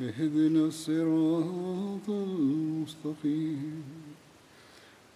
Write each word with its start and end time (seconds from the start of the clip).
اهدنا 0.00 0.66
الصراط 0.66 2.08
المستقيم. 2.08 3.82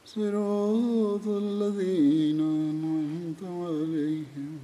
صراط 0.06 1.26
الذين 1.26 2.40
أنعمت 2.40 3.42
عليهم. 3.42 4.58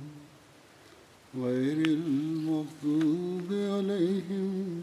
غير 1.37 1.87
المغضوب 1.87 3.48
عليهم 3.50 4.81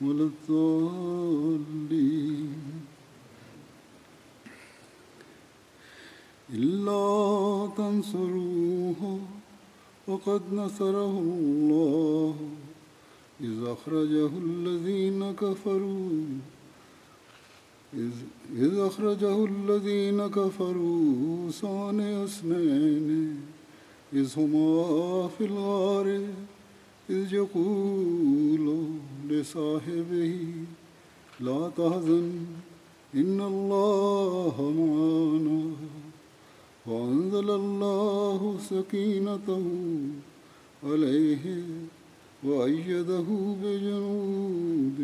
ولا 0.00 0.30
الضالين. 0.30 1.50
إلا 6.54 7.68
تنصروه 7.76 9.20
وقد 10.08 10.42
نصره 10.52 11.18
الله. 11.18 12.59
إذ 13.42 13.64
أخرجه 13.66 14.30
الذين 14.46 15.32
كفروا. 15.32 16.10
إذ, 18.56 18.78
أخرجه 18.78 19.44
الذين 19.44 20.26
كفروا 20.26 21.50
ثاني 21.50 22.24
اثنين. 22.24 23.36
إذ 24.12 24.38
هما 24.38 25.28
في 25.28 25.44
الغار 25.44 26.20
إذ 27.10 27.34
يقول 27.34 28.86
لصاحبه 29.28 30.36
لا 31.40 31.70
تحزن 31.76 32.30
إن 33.14 33.40
الله 33.40 34.54
معنا. 34.78 35.62
وأنزل 36.86 37.50
الله 37.50 38.58
سكينته 38.70 39.66
عليه. 40.84 41.62
وأيده 42.44 43.28
بجنود 43.62 44.98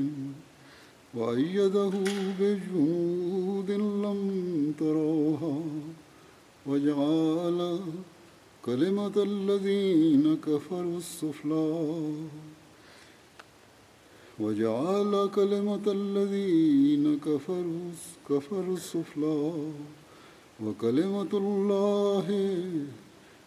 وأيده 1.14 1.92
بجنود 2.40 3.70
لم 3.70 4.20
تروها 4.78 5.60
وجعل 6.66 7.80
كلمة 8.64 9.16
الذين 9.16 10.36
كفروا 10.46 10.98
السفلى 10.98 12.12
وجعل 14.40 15.30
كلمة 15.34 15.86
الذين 15.86 17.18
كفروا 17.18 17.90
كفروا 18.30 18.76
السفلى 18.76 19.52
وكلمة 20.64 21.32
الله 21.32 22.26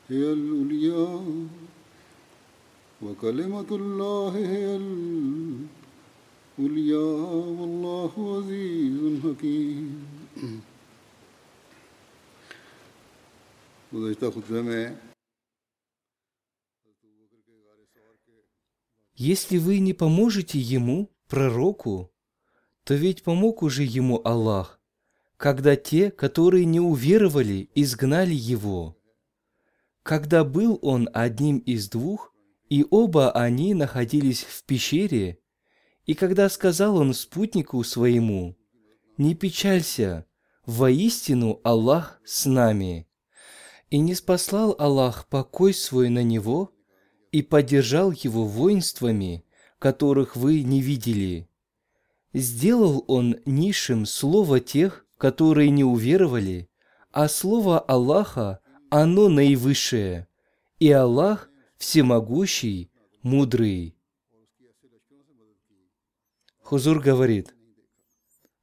هي 0.10 0.24
العليا. 0.34 1.22
وكلمة 3.02 3.70
الله 3.72 4.38
هي 4.38 4.76
العليا 6.60 7.08
والله 7.60 8.12
عزيز 8.38 9.22
حكيم 9.24 10.06
Если 19.16 19.58
вы 19.58 19.80
не 19.80 19.94
поможете 19.94 20.60
ему, 20.60 21.10
пророку, 21.28 22.12
то 22.84 22.94
ведь 22.94 23.24
помог 23.24 23.64
уже 23.64 23.84
ему 23.84 24.22
Аллах, 24.24 24.80
когда 25.38 25.76
те, 25.76 26.12
которые 26.12 26.66
не 26.66 26.80
уверовали, 26.80 27.70
изгнали 27.74 28.36
его. 28.36 28.96
Когда 30.04 30.44
был 30.44 30.78
он 30.84 31.10
одним 31.14 31.58
из 31.58 31.90
двух, 31.90 32.29
и 32.70 32.86
оба 32.90 33.32
они 33.32 33.74
находились 33.74 34.44
в 34.44 34.64
пещере, 34.64 35.40
и 36.06 36.14
когда 36.14 36.50
сказал 36.50 36.98
он 36.98 37.14
спутнику 37.14 37.84
своему, 37.84 38.56
«Не 39.18 39.36
печалься, 39.36 40.26
воистину 40.66 41.60
Аллах 41.64 42.22
с 42.24 42.46
нами», 42.46 43.08
и 43.90 43.98
не 43.98 44.14
спаслал 44.14 44.76
Аллах 44.78 45.28
покой 45.28 45.74
свой 45.74 46.10
на 46.10 46.24
него 46.24 46.72
и 47.32 47.42
поддержал 47.42 48.12
его 48.12 48.46
воинствами, 48.46 49.46
которых 49.80 50.36
вы 50.36 50.62
не 50.62 50.82
видели. 50.82 51.50
Сделал 52.34 53.04
он 53.08 53.38
низшим 53.46 54.06
слово 54.06 54.60
тех, 54.60 55.08
которые 55.18 55.72
не 55.72 55.84
уверовали, 55.84 56.70
а 57.12 57.28
слово 57.28 57.80
Аллаха, 57.80 58.60
оно 58.92 59.28
наивысшее, 59.28 60.28
и 60.78 60.92
Аллах 60.92 61.50
всемогущий, 61.80 62.92
мудрый. 63.24 63.96
Хузур 66.60 67.00
говорит, 67.00 67.56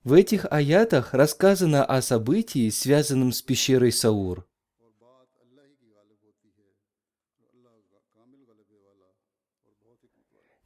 в 0.05 0.13
этих 0.13 0.47
аятах 0.49 1.15
рассказано 1.15 1.85
о 1.85 2.01
событии, 2.03 2.71
связанном 2.71 3.33
с 3.33 3.43
пещерой 3.43 3.91
Саур. 3.91 4.47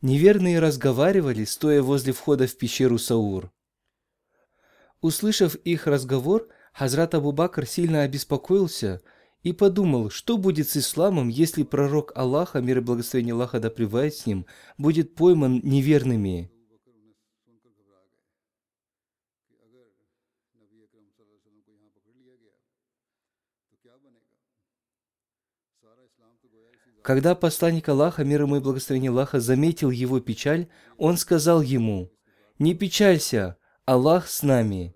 Неверные 0.02 0.58
разговаривали, 0.58 1.44
стоя 1.44 1.82
возле 1.82 2.12
входа 2.12 2.46
в 2.46 2.56
пещеру 2.56 2.98
Саур. 2.98 3.50
Услышав 5.00 5.54
их 5.54 5.86
разговор, 5.86 6.48
Хазрат 6.72 7.14
Абу 7.14 7.32
Бакр 7.32 7.66
сильно 7.66 8.02
обеспокоился 8.02 9.02
и 9.42 9.52
подумал, 9.52 10.10
что 10.10 10.36
будет 10.36 10.68
с 10.68 10.76
исламом, 10.76 11.28
если 11.28 11.62
пророк 11.62 12.12
Аллаха, 12.14 12.60
мир 12.60 12.78
и 12.78 12.80
благословение 12.80 13.34
Аллаха 13.34 13.58
да 13.60 13.70
пребывает 13.70 14.14
с 14.14 14.26
ним, 14.26 14.46
будет 14.76 15.14
пойман 15.14 15.60
неверными. 15.62 16.50
Когда 27.02 27.34
посланник 27.34 27.88
Аллаха, 27.88 28.24
мир 28.24 28.42
ему 28.42 28.56
и 28.56 28.60
благословение 28.60 29.10
Аллаха, 29.10 29.40
заметил 29.40 29.90
его 29.90 30.20
печаль, 30.20 30.68
он 30.98 31.16
сказал 31.16 31.62
ему, 31.62 32.12
«Не 32.58 32.74
печалься, 32.74 33.56
Аллах 33.86 34.28
с 34.28 34.42
нами». 34.42 34.94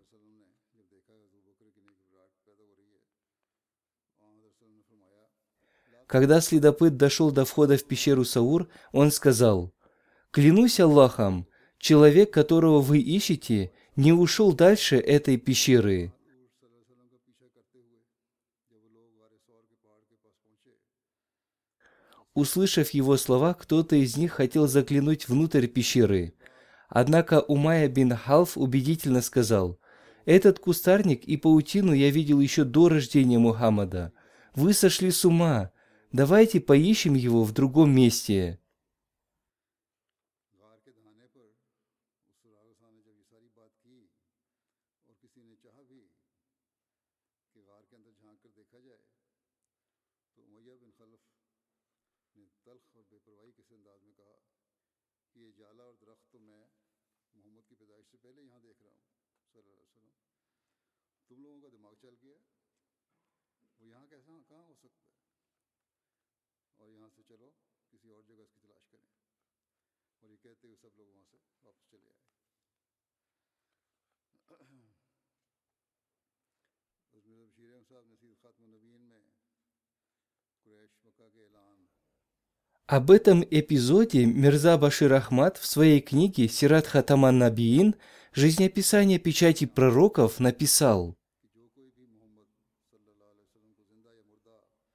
Когда 6.14 6.40
следопыт 6.40 6.96
дошел 6.96 7.32
до 7.32 7.44
входа 7.44 7.76
в 7.76 7.82
пещеру 7.82 8.24
Саур, 8.24 8.68
он 8.92 9.10
сказал, 9.10 9.74
«Клянусь 10.30 10.78
Аллахом, 10.78 11.48
человек, 11.78 12.32
которого 12.32 12.80
вы 12.80 13.00
ищете, 13.00 13.72
не 13.96 14.12
ушел 14.12 14.52
дальше 14.52 14.94
этой 14.94 15.38
пещеры». 15.38 16.12
Услышав 22.32 22.90
его 22.90 23.16
слова, 23.16 23.52
кто-то 23.52 23.96
из 23.96 24.16
них 24.16 24.34
хотел 24.34 24.68
заглянуть 24.68 25.26
внутрь 25.26 25.66
пещеры. 25.66 26.34
Однако 26.88 27.40
Умайя 27.40 27.88
бин 27.88 28.14
Халф 28.14 28.56
убедительно 28.56 29.20
сказал, 29.20 29.80
«Этот 30.26 30.60
кустарник 30.60 31.24
и 31.24 31.36
паутину 31.36 31.92
я 31.92 32.10
видел 32.10 32.38
еще 32.38 32.62
до 32.62 32.88
рождения 32.88 33.40
Мухаммада. 33.40 34.12
Вы 34.54 34.74
сошли 34.74 35.10
с 35.10 35.24
ума. 35.24 35.72
Давайте 36.13 36.59
поищем 36.59 37.13
его 37.13 37.43
в 37.43 37.51
другом 37.53 37.91
месте». 37.91 38.59
सुराग 42.39 42.67
रसा 42.69 42.89
ने 42.89 43.01
जब 43.01 43.15
ये 43.15 43.23
सारी 43.23 43.49
बात 43.55 43.73
की 43.83 43.97
और 45.07 45.15
किसी 45.21 45.43
ने 45.43 45.55
चाहा 45.63 45.83
भी 45.83 46.01
कि 47.55 47.61
गार 47.61 47.83
के 47.89 47.95
अंदर 47.95 48.13
झांक 48.13 48.39
कर 48.43 48.51
देखा 48.57 48.79
जाए 48.79 49.03
तो 50.37 50.43
उमैया 50.43 50.75
बिन 50.81 50.91
खलफ 50.97 51.21
ने 52.35 52.45
तल्ख 52.65 52.95
और 52.95 53.03
बेपरवाही 53.11 53.51
किस 53.59 53.71
अंदाज 53.73 54.03
में 54.03 54.13
कहा 54.15 54.37
कि 55.35 55.43
ये 55.43 55.51
जाला 55.59 55.83
और 55.83 55.95
दरख्त 56.01 56.31
तो 56.31 56.39
मैं 56.47 56.63
मोहम्मद 57.35 57.65
की 57.69 57.75
पैदाइश 57.75 58.11
से 58.11 58.17
पहले 58.25 58.47
यहाँ 58.47 58.61
देख 58.61 58.81
रहा 58.81 58.93
हूँ 58.93 59.03
सल्लल्लाहु 59.53 59.77
अलैहि 59.77 59.89
वसल्लम 59.89 60.17
तुम 61.29 61.43
लोगों 61.43 61.61
का 61.61 61.69
दिमाग 61.77 61.95
चल 62.03 62.17
गया 62.23 62.39
वो 63.79 63.87
यहाँ 63.87 64.07
कैसा 64.07 64.39
कहाँ 64.49 64.65
हो 64.65 64.75
सकता 64.81 65.07
है 65.07 65.12
Об 82.86 83.10
этом 83.10 83.42
эпизоде 83.50 84.26
Мирза 84.26 84.76
Башир 84.76 85.14
Ахмад 85.14 85.56
в 85.58 85.66
своей 85.66 86.00
книге 86.00 86.48
«Сират 86.48 86.86
Хатаман 86.86 87.38
Набиин. 87.38 87.96
Жизнеописание 88.32 89.18
печати 89.18 89.66
пророков» 89.66 90.40
написал 90.40 91.16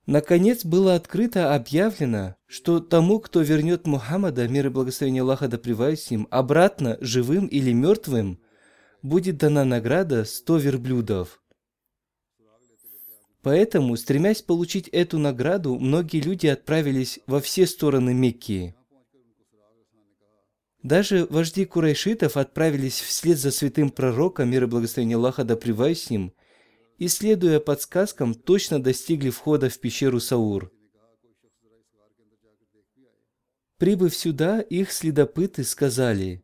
Наконец 0.10 0.66
было 0.66 0.96
открыто 0.96 1.54
объявлено, 1.54 2.36
что 2.48 2.80
тому, 2.80 3.20
кто 3.20 3.42
вернет 3.42 3.86
Мухаммада, 3.86 4.48
мир 4.48 4.66
и 4.66 4.70
благословение 4.70 5.22
Аллаха 5.22 5.48
да 5.48 5.60
ним, 6.10 6.28
обратно, 6.32 6.98
живым 7.00 7.46
или 7.46 7.72
мертвым, 7.74 8.40
будет 9.04 9.38
дана 9.38 9.66
награда 9.66 10.26
100 10.26 10.58
верблюдов. 10.58 11.44
Поэтому, 13.44 13.96
стремясь 13.98 14.42
получить 14.42 14.88
эту 14.88 15.20
награду, 15.20 15.78
многие 15.78 16.22
люди 16.22 16.48
отправились 16.48 17.20
во 17.28 17.40
все 17.40 17.68
стороны 17.68 18.12
Мекки. 18.12 18.74
Даже 20.82 21.28
вожди 21.30 21.66
курайшитов 21.66 22.36
отправились 22.36 23.00
вслед 23.00 23.38
за 23.38 23.52
святым 23.52 23.92
пророком, 23.92 24.50
мир 24.50 24.64
и 24.64 24.66
благословение 24.66 25.18
Аллаха 25.18 25.44
да 25.44 25.56
ним, 26.10 26.34
и, 27.00 27.08
следуя 27.08 27.62
подсказкам, 27.62 28.36
точно 28.36 28.84
достигли 28.84 29.30
входа 29.30 29.70
в 29.70 29.80
пещеру 29.80 30.20
Саур. 30.20 30.72
Прибыв 33.78 34.14
сюда, 34.14 34.60
их 34.60 34.92
следопыты 34.92 35.64
сказали, 35.64 36.44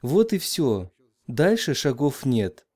«Вот 0.00 0.32
и 0.32 0.38
все, 0.38 0.92
дальше 1.26 1.74
шагов 1.74 2.24
нет». 2.24 2.66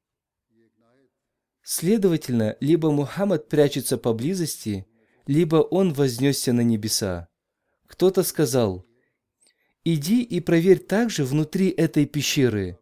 Следовательно, 1.62 2.56
либо 2.58 2.90
Мухаммад 2.90 3.48
прячется 3.48 3.96
поблизости, 3.96 4.86
либо 5.26 5.56
он 5.56 5.92
вознесся 5.92 6.52
на 6.52 6.62
небеса. 6.62 7.28
Кто-то 7.86 8.24
сказал, 8.24 8.84
«Иди 9.84 10.24
и 10.24 10.40
проверь 10.40 10.80
также 10.80 11.24
внутри 11.24 11.68
этой 11.68 12.06
пещеры». 12.06 12.78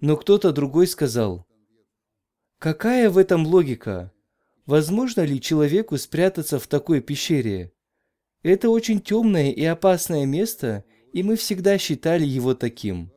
Но 0.00 0.16
кто-то 0.16 0.52
другой 0.52 0.88
сказал, 0.88 1.46
«Какая 2.64 3.10
в 3.10 3.18
этом 3.18 3.46
логика? 3.46 4.10
Возможно 4.64 5.20
ли 5.20 5.38
человеку 5.38 5.98
спрятаться 5.98 6.58
в 6.58 6.66
такой 6.66 7.02
пещере? 7.02 7.74
Это 8.42 8.70
очень 8.70 9.02
темное 9.02 9.50
и 9.50 9.62
опасное 9.64 10.24
место, 10.24 10.82
и 11.12 11.22
мы 11.22 11.36
всегда 11.36 11.76
считали 11.76 12.24
его 12.24 12.54
таким». 12.54 13.12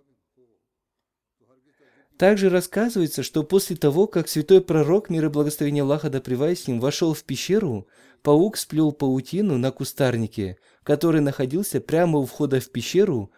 Также 2.18 2.50
рассказывается, 2.50 3.24
что 3.24 3.42
после 3.42 3.78
того, 3.78 4.06
как 4.08 4.28
святой 4.28 4.60
пророк, 4.60 5.10
мир 5.10 5.28
и 5.28 5.30
благословение 5.30 5.84
Аллаха 5.84 6.10
да 6.10 6.20
с 6.20 6.68
ним, 6.68 6.82
вошел 6.82 7.14
в 7.14 7.24
пещеру, 7.24 7.88
паук 8.24 8.58
сплел 8.58 8.92
паутину 8.92 9.58
на 9.58 9.72
кустарнике, 9.72 10.58
который 10.84 11.22
находился 11.22 11.80
прямо 11.80 12.20
у 12.20 12.26
входа 12.26 12.60
в 12.60 12.70
пещеру, 12.70 13.32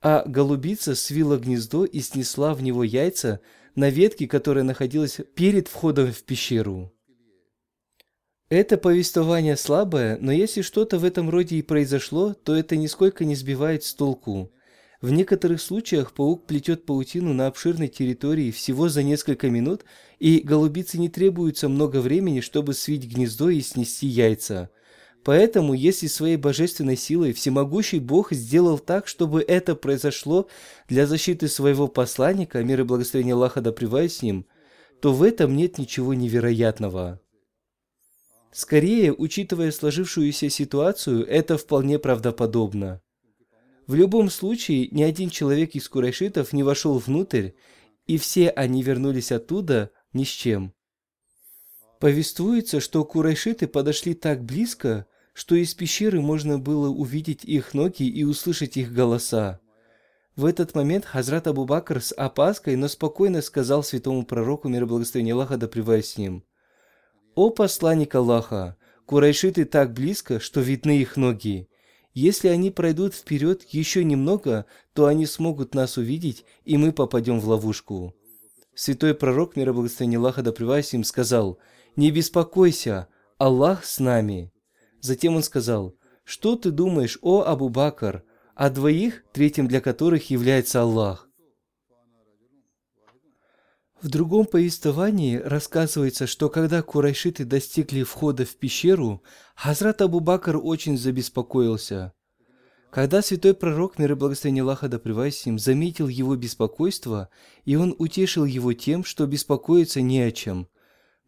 а 0.00 0.22
голубица 0.28 0.94
свила 0.94 1.38
гнездо 1.38 1.84
и 1.84 1.98
снесла 1.98 2.54
в 2.54 2.62
него 2.62 2.84
яйца 2.84 3.40
на 3.76 3.90
ветке, 3.90 4.26
которая 4.26 4.64
находилась 4.64 5.20
перед 5.34 5.68
входом 5.68 6.12
в 6.12 6.24
пещеру. 6.24 6.92
Это 8.48 8.76
повествование 8.76 9.56
слабое, 9.56 10.18
но 10.20 10.30
если 10.32 10.62
что-то 10.62 10.98
в 10.98 11.04
этом 11.04 11.28
роде 11.30 11.56
и 11.56 11.62
произошло, 11.62 12.32
то 12.32 12.54
это 12.54 12.76
нисколько 12.76 13.24
не 13.24 13.34
сбивает 13.34 13.82
с 13.84 13.92
толку. 13.92 14.52
В 15.00 15.10
некоторых 15.10 15.60
случаях 15.60 16.12
паук 16.12 16.46
плетет 16.46 16.86
паутину 16.86 17.34
на 17.34 17.48
обширной 17.48 17.88
территории 17.88 18.50
всего 18.50 18.88
за 18.88 19.02
несколько 19.02 19.50
минут, 19.50 19.84
и 20.18 20.40
голубице 20.40 20.98
не 20.98 21.08
требуется 21.08 21.68
много 21.68 22.00
времени, 22.00 22.40
чтобы 22.40 22.72
свить 22.72 23.06
гнездо 23.06 23.50
и 23.50 23.60
снести 23.60 24.06
яйца. 24.06 24.70
Поэтому, 25.26 25.74
если 25.74 26.06
своей 26.06 26.36
божественной 26.36 26.96
силой 26.96 27.32
всемогущий 27.32 27.98
Бог 27.98 28.32
сделал 28.32 28.78
так, 28.78 29.08
чтобы 29.08 29.42
это 29.42 29.74
произошло 29.74 30.46
для 30.88 31.04
защиты 31.04 31.48
своего 31.48 31.88
посланника, 31.88 32.62
мир 32.62 32.82
и 32.82 32.84
благословение 32.84 33.34
Аллаха 33.34 33.60
да 33.60 33.72
с 33.72 34.22
ним, 34.22 34.46
то 35.02 35.12
в 35.12 35.24
этом 35.24 35.56
нет 35.56 35.78
ничего 35.78 36.14
невероятного. 36.14 37.20
Скорее, 38.52 39.12
учитывая 39.12 39.72
сложившуюся 39.72 40.48
ситуацию, 40.48 41.26
это 41.26 41.58
вполне 41.58 41.98
правдоподобно. 41.98 43.02
В 43.88 43.96
любом 43.96 44.30
случае, 44.30 44.86
ни 44.92 45.02
один 45.02 45.30
человек 45.30 45.74
из 45.74 45.88
курайшитов 45.88 46.52
не 46.52 46.62
вошел 46.62 47.00
внутрь, 47.00 47.50
и 48.06 48.16
все 48.16 48.50
они 48.50 48.80
вернулись 48.84 49.32
оттуда 49.32 49.90
ни 50.12 50.22
с 50.22 50.28
чем. 50.28 50.72
Повествуется, 51.98 52.78
что 52.78 53.04
курайшиты 53.04 53.66
подошли 53.66 54.14
так 54.14 54.44
близко, 54.44 55.08
что 55.36 55.54
из 55.54 55.74
пещеры 55.74 56.22
можно 56.22 56.58
было 56.58 56.88
увидеть 56.88 57.44
их 57.44 57.74
ноги 57.74 58.04
и 58.04 58.24
услышать 58.24 58.78
их 58.78 58.94
голоса. 58.94 59.60
В 60.34 60.46
этот 60.46 60.74
момент 60.74 61.04
Хазрат 61.04 61.46
Абу 61.46 61.66
Бакр 61.66 62.00
с 62.00 62.14
опаской, 62.14 62.74
но 62.76 62.88
спокойно 62.88 63.42
сказал 63.42 63.82
святому 63.82 64.24
пророку, 64.24 64.70
мир 64.70 64.84
и 64.84 64.86
благословение 64.86 65.34
Аллаха 65.34 65.58
да 65.58 65.68
с 65.68 66.16
ним, 66.16 66.42
«О 67.34 67.50
посланник 67.50 68.14
Аллаха, 68.14 68.78
курайшиты 69.04 69.66
так 69.66 69.92
близко, 69.92 70.40
что 70.40 70.62
видны 70.62 71.00
их 71.00 71.18
ноги. 71.18 71.68
Если 72.14 72.48
они 72.48 72.70
пройдут 72.70 73.12
вперед 73.12 73.62
еще 73.68 74.04
немного, 74.04 74.64
то 74.94 75.04
они 75.04 75.26
смогут 75.26 75.74
нас 75.74 75.98
увидеть, 75.98 76.46
и 76.64 76.78
мы 76.78 76.92
попадем 76.92 77.40
в 77.40 77.46
ловушку». 77.46 78.14
Святой 78.74 79.14
пророк, 79.14 79.54
мир 79.54 79.68
и 79.68 79.72
благословение 79.72 80.16
Аллаха 80.16 80.40
да 80.40 80.82
с 80.82 80.92
ним, 80.94 81.04
сказал, 81.04 81.58
«Не 81.94 82.10
беспокойся, 82.10 83.08
Аллах 83.36 83.84
с 83.84 83.98
нами». 83.98 84.50
Затем 85.06 85.36
он 85.36 85.44
сказал, 85.44 85.94
«Что 86.24 86.56
ты 86.56 86.72
думаешь, 86.72 87.16
о 87.22 87.42
Абу 87.42 87.68
Бакр, 87.68 88.24
о 88.56 88.70
двоих, 88.70 89.22
третьим 89.32 89.68
для 89.68 89.80
которых 89.80 90.30
является 90.30 90.82
Аллах?» 90.82 91.28
В 94.02 94.08
другом 94.08 94.46
повествовании 94.46 95.36
рассказывается, 95.36 96.26
что 96.26 96.48
когда 96.48 96.82
курайшиты 96.82 97.44
достигли 97.44 98.02
входа 98.02 98.44
в 98.44 98.56
пещеру, 98.56 99.22
Хазрат 99.54 100.02
Абу 100.02 100.18
Бакр 100.18 100.58
очень 100.60 100.98
забеспокоился. 100.98 102.12
Когда 102.90 103.22
святой 103.22 103.54
пророк, 103.54 104.00
мир 104.00 104.10
и 104.10 104.14
благословение 104.16 104.62
Аллаха 104.62 104.88
да 104.88 104.98
ним, 104.98 105.60
заметил 105.60 106.08
его 106.08 106.34
беспокойство, 106.34 107.28
и 107.64 107.76
он 107.76 107.94
утешил 107.96 108.44
его 108.44 108.72
тем, 108.72 109.04
что 109.04 109.24
беспокоиться 109.26 110.00
не 110.00 110.20
о 110.22 110.32
чем. 110.32 110.66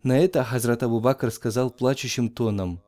На 0.03 0.19
это 0.19 0.43
Хазрат 0.43 0.83
Абу 0.83 0.99
Бакр 0.99 1.31
сказал 1.31 1.71
плачущим 1.71 2.29
тоном, 2.29 2.83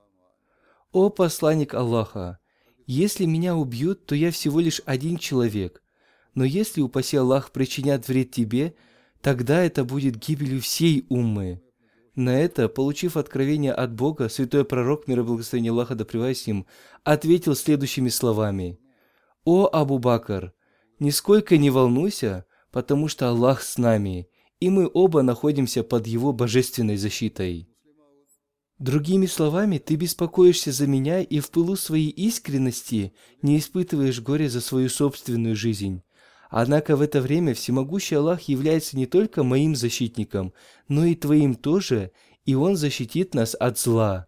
«О 0.92 1.08
посланник 1.08 1.74
Аллаха, 1.74 2.40
если 2.86 3.24
меня 3.24 3.54
убьют, 3.54 4.06
то 4.06 4.16
я 4.16 4.32
всего 4.32 4.58
лишь 4.58 4.82
один 4.86 5.18
человек, 5.18 5.82
но 6.34 6.44
если, 6.44 6.80
упаси 6.80 7.16
Аллах, 7.16 7.52
причинят 7.52 8.08
вред 8.08 8.32
тебе, 8.32 8.74
тогда 9.20 9.62
это 9.62 9.84
будет 9.84 10.16
гибелью 10.16 10.60
всей 10.60 11.06
уммы». 11.08 11.62
На 12.16 12.40
это, 12.40 12.68
получив 12.68 13.16
откровение 13.16 13.72
от 13.72 13.94
Бога, 13.94 14.28
святой 14.28 14.64
пророк, 14.64 15.06
мир 15.06 15.20
и 15.20 15.22
благословение 15.22 15.70
Аллаха 15.70 15.94
да 15.94 16.04
ним, 16.46 16.66
ответил 17.04 17.54
следующими 17.54 18.08
словами. 18.08 18.78
«О 19.44 19.70
Абу 19.72 19.98
Бакр, 19.98 20.52
нисколько 20.98 21.56
не 21.56 21.70
волнуйся, 21.70 22.46
потому 22.72 23.06
что 23.06 23.28
Аллах 23.28 23.62
с 23.62 23.78
нами, 23.78 24.28
и 24.58 24.70
мы 24.70 24.90
оба 24.92 25.22
находимся 25.22 25.84
под 25.84 26.08
Его 26.08 26.32
божественной 26.32 26.96
защитой». 26.96 27.68
Другими 28.80 29.26
словами, 29.26 29.76
ты 29.76 29.96
беспокоишься 29.96 30.72
за 30.72 30.86
меня 30.86 31.20
и 31.20 31.40
в 31.40 31.50
пылу 31.50 31.76
своей 31.76 32.08
искренности 32.08 33.12
не 33.42 33.58
испытываешь 33.58 34.22
горя 34.22 34.48
за 34.48 34.62
свою 34.62 34.88
собственную 34.88 35.54
жизнь. 35.54 36.02
Однако 36.48 36.96
в 36.96 37.02
это 37.02 37.20
время 37.20 37.52
всемогущий 37.52 38.14
Аллах 38.14 38.40
является 38.48 38.96
не 38.96 39.04
только 39.04 39.42
моим 39.44 39.76
защитником, 39.76 40.54
но 40.88 41.04
и 41.04 41.14
твоим 41.14 41.56
тоже, 41.56 42.12
и 42.46 42.54
Он 42.54 42.74
защитит 42.74 43.34
нас 43.34 43.54
от 43.54 43.78
зла. 43.78 44.24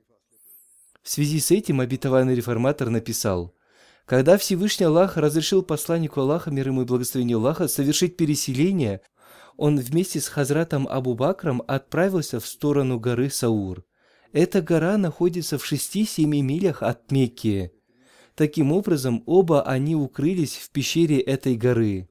В 1.03 1.09
связи 1.09 1.41
с 1.41 1.51
этим 1.51 1.81
обетованный 1.81 2.35
реформатор 2.35 2.91
написал, 2.91 3.55
Когда 4.05 4.37
Всевышний 4.37 4.85
Аллах 4.85 5.17
разрешил 5.17 5.63
посланнику 5.63 6.21
Аллаха, 6.21 6.51
мир 6.51 6.69
ему 6.69 6.83
и 6.83 6.85
благословение 6.85 7.39
Аллаха, 7.39 7.69
совершить 7.69 8.19
переселение, 8.19 9.01
он 9.57 9.79
вместе 9.79 10.21
с 10.21 10.29
Хазратом 10.29 10.87
Абу 10.89 11.15
Бакром 11.15 11.63
отправился 11.67 12.39
в 12.39 12.47
сторону 12.47 13.01
горы 13.01 13.31
Саур. 13.31 13.83
Эта 14.33 14.63
гора 14.63 14.97
находится 14.97 15.59
в 15.59 15.71
6-7 15.71 16.25
милях 16.27 16.83
от 16.83 17.11
Мекки. 17.11 17.73
Таким 18.35 18.73
образом, 18.73 19.23
оба 19.27 19.63
они 19.63 19.95
укрылись 19.95 20.57
в 20.57 20.71
пещере 20.71 21.21
этой 21.21 21.55
горы. 21.55 22.09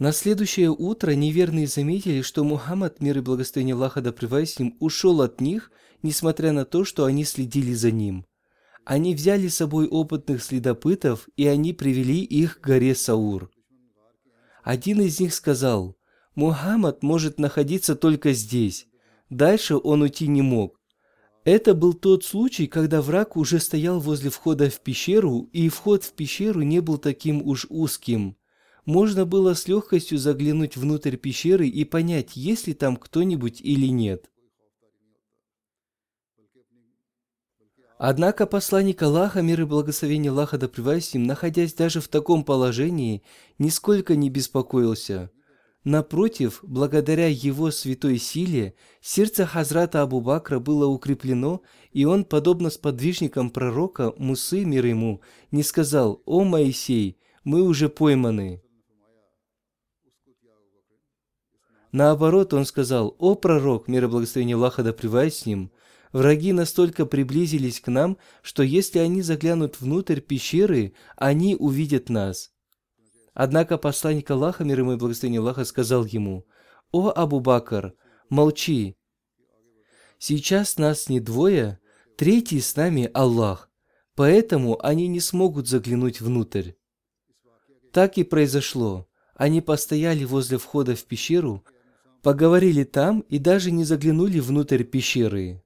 На 0.00 0.10
следующее 0.10 0.70
утро 0.70 1.12
неверные 1.12 1.68
заметили, 1.68 2.22
что 2.22 2.42
Мухаммад, 2.42 3.00
мир 3.00 3.18
и 3.18 3.20
благословение 3.20 3.76
Аллаха 3.76 4.00
да 4.00 4.12
с 4.12 4.58
ним, 4.58 4.76
ушел 4.80 5.22
от 5.22 5.40
них, 5.40 5.70
несмотря 6.02 6.50
на 6.50 6.64
то, 6.64 6.84
что 6.84 7.04
они 7.04 7.24
следили 7.24 7.72
за 7.72 7.92
ним. 7.92 8.26
Они 8.84 9.14
взяли 9.14 9.46
с 9.46 9.56
собой 9.58 9.86
опытных 9.86 10.42
следопытов, 10.42 11.28
и 11.36 11.46
они 11.46 11.72
привели 11.72 12.24
их 12.24 12.60
к 12.60 12.66
горе 12.66 12.96
Саур. 12.96 13.52
Один 14.64 15.00
из 15.00 15.20
них 15.20 15.32
сказал, 15.32 15.96
«Мухаммад 16.34 17.04
может 17.04 17.38
находиться 17.38 17.94
только 17.94 18.32
здесь. 18.32 18.88
Дальше 19.32 19.78
он 19.78 20.02
уйти 20.02 20.28
не 20.28 20.42
мог. 20.42 20.78
Это 21.44 21.72
был 21.72 21.94
тот 21.94 22.22
случай, 22.22 22.66
когда 22.66 23.00
враг 23.00 23.34
уже 23.38 23.60
стоял 23.60 23.98
возле 23.98 24.28
входа 24.28 24.68
в 24.68 24.80
пещеру, 24.80 25.48
и 25.52 25.70
вход 25.70 26.04
в 26.04 26.12
пещеру 26.12 26.60
не 26.60 26.80
был 26.80 26.98
таким 26.98 27.40
уж 27.40 27.64
узким. 27.70 28.36
Можно 28.84 29.24
было 29.24 29.54
с 29.54 29.66
легкостью 29.66 30.18
заглянуть 30.18 30.76
внутрь 30.76 31.16
пещеры 31.16 31.66
и 31.66 31.82
понять, 31.86 32.36
есть 32.36 32.66
ли 32.66 32.74
там 32.74 32.98
кто-нибудь 32.98 33.62
или 33.62 33.86
нет. 33.86 34.30
Однако 37.96 38.44
посланник 38.46 39.00
Аллаха, 39.00 39.40
мир 39.40 39.62
и 39.62 39.64
благословение 39.64 40.30
Аллаха 40.30 40.58
да 40.58 40.68
с 40.68 41.14
ним, 41.14 41.22
находясь 41.22 41.72
даже 41.72 42.02
в 42.02 42.08
таком 42.08 42.44
положении, 42.44 43.22
нисколько 43.58 44.14
не 44.14 44.28
беспокоился. 44.28 45.30
Напротив, 45.84 46.60
благодаря 46.62 47.26
его 47.26 47.72
святой 47.72 48.18
силе, 48.18 48.74
сердце 49.00 49.46
Хазрата 49.46 50.02
Абу 50.02 50.20
Бакра 50.20 50.60
было 50.60 50.86
укреплено, 50.86 51.62
и 51.90 52.04
он, 52.04 52.24
подобно 52.24 52.70
сподвижникам 52.70 53.50
пророка 53.50 54.12
Мусы, 54.16 54.64
мир 54.64 54.86
ему, 54.86 55.22
не 55.50 55.64
сказал 55.64 56.22
«О 56.24 56.44
Моисей, 56.44 57.18
мы 57.42 57.62
уже 57.62 57.88
пойманы». 57.88 58.62
Наоборот, 61.90 62.54
он 62.54 62.64
сказал 62.64 63.16
«О 63.18 63.34
пророк, 63.34 63.88
мир 63.88 64.04
и 64.04 64.06
благословение 64.06 64.54
Аллаха 64.54 64.84
да 64.84 64.94
с 65.30 65.46
ним, 65.46 65.72
Враги 66.12 66.52
настолько 66.52 67.06
приблизились 67.06 67.80
к 67.80 67.88
нам, 67.88 68.18
что 68.42 68.62
если 68.62 68.98
они 68.98 69.22
заглянут 69.22 69.80
внутрь 69.80 70.20
пещеры, 70.20 70.92
они 71.16 71.56
увидят 71.56 72.10
нас. 72.10 72.52
Однако 73.34 73.78
посланник 73.78 74.30
Аллаха, 74.30 74.64
мир 74.64 74.80
ему 74.80 74.92
и 74.92 74.96
благословение 74.96 75.40
Аллаха, 75.40 75.64
сказал 75.64 76.04
ему, 76.04 76.46
«О, 76.90 77.10
Абу 77.14 77.40
Бакр, 77.40 77.94
молчи! 78.28 78.96
Сейчас 80.18 80.76
нас 80.76 81.08
не 81.08 81.18
двое, 81.20 81.80
третий 82.16 82.60
с 82.60 82.76
нами 82.76 83.10
Аллах, 83.14 83.70
поэтому 84.14 84.78
они 84.84 85.08
не 85.08 85.20
смогут 85.20 85.66
заглянуть 85.66 86.20
внутрь». 86.20 86.72
Так 87.92 88.18
и 88.18 88.24
произошло. 88.24 89.08
Они 89.34 89.60
постояли 89.60 90.24
возле 90.24 90.58
входа 90.58 90.94
в 90.94 91.04
пещеру, 91.04 91.64
поговорили 92.22 92.84
там 92.84 93.20
и 93.20 93.38
даже 93.38 93.70
не 93.70 93.84
заглянули 93.84 94.40
внутрь 94.40 94.84
пещеры. 94.84 95.62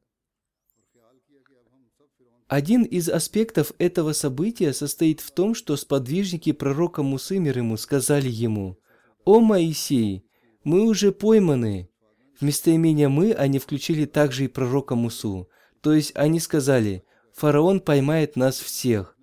Один 2.49 2.85
из 2.85 3.09
аспектов 3.09 3.73
этого 3.79 4.13
события 4.13 4.73
состоит 4.73 5.21
в 5.21 5.33
том, 5.33 5.53
что 5.57 5.77
сподвижники 5.77 6.53
пророка 6.53 7.03
Мусы 7.03 7.39
мир 7.39 7.59
ему 7.59 7.77
сказали 7.77 8.29
ему, 8.29 8.79
«О 9.25 9.41
Моисей, 9.41 10.25
мы 10.63 10.83
уже 10.83 11.11
пойманы». 11.11 11.91
В 12.39 12.45
местоимение 12.45 13.09
«мы» 13.09 13.33
они 13.33 13.59
включили 13.59 14.05
также 14.05 14.45
и 14.45 14.49
пророка 14.49 14.95
Мусу, 14.95 15.49
то 15.81 15.93
есть 15.93 16.13
они 16.15 16.39
сказали, 16.39 17.03
«Фараон 17.35 17.81
поймает 17.81 18.37
нас 18.37 18.61
всех». 18.61 19.17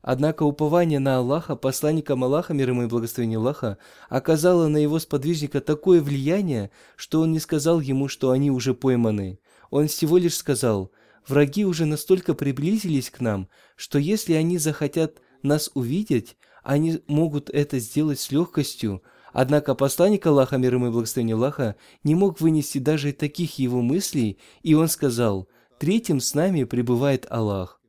Однако 0.00 0.44
упование 0.44 1.00
на 1.00 1.16
Аллаха, 1.16 1.56
посланника 1.56 2.12
Аллаха, 2.12 2.54
мир 2.54 2.68
ему 2.68 2.84
и 2.84 2.86
благословение 2.86 3.38
Аллаха, 3.38 3.78
оказало 4.08 4.68
на 4.68 4.76
его 4.76 5.00
сподвижника 5.00 5.60
такое 5.60 6.00
влияние, 6.00 6.70
что 6.94 7.22
он 7.22 7.32
не 7.32 7.40
сказал 7.40 7.80
ему, 7.80 8.06
что 8.06 8.30
они 8.30 8.52
уже 8.52 8.72
пойманы. 8.72 9.40
Он 9.70 9.88
всего 9.88 10.16
лишь 10.16 10.36
сказал– 10.36 10.92
Враги 11.26 11.64
уже 11.64 11.84
настолько 11.84 12.34
приблизились 12.34 13.10
к 13.10 13.20
нам, 13.20 13.48
что 13.76 13.98
если 13.98 14.34
они 14.34 14.58
захотят 14.58 15.20
нас 15.42 15.70
увидеть, 15.74 16.36
они 16.62 17.00
могут 17.06 17.50
это 17.50 17.78
сделать 17.78 18.20
с 18.20 18.30
легкостью. 18.30 19.02
Однако 19.32 19.74
посланник 19.74 20.26
Аллаха, 20.26 20.56
мир 20.56 20.74
ему 20.74 20.88
и 20.88 20.90
благословение 20.90 21.34
Аллаха, 21.34 21.76
не 22.02 22.14
мог 22.14 22.40
вынести 22.40 22.78
даже 22.78 23.12
таких 23.12 23.58
его 23.58 23.82
мыслей, 23.82 24.38
и 24.62 24.74
он 24.74 24.88
сказал, 24.88 25.48
«Третьим 25.78 26.20
с 26.20 26.34
нами 26.34 26.64
пребывает 26.64 27.26
Аллах». 27.30 27.80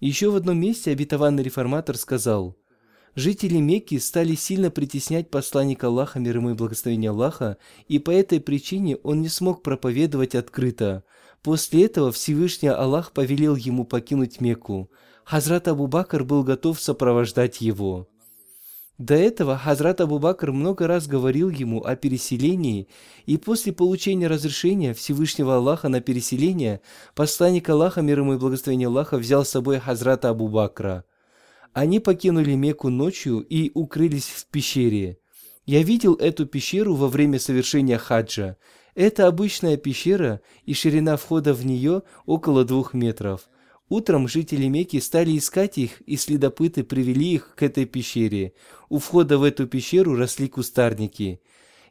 Еще 0.00 0.30
в 0.30 0.36
одном 0.36 0.58
месте 0.58 0.90
обетованный 0.92 1.42
реформатор 1.42 1.96
сказал, 1.96 2.56
Жители 3.16 3.58
Мекки 3.58 3.98
стали 3.98 4.34
сильно 4.36 4.70
притеснять 4.70 5.30
посланника 5.30 5.88
Аллаха, 5.88 6.20
мир 6.20 6.36
ему 6.36 6.50
и 6.50 6.54
благословение 6.54 7.10
Аллаха, 7.10 7.56
и 7.88 7.98
по 7.98 8.10
этой 8.12 8.40
причине 8.40 8.96
он 8.96 9.20
не 9.20 9.28
смог 9.28 9.62
проповедовать 9.62 10.34
открыто– 10.34 11.04
После 11.42 11.86
этого 11.86 12.12
Всевышний 12.12 12.68
Аллах 12.68 13.12
повелел 13.12 13.56
ему 13.56 13.84
покинуть 13.84 14.40
Мекку. 14.40 14.90
Хазрат 15.24 15.68
Абу 15.68 15.86
Бакр 15.86 16.24
был 16.24 16.42
готов 16.44 16.80
сопровождать 16.80 17.60
его. 17.60 18.08
До 18.98 19.14
этого 19.14 19.56
Хазрат 19.56 20.02
Абу 20.02 20.18
Бакр 20.18 20.52
много 20.52 20.86
раз 20.86 21.06
говорил 21.06 21.48
ему 21.48 21.82
о 21.82 21.96
переселении, 21.96 22.88
и 23.24 23.38
после 23.38 23.72
получения 23.72 24.26
разрешения 24.26 24.92
Всевышнего 24.92 25.56
Аллаха 25.56 25.88
на 25.88 26.02
переселение, 26.02 26.82
посланник 27.14 27.66
Аллаха, 27.70 28.02
мир 28.02 28.18
ему 28.18 28.34
и 28.34 28.38
благословение 28.38 28.88
Аллаха, 28.88 29.16
взял 29.16 29.46
с 29.46 29.48
собой 29.48 29.78
Хазрата 29.78 30.28
Абу 30.28 30.48
Бакра. 30.48 31.04
Они 31.72 32.00
покинули 32.00 32.54
Мекку 32.54 32.90
ночью 32.90 33.40
и 33.40 33.70
укрылись 33.72 34.28
в 34.28 34.44
пещере. 34.48 35.16
Я 35.64 35.82
видел 35.82 36.14
эту 36.16 36.44
пещеру 36.44 36.94
во 36.94 37.08
время 37.08 37.38
совершения 37.38 37.96
хаджа. 37.96 38.56
Это 39.00 39.28
обычная 39.28 39.78
пещера, 39.78 40.42
и 40.66 40.74
ширина 40.74 41.16
входа 41.16 41.54
в 41.54 41.64
нее 41.64 42.02
около 42.26 42.66
двух 42.66 42.92
метров. 42.92 43.48
Утром 43.88 44.28
жители 44.28 44.66
Мекки 44.66 45.00
стали 45.00 45.38
искать 45.38 45.78
их, 45.78 46.02
и 46.02 46.18
следопыты 46.18 46.84
привели 46.84 47.32
их 47.32 47.54
к 47.54 47.62
этой 47.62 47.86
пещере. 47.86 48.52
У 48.90 48.98
входа 48.98 49.38
в 49.38 49.42
эту 49.42 49.66
пещеру 49.66 50.16
росли 50.16 50.48
кустарники. 50.48 51.40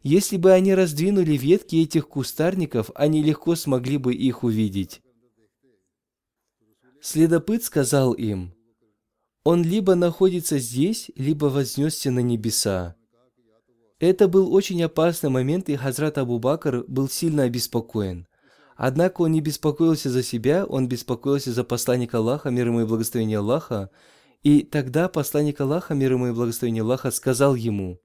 Если 0.03 0.37
бы 0.37 0.51
они 0.51 0.75
раздвинули 0.75 1.35
ветки 1.35 1.77
этих 1.77 2.07
кустарников, 2.07 2.91
они 2.93 3.23
легко 3.23 3.55
смогли 3.55 3.97
бы 3.97 4.13
их 4.13 4.43
увидеть. 4.43 5.01
Следопыт 7.01 7.63
сказал 7.63 8.13
им, 8.13 8.53
«Он 9.43 9.63
либо 9.63 9.95
находится 9.95 10.59
здесь, 10.59 11.09
либо 11.15 11.45
вознесся 11.45 12.11
на 12.11 12.19
небеса». 12.19 12.98
Это 13.99 14.29
был 14.29 14.53
очень 14.53 14.81
опасный 14.81 15.29
момент, 15.29 15.67
и 15.67 15.75
Хазрат 15.75 16.17
Абу 16.17 16.39
Бакр 16.39 16.85
был 16.87 17.09
сильно 17.09 17.43
обеспокоен. 17.43 18.27
Однако 18.77 19.23
он 19.23 19.33
не 19.33 19.41
беспокоился 19.41 20.09
за 20.09 20.23
себя, 20.23 20.65
он 20.65 20.87
беспокоился 20.87 21.51
за 21.51 21.65
посланника 21.65 22.19
Аллаха, 22.19 22.49
мир 22.49 22.67
ему 22.67 22.81
и 22.81 22.85
благословение 22.85 23.39
Аллаха. 23.39 23.89
И 24.41 24.61
тогда 24.61 25.09
посланник 25.09 25.59
Аллаха, 25.59 25.95
мир 25.95 26.13
ему 26.13 26.27
и 26.27 26.31
благословение 26.31 26.83
Аллаха, 26.83 27.11
сказал 27.11 27.55
ему, 27.55 27.99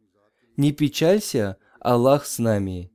«Не 0.56 0.72
печалься, 0.72 1.58
Аллах 1.78 2.26
с 2.26 2.40
нами». 2.40 2.90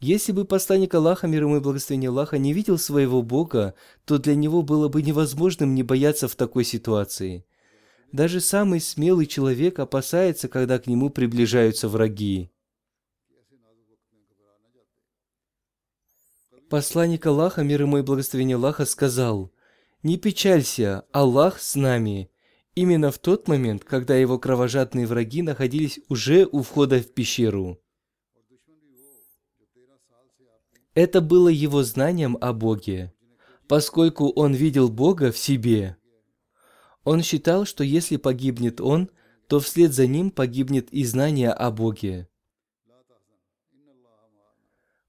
Если 0.00 0.32
бы 0.32 0.46
посланник 0.46 0.94
Аллаха, 0.94 1.26
мир 1.26 1.42
ему 1.42 1.58
и 1.58 1.60
благословение 1.60 2.08
Аллаха, 2.08 2.38
не 2.38 2.54
видел 2.54 2.78
своего 2.78 3.20
Бога, 3.20 3.74
то 4.06 4.16
для 4.16 4.34
него 4.34 4.62
было 4.62 4.88
бы 4.88 5.02
невозможным 5.02 5.74
не 5.74 5.82
бояться 5.82 6.28
в 6.28 6.34
такой 6.34 6.64
ситуации– 6.64 7.44
даже 8.14 8.40
самый 8.40 8.80
смелый 8.80 9.26
человек 9.26 9.80
опасается, 9.80 10.46
когда 10.46 10.78
к 10.78 10.86
нему 10.86 11.10
приближаются 11.10 11.88
враги. 11.88 12.48
Посланник 16.70 17.26
Аллаха, 17.26 17.64
мир 17.64 17.82
ему 17.82 17.98
и 17.98 18.02
благословение 18.02 18.54
Аллаха, 18.54 18.84
сказал, 18.84 19.52
«Не 20.04 20.16
печалься, 20.16 21.04
Аллах 21.10 21.60
с 21.60 21.74
нами». 21.74 22.30
Именно 22.76 23.10
в 23.10 23.18
тот 23.18 23.48
момент, 23.48 23.82
когда 23.84 24.14
его 24.14 24.38
кровожадные 24.38 25.08
враги 25.08 25.42
находились 25.42 25.98
уже 26.08 26.46
у 26.46 26.62
входа 26.62 27.00
в 27.00 27.12
пещеру. 27.12 27.80
Это 30.94 31.20
было 31.20 31.48
его 31.48 31.82
знанием 31.82 32.38
о 32.40 32.52
Боге, 32.52 33.12
поскольку 33.66 34.28
он 34.30 34.54
видел 34.54 34.88
Бога 34.88 35.32
в 35.32 35.36
себе– 35.36 35.96
он 37.04 37.22
считал, 37.22 37.66
что 37.66 37.84
если 37.84 38.16
погибнет 38.16 38.80
он, 38.80 39.10
то 39.46 39.60
вслед 39.60 39.92
за 39.92 40.06
ним 40.06 40.30
погибнет 40.30 40.90
и 40.92 41.04
знание 41.04 41.50
о 41.50 41.70
Боге. 41.70 42.28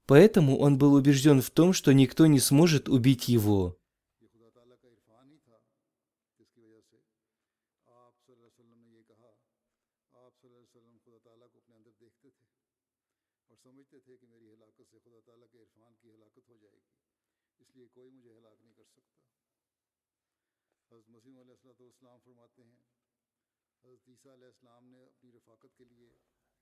Поэтому 0.06 0.58
он 0.58 0.78
был 0.78 0.94
убежден 0.94 1.40
в 1.40 1.50
том, 1.50 1.72
что 1.72 1.92
никто 1.92 2.26
не 2.26 2.38
сможет 2.38 2.88
убить 2.88 3.28
его. 3.28 3.76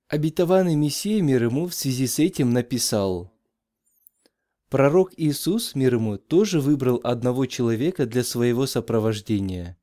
Обетованный 0.08 0.76
Мессия 0.76 1.22
мир 1.22 1.44
ему 1.44 1.66
в 1.66 1.74
связи 1.74 2.06
с 2.06 2.18
этим 2.18 2.52
написал, 2.52 3.32
Пророк 4.68 5.12
Иисус, 5.16 5.74
мир 5.74 5.94
ему, 5.94 6.18
тоже 6.18 6.60
выбрал 6.60 7.00
одного 7.04 7.46
человека 7.46 8.06
для 8.06 8.24
своего 8.24 8.66
сопровождения. 8.66 9.78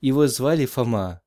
Его 0.00 0.26
звали 0.26 0.66
Фома. 0.66 1.22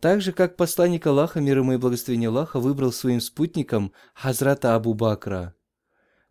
Так 0.00 0.20
же, 0.20 0.32
как 0.32 0.56
посланник 0.56 1.06
Аллаха, 1.06 1.40
мир 1.40 1.58
ему 1.58 1.74
и 1.74 1.76
благословение 1.76 2.28
Аллаха, 2.28 2.58
выбрал 2.58 2.92
своим 2.92 3.20
спутником 3.20 3.92
Хазрата 4.14 4.74
Абу 4.74 4.94
Бакра. 4.94 5.54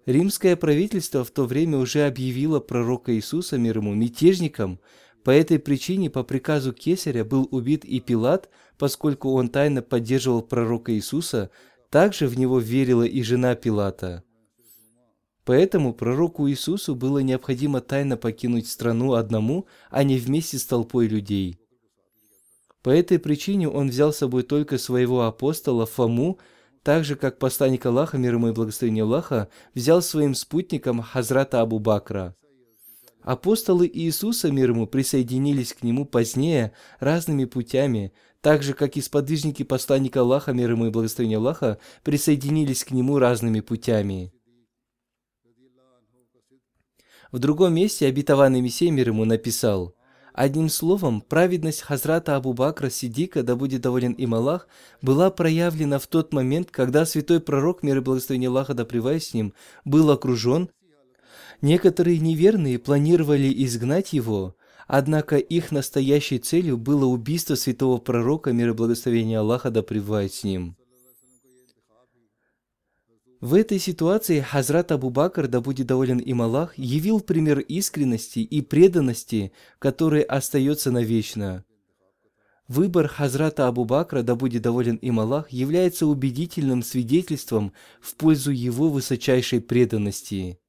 Римское 0.06 0.56
правительство 0.56 1.24
в 1.24 1.32
то 1.32 1.46
время 1.46 1.78
уже 1.78 2.06
объявило 2.06 2.60
пророка 2.60 3.16
Иисуса, 3.16 3.58
мир 3.58 3.78
ему, 3.78 3.94
мятежником. 3.94 4.80
По 5.24 5.32
этой 5.32 5.58
причине 5.58 6.10
по 6.10 6.24
приказу 6.24 6.74
Кесаря 6.74 7.24
был 7.24 7.48
убит 7.50 7.86
и 7.86 8.00
Пилат, 8.02 8.50
поскольку 8.78 9.34
он 9.34 9.50
тайно 9.50 9.82
поддерживал 9.82 10.42
пророка 10.42 10.94
Иисуса, 10.94 11.50
также 11.90 12.28
в 12.28 12.38
него 12.38 12.60
верила 12.60 13.04
и 13.04 13.22
жена 13.24 13.56
Пилата. 13.56 14.24
Поэтому 15.46 15.94
пророку 15.94 16.50
Иисусу 16.50 16.96
было 16.96 17.20
необходимо 17.20 17.80
тайно 17.80 18.18
покинуть 18.18 18.68
страну 18.68 19.14
одному, 19.14 19.68
а 19.92 20.04
не 20.04 20.18
вместе 20.18 20.58
с 20.58 20.66
толпой 20.66 21.08
людей. 21.08 21.60
По 22.82 22.90
этой 22.90 23.20
причине 23.20 23.70
он 23.70 23.90
взял 23.90 24.12
с 24.12 24.18
собой 24.18 24.44
только 24.44 24.78
своего 24.78 25.24
апостола 25.24 25.86
Фому, 25.86 26.40
так 26.84 27.04
же, 27.04 27.16
как 27.16 27.40
посланник 27.40 27.86
Аллаха, 27.86 28.18
мир 28.18 28.36
ему 28.36 28.50
и 28.50 28.52
благословение 28.52 29.04
Аллаха, 29.04 29.50
взял 29.74 30.02
своим 30.02 30.36
спутником 30.36 31.02
Хазрата 31.02 31.62
Абу 31.62 31.80
Бакра. 31.80 32.36
Апостолы 33.24 33.90
Иисуса, 33.92 34.52
мир 34.52 34.70
ему, 34.70 34.86
присоединились 34.86 35.74
к 35.74 35.82
нему 35.82 36.06
позднее 36.06 36.74
разными 37.00 37.46
путями, 37.46 38.14
так 38.46 38.62
же, 38.62 38.76
как 38.76 38.96
и 38.96 39.02
сподвижники 39.02 39.64
посланника 39.64 40.22
Аллаха, 40.22 40.54
мир 40.54 40.70
ему 40.70 40.86
и 40.86 40.92
благословение 40.92 41.40
Аллаха, 41.40 41.80
присоединились 42.04 42.84
к 42.84 42.92
нему 42.92 43.18
разными 43.18 43.60
путями. 43.60 44.32
В 47.32 47.40
другом 47.40 47.74
месте 47.74 48.06
обетованный 48.06 48.62
Мессия 48.62 48.92
мир 48.92 49.08
ему 49.08 49.26
написал, 49.26 49.96
Одним 50.32 50.70
словом, 50.70 51.22
праведность 51.22 51.82
Хазрата 51.82 52.36
Абу 52.36 52.54
Бакра 52.54 52.92
Сидика, 52.92 53.42
да 53.42 53.56
будет 53.56 53.82
доволен 53.82 54.12
им 54.12 54.36
Аллах, 54.36 54.68
была 55.02 55.32
проявлена 55.32 55.98
в 55.98 56.06
тот 56.06 56.32
момент, 56.32 56.70
когда 56.70 57.08
святой 57.08 57.40
пророк, 57.40 57.82
мир 57.82 57.98
и 57.98 58.02
благословение 58.02 58.50
Аллаха, 58.50 58.76
да 58.76 58.86
с 58.86 59.34
ним, 59.34 59.56
был 59.86 60.12
окружен. 60.12 60.70
Некоторые 61.64 62.20
неверные 62.20 62.78
планировали 62.78 63.52
изгнать 63.66 64.14
его, 64.14 64.56
однако 64.88 65.38
их 65.38 65.72
настоящей 65.72 66.40
целью 66.40 66.78
было 66.78 67.06
убийство 67.06 67.56
святого 67.56 67.98
пророка, 67.98 68.52
мир 68.52 68.70
и 68.70 68.74
благословение 68.74 69.40
Аллаха, 69.40 69.72
да 69.72 69.82
с 69.82 70.44
ним. 70.44 70.76
В 73.42 73.54
этой 73.54 73.80
ситуации 73.80 74.40
Хазрат 74.40 74.92
Абу 74.92 75.10
Бакр, 75.10 75.48
да 75.48 75.62
будет 75.62 75.88
доволен 75.88 76.18
им 76.18 76.42
Аллах, 76.42 76.78
явил 76.78 77.20
пример 77.20 77.60
искренности 77.60 78.40
и 78.40 78.62
преданности, 78.62 79.52
который 79.78 80.22
остается 80.22 80.90
навечно. 80.90 81.64
Выбор 82.68 83.08
Хазрата 83.08 83.68
Абу 83.68 83.86
Бакра, 83.86 84.24
да 84.24 84.36
будет 84.36 84.64
доволен 84.64 84.96
им 84.96 85.20
Аллах, 85.20 85.52
является 85.52 86.08
убедительным 86.08 86.82
свидетельством 86.82 87.74
в 88.02 88.16
пользу 88.16 88.50
его 88.50 88.90
высочайшей 88.90 89.62
преданности. 89.62 90.60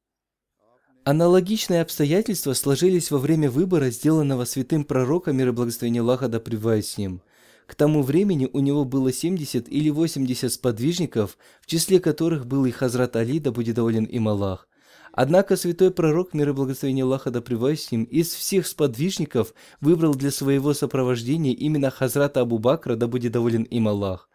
Аналогичные 1.09 1.83
обстоятельства 1.83 2.53
сложились 2.53 3.13
во 3.13 3.19
время 3.19 3.49
выбора, 3.49 3.91
сделанного 3.91 4.45
святым 4.45 4.85
пророком, 4.85 5.37
мир 5.37 5.51
и 5.51 5.53
благословение 5.53 6.03
Аллаха, 6.03 6.27
да 6.27 6.41
с 6.41 6.99
ним– 6.99 7.23
к 7.67 7.75
тому 7.75 8.03
времени 8.03 8.49
у 8.53 8.61
него 8.61 8.85
было 8.85 9.13
70 9.13 9.69
или 9.69 9.91
80 9.91 10.53
сподвижников, 10.53 11.37
в 11.61 11.67
числе 11.67 11.99
которых 12.01 12.47
был 12.47 12.65
и 12.65 12.71
Хазрат 12.71 13.17
Али, 13.17 13.41
да 13.41 13.51
будет 13.51 13.77
доволен 13.77 14.05
им 14.05 14.29
Аллах. 14.29 14.69
Однако 15.13 15.57
святой 15.57 15.91
пророк, 15.91 16.35
мир 16.35 16.51
и 16.51 16.53
благословение 16.53 17.05
Аллаха 17.05 17.31
да 17.31 17.41
с 17.41 17.91
ним, 17.91 18.05
из 18.05 18.33
всех 18.33 18.67
сподвижников 18.67 19.55
выбрал 19.81 20.15
для 20.15 20.31
своего 20.31 20.75
сопровождения 20.75 21.55
именно 21.55 21.91
Хазрата 21.91 22.41
Абу 22.41 22.59
Бакра, 22.59 22.97
да 22.97 23.07
будет 23.07 23.33
доволен 23.33 23.63
им 23.63 23.89
Аллах. 23.89 24.29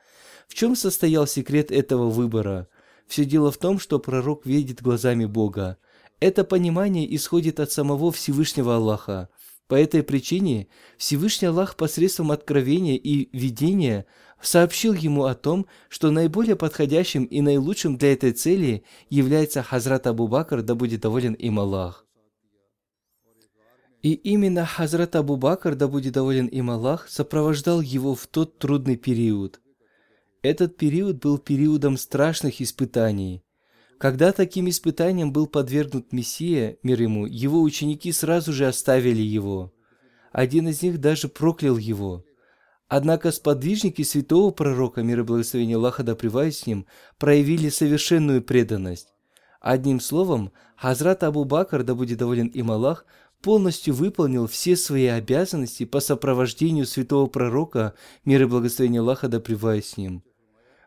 В 0.47 0.53
чем 0.53 0.75
состоял 0.75 1.27
секрет 1.27 1.71
этого 1.71 2.09
выбора? 2.09 2.67
Все 3.07 3.25
дело 3.25 3.51
в 3.51 3.57
том, 3.57 3.79
что 3.79 3.99
пророк 3.99 4.45
видит 4.45 4.81
глазами 4.81 5.25
Бога. 5.25 5.77
Это 6.21 6.43
понимание 6.43 7.13
исходит 7.15 7.59
от 7.59 7.71
самого 7.71 8.11
Всевышнего 8.11 8.75
Аллаха. 8.75 9.29
По 9.67 9.73
этой 9.73 10.03
причине 10.03 10.67
Всевышний 10.95 11.47
Аллах 11.47 11.75
посредством 11.75 12.31
откровения 12.31 12.95
и 12.95 13.35
видения 13.35 14.05
сообщил 14.39 14.93
ему 14.93 15.23
о 15.23 15.33
том, 15.33 15.65
что 15.89 16.11
наиболее 16.11 16.55
подходящим 16.55 17.23
и 17.23 17.41
наилучшим 17.41 17.97
для 17.97 18.13
этой 18.13 18.33
цели 18.33 18.83
является 19.09 19.63
Хазрат 19.63 20.05
Абу 20.05 20.27
Бакр, 20.27 20.61
да 20.61 20.75
будет 20.75 21.01
доволен 21.01 21.33
им 21.33 21.59
Аллах. 21.59 22.05
И 24.03 24.13
именно 24.13 24.63
Хазрат 24.63 25.15
Абу 25.15 25.37
Бакр, 25.37 25.73
да 25.73 25.87
будет 25.87 26.13
доволен 26.13 26.45
им 26.45 26.69
Аллах, 26.69 27.09
сопровождал 27.09 27.81
его 27.81 28.13
в 28.13 28.27
тот 28.27 28.59
трудный 28.59 28.95
период. 28.95 29.59
Этот 30.43 30.77
период 30.77 31.17
был 31.17 31.39
периодом 31.39 31.97
страшных 31.97 32.61
испытаний– 32.61 33.43
когда 34.01 34.31
таким 34.31 34.67
испытанием 34.67 35.31
был 35.31 35.45
подвергнут 35.45 36.11
Мессия, 36.11 36.79
мир 36.81 37.03
ему, 37.03 37.27
его 37.27 37.61
ученики 37.61 38.11
сразу 38.11 38.51
же 38.51 38.65
оставили 38.65 39.21
его. 39.21 39.71
Один 40.31 40.67
из 40.69 40.81
них 40.81 40.99
даже 40.99 41.27
проклял 41.27 41.77
его. 41.77 42.25
Однако 42.87 43.31
сподвижники 43.31 44.01
святого 44.01 44.49
пророка, 44.49 45.03
мир 45.03 45.19
и 45.19 45.21
благословение 45.21 45.77
Аллаха 45.77 46.01
да 46.01 46.15
с 46.15 46.65
ним, 46.65 46.87
проявили 47.19 47.69
совершенную 47.69 48.41
преданность. 48.41 49.13
Одним 49.59 49.99
словом, 49.99 50.51
Хазрат 50.77 51.21
Абу 51.21 51.45
Бакр, 51.45 51.83
да 51.83 51.93
будет 51.93 52.17
доволен 52.17 52.47
им 52.47 52.71
Аллах, 52.71 53.05
полностью 53.43 53.93
выполнил 53.93 54.47
все 54.47 54.75
свои 54.77 55.05
обязанности 55.05 55.85
по 55.85 55.99
сопровождению 55.99 56.87
святого 56.87 57.27
пророка, 57.27 57.93
мир 58.25 58.41
и 58.41 58.45
благословение 58.45 59.01
Аллаха 59.01 59.27
да 59.27 59.39
с 59.79 59.95
ним– 59.95 60.23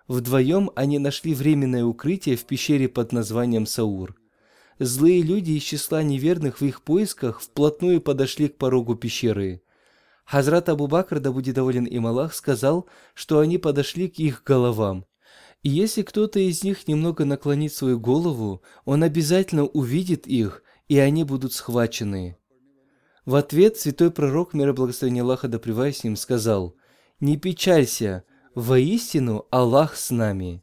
Вдвоем 0.07 0.71
они 0.75 0.99
нашли 0.99 1.35
временное 1.35 1.85
укрытие 1.85 2.37
в 2.37 2.45
пещере 2.45 2.89
под 2.89 3.13
названием 3.13 3.67
Саур. 3.67 4.15
Злые 4.79 5.23
люди 5.23 5.53
из 5.53 5.63
числа 5.63 6.03
неверных 6.03 6.61
в 6.61 6.65
их 6.65 6.83
поисках 6.83 7.41
вплотную 7.41 8.01
подошли 8.01 8.49
к 8.49 8.59
порогу 8.59 8.97
пещеры. 8.97 9.63
Хазрат 10.27 10.69
Абу 10.69 10.89
Бакр, 10.89 11.21
да 11.21 11.33
будет 11.33 11.55
доволен 11.55 11.85
им 11.85 12.07
Аллах, 12.07 12.35
сказал, 12.35 12.87
что 13.15 13.39
они 13.39 13.57
подошли 13.57 14.09
к 14.09 14.19
их 14.19 14.43
головам. 14.45 15.07
И 15.63 15.71
если 15.71 16.03
кто-то 16.03 16.39
из 16.39 16.63
них 16.63 16.87
немного 16.89 17.25
наклонит 17.25 17.73
свою 17.73 17.99
голову, 17.99 18.63
он 18.85 19.03
обязательно 19.03 19.65
увидит 19.65 20.27
их, 20.27 20.63
и 20.89 20.99
они 20.99 21.25
будут 21.25 21.55
схвачены. 21.55 22.37
В 23.25 23.37
ответ 23.37 23.79
святой 23.79 24.11
пророк, 24.11 24.53
мир 24.53 24.71
и 24.71 24.73
благословение 24.73 25.23
Аллаха 25.23 25.49
да 25.49 25.59
с 25.59 26.05
ним, 26.05 26.17
сказал, 26.17 26.77
«Не 27.21 27.39
печалься, 27.39 28.25
Воистину 28.55 29.47
Аллах 29.51 29.97
с 29.97 30.13
нами. 30.13 30.63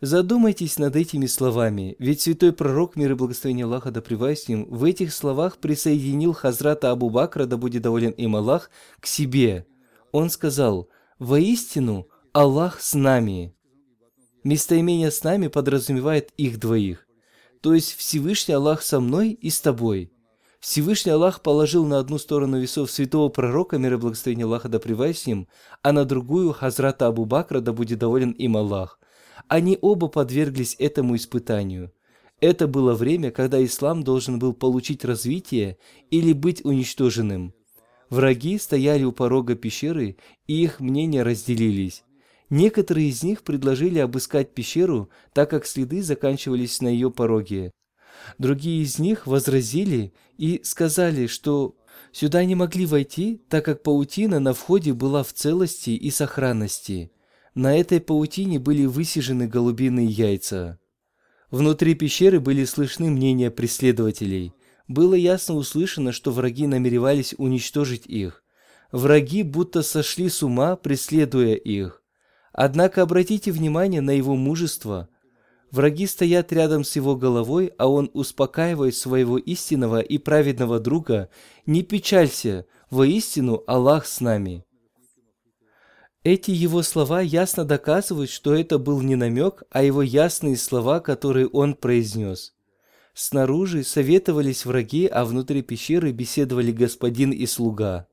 Задумайтесь 0.00 0.78
над 0.78 0.96
этими 0.96 1.26
словами, 1.26 1.94
ведь 1.98 2.22
святой 2.22 2.54
пророк, 2.54 2.96
мир 2.96 3.12
и 3.12 3.14
благословение 3.14 3.66
Аллаха 3.66 3.90
да 3.90 4.00
с 4.34 4.48
ним, 4.48 4.64
в 4.70 4.84
этих 4.84 5.12
словах 5.12 5.58
присоединил 5.58 6.32
Хазрата 6.32 6.90
Абу 6.90 7.10
Бакра, 7.10 7.44
да 7.44 7.58
будет 7.58 7.82
доволен 7.82 8.12
им 8.12 8.36
Аллах, 8.36 8.70
к 9.00 9.06
себе. 9.06 9.66
Он 10.12 10.30
сказал, 10.30 10.88
«Воистину 11.18 12.08
Аллах 12.32 12.80
с 12.80 12.94
нами». 12.94 13.54
Местоимение 14.42 15.10
«с 15.10 15.22
нами» 15.22 15.48
подразумевает 15.48 16.32
их 16.38 16.58
двоих. 16.58 17.06
То 17.60 17.74
есть 17.74 17.96
Всевышний 17.96 18.54
Аллах 18.54 18.80
со 18.80 18.98
мной 19.00 19.32
и 19.32 19.50
с 19.50 19.60
тобой– 19.60 20.10
Всевышний 20.60 21.12
Аллах 21.12 21.40
положил 21.40 21.86
на 21.86 21.98
одну 21.98 22.18
сторону 22.18 22.60
весов 22.60 22.90
святого 22.90 23.28
пророка, 23.28 23.78
мир 23.78 23.94
и 23.94 23.96
благословение 23.96 24.44
Аллаха 24.44 24.68
да 24.68 24.80
с 24.80 25.26
ним, 25.26 25.46
а 25.82 25.92
на 25.92 26.04
другую 26.04 26.52
Хазрата 26.52 27.06
Абу 27.06 27.26
Бакра, 27.26 27.60
да 27.60 27.72
будет 27.72 28.00
доволен 28.00 28.32
им 28.32 28.56
Аллах. 28.56 28.98
Они 29.46 29.78
оба 29.80 30.08
подверглись 30.08 30.74
этому 30.78 31.14
испытанию. 31.14 31.92
Это 32.40 32.66
было 32.66 32.94
время, 32.94 33.30
когда 33.30 33.64
ислам 33.64 34.02
должен 34.02 34.38
был 34.38 34.52
получить 34.52 35.04
развитие 35.04 35.78
или 36.10 36.32
быть 36.32 36.64
уничтоженным. 36.64 37.54
Враги 38.10 38.58
стояли 38.58 39.04
у 39.04 39.12
порога 39.12 39.54
пещеры, 39.54 40.16
и 40.46 40.62
их 40.62 40.80
мнения 40.80 41.22
разделились. 41.22 42.04
Некоторые 42.50 43.08
из 43.08 43.22
них 43.22 43.42
предложили 43.42 43.98
обыскать 43.98 44.54
пещеру, 44.54 45.10
так 45.34 45.50
как 45.50 45.66
следы 45.66 46.02
заканчивались 46.02 46.80
на 46.80 46.88
ее 46.88 47.10
пороге. 47.10 47.72
Другие 48.38 48.82
из 48.82 48.98
них 48.98 49.26
возразили 49.26 50.12
и 50.36 50.60
сказали, 50.64 51.26
что 51.26 51.76
Сюда 52.12 52.44
не 52.44 52.54
могли 52.54 52.86
войти, 52.86 53.42
так 53.48 53.64
как 53.64 53.82
паутина 53.82 54.40
на 54.40 54.54
входе 54.54 54.92
была 54.92 55.22
в 55.22 55.32
целости 55.32 55.90
и 55.90 56.10
сохранности. 56.10 57.12
На 57.54 57.78
этой 57.78 58.00
паутине 58.00 58.58
были 58.58 58.86
высижены 58.86 59.46
голубиные 59.46 60.06
яйца. 60.06 60.78
Внутри 61.50 61.94
пещеры 61.94 62.40
были 62.40 62.64
слышны 62.64 63.10
мнения 63.10 63.50
преследователей. 63.50 64.52
Было 64.86 65.14
ясно 65.14 65.54
услышано, 65.54 66.12
что 66.12 66.30
враги 66.30 66.66
намеревались 66.66 67.34
уничтожить 67.36 68.06
их. 68.06 68.42
Враги 68.90 69.42
будто 69.42 69.82
сошли 69.82 70.28
с 70.28 70.42
ума, 70.42 70.76
преследуя 70.76 71.54
их. 71.54 72.02
Однако 72.52 73.02
обратите 73.02 73.52
внимание 73.52 74.00
на 74.00 74.12
его 74.12 74.34
мужество. 74.34 75.08
Враги 75.70 76.06
стоят 76.06 76.52
рядом 76.52 76.82
с 76.82 76.96
его 76.96 77.14
головой, 77.14 77.72
а 77.76 77.88
он 77.88 78.10
успокаивает 78.14 78.94
своего 78.94 79.36
истинного 79.36 80.00
и 80.00 80.18
праведного 80.18 80.80
друга. 80.80 81.28
«Не 81.66 81.82
печалься, 81.82 82.66
воистину 82.90 83.62
Аллах 83.66 84.06
с 84.06 84.20
нами». 84.20 84.64
Эти 86.24 86.50
его 86.50 86.82
слова 86.82 87.20
ясно 87.20 87.64
доказывают, 87.64 88.30
что 88.30 88.54
это 88.54 88.78
был 88.78 89.00
не 89.00 89.16
намек, 89.16 89.62
а 89.70 89.82
его 89.82 90.02
ясные 90.02 90.56
слова, 90.56 91.00
которые 91.00 91.46
он 91.48 91.74
произнес. 91.74 92.54
Снаружи 93.14 93.82
советовались 93.82 94.64
враги, 94.64 95.06
а 95.06 95.24
внутри 95.24 95.62
пещеры 95.62 96.12
беседовали 96.12 96.70
господин 96.70 97.30
и 97.30 97.46
слуга. 97.46 98.06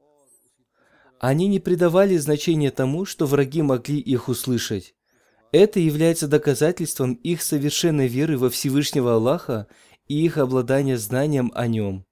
Они 1.19 1.47
не 1.47 1.59
придавали 1.59 2.17
значения 2.17 2.71
тому, 2.71 3.05
что 3.05 3.25
враги 3.25 3.61
могли 3.61 3.99
их 3.99 4.29
услышать. 4.29 4.94
Это 5.57 5.79
является 5.79 6.27
доказательством 6.27 7.13
их 7.13 7.41
совершенной 7.41 8.09
веры 8.09 8.37
во 8.37 8.49
Всевышнего 8.49 9.13
Аллаха 9.13 9.67
и 10.05 10.25
их 10.25 10.37
обладания 10.37 10.97
знанием 10.97 11.49
о 11.55 11.67
Нем. 11.67 12.05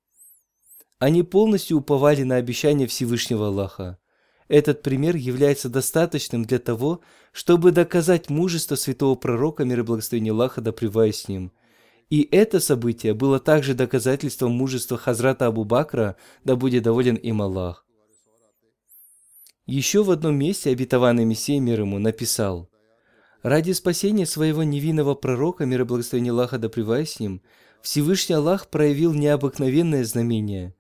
Они 0.98 1.24
полностью 1.24 1.80
уповали 1.80 2.24
на 2.24 2.38
обещание 2.38 2.88
Всевышнего 2.88 3.48
Аллаха. 3.48 3.98
Этот 4.48 4.82
пример 4.82 5.18
является 5.18 5.68
достаточным 5.68 6.46
для 6.46 6.58
того, 6.58 7.02
чтобы 7.34 7.74
доказать 7.74 8.30
мужество 8.30 8.76
святого 8.76 9.16
пророка, 9.16 9.66
мир 9.66 9.80
и 9.80 9.84
благословение 9.84 10.32
Аллаха, 10.32 10.62
да 10.62 10.72
с 11.12 11.28
ним. 11.28 11.52
И 12.10 12.26
это 12.32 12.62
событие 12.62 13.14
было 13.14 13.42
также 13.42 13.74
доказательством 13.74 14.54
мужества 14.54 14.98
Хазрата 14.98 15.48
Абу 15.48 15.66
Бакра, 15.66 16.16
да 16.46 16.56
будет 16.56 16.84
доволен 16.84 17.16
им 17.16 17.42
Аллах. 17.42 17.86
Еще 19.66 20.02
в 20.02 20.12
одном 20.12 20.38
месте 20.38 20.70
обетованный 20.70 21.26
Мессия 21.26 21.60
мир 21.60 21.82
ему 21.82 22.00
написал, 22.00 22.70
«Ради 23.44 23.74
спасения 23.74 24.26
своего 24.26 24.64
невинного 24.64 25.16
пророка, 25.16 25.66
мир 25.66 25.82
и 25.82 25.84
благословение 25.84 26.32
Аллаха 26.32 26.58
да 26.58 26.70
с 26.70 27.20
ним, 27.20 27.42
Всевышний 27.82 28.36
Аллах 28.36 28.70
проявил 28.70 29.14
необыкновенное 29.14 30.06
знамение. 30.06 30.74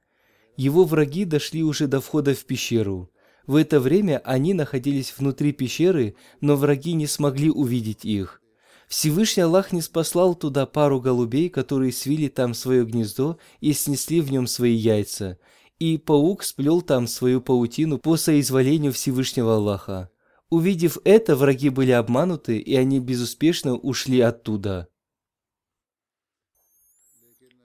Его 0.56 0.86
враги 0.86 1.26
дошли 1.26 1.62
уже 1.62 1.88
до 1.88 1.99
входа 1.99 2.34
в 2.34 2.45
пещеру. 2.45 3.12
В 3.45 3.58
это 3.58 3.82
время 3.82 4.21
они 4.23 4.54
находились 4.54 5.13
внутри 5.17 5.52
пещеры, 5.52 6.15
но 6.39 6.56
враги 6.56 6.93
не 6.93 7.06
смогли 7.06 7.52
увидеть 7.52 8.06
их. 8.06 8.41
Всевышний 8.88 9.43
Аллах 9.43 9.73
не 9.73 9.82
спаслал 9.82 10.34
туда 10.34 10.65
пару 10.65 11.02
голубей, 11.02 11.49
которые 11.49 11.91
свили 11.91 12.30
там 12.30 12.54
свое 12.54 12.86
гнездо 12.86 13.38
и 13.60 13.73
снесли 13.73 14.21
в 14.21 14.32
нем 14.32 14.47
свои 14.47 14.73
яйца, 14.73 15.38
и 15.80 15.97
паук 15.97 16.43
сплел 16.43 16.82
там 16.82 17.08
свою 17.08 17.41
паутину 17.41 17.97
по 17.97 18.15
соизволению 18.15 18.93
Всевышнего 18.93 19.56
Аллаха. 19.56 20.10
Увидев 20.54 21.00
это, 21.04 21.36
враги 21.36 21.70
были 21.70 21.89
обмануты, 21.89 22.60
и 22.60 22.76
они 22.76 23.00
безуспешно 23.00 23.76
ушли 23.76 24.22
оттуда. 24.22 24.88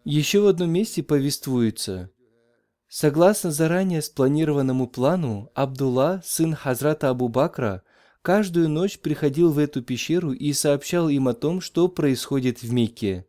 Еще 0.04 0.40
в 0.40 0.46
одном 0.46 0.70
месте 0.70 1.02
повествуется, 1.02 2.10
Согласно 2.88 3.50
заранее 3.50 4.00
спланированному 4.00 4.86
плану, 4.86 5.50
Абдулла, 5.54 6.22
сын 6.24 6.54
Хазрата 6.54 7.10
Абу 7.10 7.28
Бакра, 7.28 7.82
каждую 8.22 8.70
ночь 8.70 8.98
приходил 8.98 9.52
в 9.52 9.58
эту 9.58 9.82
пещеру 9.82 10.32
и 10.32 10.54
сообщал 10.54 11.10
им 11.10 11.28
о 11.28 11.34
том, 11.34 11.60
что 11.60 11.88
происходит 11.88 12.62
в 12.62 12.72
Мекке. 12.72 13.26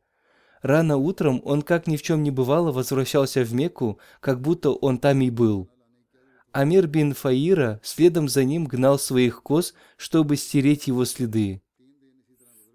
Рано 0.61 0.95
утром 0.95 1.41
он, 1.43 1.63
как 1.63 1.85
ни 1.85 1.97
в 1.97 2.01
чем 2.01 2.23
не 2.23 2.31
бывало, 2.31 2.71
возвращался 2.71 3.43
в 3.43 3.53
Мекку, 3.53 3.99
как 4.21 4.39
будто 4.39 4.69
он 4.71 4.99
там 4.99 5.19
и 5.19 5.29
был. 5.29 5.69
Амир 6.59 6.87
бин 6.87 7.13
Фаира 7.13 7.79
следом 7.83 8.27
за 8.27 8.43
ним 8.43 8.65
гнал 8.65 8.99
своих 8.99 9.43
коз, 9.43 9.73
чтобы 9.95 10.35
стереть 10.35 10.87
его 10.87 11.05
следы. 11.05 11.61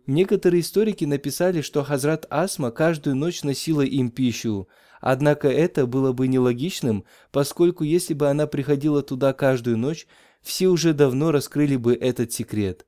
Некоторые 0.06 0.62
историки 0.62 1.04
написали, 1.04 1.60
что 1.60 1.84
Хазрат 1.84 2.26
Асма 2.30 2.70
каждую 2.70 3.14
ночь 3.14 3.42
носила 3.42 3.82
им 3.82 4.10
пищу, 4.10 4.68
Однако 5.02 5.48
это 5.48 5.86
было 5.86 6.12
бы 6.12 6.28
нелогичным, 6.28 7.04
поскольку 7.30 7.84
если 7.84 8.14
бы 8.14 8.30
она 8.30 8.46
приходила 8.46 9.02
туда 9.02 9.34
каждую 9.34 9.76
ночь, 9.76 10.06
все 10.40 10.68
уже 10.68 10.94
давно 10.94 11.30
раскрыли 11.30 11.76
бы 11.76 11.94
этот 11.94 12.32
секрет. 12.32 12.86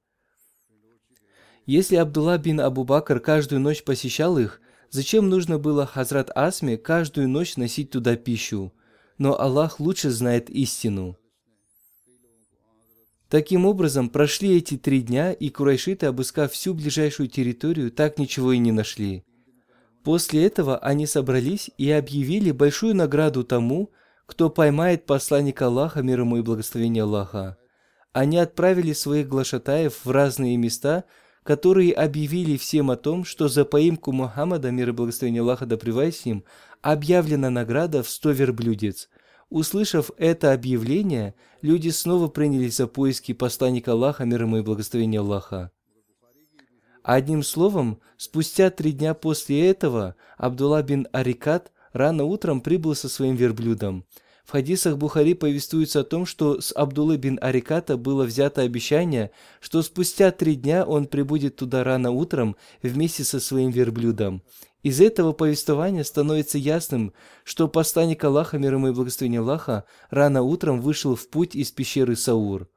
Если 1.67 1.97
Абдулла 1.97 2.39
бин 2.39 2.59
Абу 2.59 2.85
Бакр 2.85 3.21
каждую 3.21 3.61
ночь 3.61 3.85
посещал 3.85 4.39
их, 4.39 4.63
зачем 4.89 5.29
нужно 5.29 5.59
было 5.59 5.85
Хазрат 5.85 6.31
Асме 6.35 6.79
каждую 6.79 7.29
ночь 7.29 7.59
носить 7.59 7.91
туда 7.91 8.17
пищу? 8.17 8.73
Но 9.19 9.39
Аллах 9.41 9.81
лучше 9.81 10.11
знает 10.11 10.51
истину. 10.51 11.17
Таким 13.29 13.67
образом, 13.67 14.09
прошли 14.09 14.57
эти 14.57 14.77
три 14.77 15.03
дня, 15.03 15.33
и 15.33 15.49
курайшиты, 15.49 16.07
обыскав 16.07 16.53
всю 16.53 16.75
ближайшую 16.75 17.29
территорию, 17.29 17.91
так 17.91 18.19
ничего 18.19 18.53
и 18.53 18.59
не 18.59 18.71
нашли. 18.73 19.25
После 20.05 20.45
этого 20.45 20.79
они 20.79 21.07
собрались 21.07 21.71
и 21.79 21.91
объявили 21.91 22.53
большую 22.53 22.95
награду 22.95 23.43
тому, 23.43 23.91
кто 24.27 24.51
поймает 24.51 25.07
посланника 25.07 25.67
Аллаха, 25.67 26.03
мир 26.03 26.21
ему 26.21 26.37
и 26.37 26.43
благословение 26.43 27.03
Аллаха. 27.03 27.57
Они 28.13 28.39
отправили 28.39 28.93
своих 28.93 29.29
глашатаев 29.29 30.05
в 30.05 30.11
разные 30.11 30.57
места, 30.57 31.05
которые 31.43 31.93
объявили 31.93 32.57
всем 32.57 32.91
о 32.91 32.97
том, 32.97 33.25
что 33.25 33.49
за 33.49 33.65
поимку 33.65 34.13
Мухаммада, 34.13 34.71
мир 34.71 34.91
и 34.91 34.93
благословение 34.93 35.43
Аллаха 35.43 35.67
да 35.67 35.77
с 35.77 36.25
ним, 36.25 36.45
объявлена 36.93 37.51
награда 37.51 38.03
в 38.03 38.09
сто 38.09 38.31
верблюдец. 38.31 39.09
Услышав 39.49 40.11
это 40.19 40.53
объявление, 40.53 41.35
люди 41.63 41.89
снова 41.89 42.29
принялись 42.29 42.77
за 42.77 42.87
поиски 42.87 43.33
посланника 43.33 43.93
Аллаха, 43.93 44.25
мир 44.25 44.43
ему 44.43 44.59
и 44.59 44.63
благословение 44.63 45.21
Аллаха. 45.21 45.71
Одним 47.03 47.43
словом, 47.43 48.01
спустя 48.17 48.71
три 48.71 48.93
дня 48.93 49.15
после 49.15 49.69
этого 49.69 50.17
Абдулла 50.37 50.83
бин 50.83 51.07
Арикат 51.13 51.71
рано 51.93 52.25
утром 52.25 52.61
прибыл 52.61 52.95
со 52.95 53.09
своим 53.09 53.37
верблюдом. 53.37 54.05
В 54.45 54.53
хадисах 54.53 54.97
Бухари 54.97 55.35
повествуется 55.35 56.01
о 56.01 56.05
том, 56.05 56.25
что 56.25 56.61
с 56.61 56.73
Абдуллы 56.73 57.17
бин 57.17 57.37
Ариката 57.43 57.97
было 57.97 58.25
взято 58.25 58.63
обещание, 58.63 59.33
что 59.61 59.83
спустя 59.83 60.31
три 60.31 60.55
дня 60.55 60.85
он 60.85 61.07
прибудет 61.07 61.57
туда 61.57 61.83
рано 61.83 62.13
утром 62.13 62.55
вместе 62.81 63.25
со 63.25 63.41
своим 63.41 63.71
верблюдом. 63.71 64.43
Из 64.87 65.01
этого 65.01 65.33
повествования 65.33 66.05
становится 66.05 66.59
ясным, 66.59 67.13
что 67.43 67.67
посланник 67.67 68.23
Аллаха, 68.23 68.57
мир 68.57 68.75
ему 68.75 68.87
и 68.87 68.93
благословение 68.93 69.41
Аллаха, 69.41 69.83
рано 70.11 70.43
утром 70.43 70.81
вышел 70.81 71.17
в 71.17 71.29
путь 71.29 71.57
из 71.57 71.73
пещеры 71.73 72.15
Саур. 72.15 72.69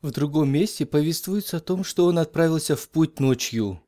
В 0.00 0.10
другом 0.12 0.50
месте 0.50 0.86
повествуется 0.86 1.58
о 1.58 1.60
том, 1.60 1.84
что 1.84 2.06
он 2.06 2.18
отправился 2.18 2.74
в 2.74 2.88
путь 2.88 3.20
ночью. 3.20 3.82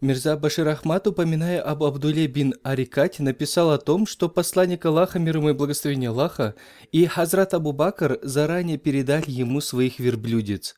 Мирза 0.00 0.38
Башир 0.38 0.66
Ахмад, 0.68 1.06
упоминая 1.06 1.60
об 1.60 1.84
Абдуле 1.84 2.26
бин 2.26 2.54
Арикате, 2.62 3.22
написал 3.22 3.72
о 3.72 3.76
том, 3.76 4.06
что 4.06 4.30
посланник 4.30 4.86
Аллаха, 4.86 5.18
мир 5.18 5.36
ему 5.36 5.50
и 5.50 5.52
благословение 5.52 6.08
Аллаха, 6.08 6.54
и 6.92 7.04
Хазрат 7.04 7.52
Абу 7.52 7.72
Бакр 7.72 8.18
заранее 8.22 8.78
передали 8.78 9.30
ему 9.30 9.60
своих 9.60 9.98
верблюдец. 9.98 10.76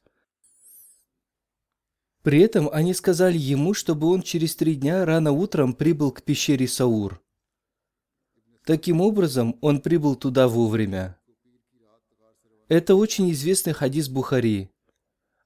При 2.22 2.40
этом 2.40 2.68
они 2.72 2.92
сказали 2.92 3.38
ему, 3.38 3.72
чтобы 3.72 4.08
он 4.08 4.22
через 4.22 4.54
три 4.54 4.74
дня 4.74 5.04
рано 5.04 5.32
утром 5.32 5.72
прибыл 5.72 6.10
к 6.10 6.22
пещере 6.22 6.68
Саур. 6.68 7.22
Таким 8.64 9.00
образом, 9.00 9.56
он 9.62 9.80
прибыл 9.80 10.16
туда 10.16 10.46
вовремя. 10.46 11.18
Это 12.68 12.94
очень 12.94 13.30
известный 13.32 13.72
хадис 13.72 14.08
Бухари. 14.08 14.70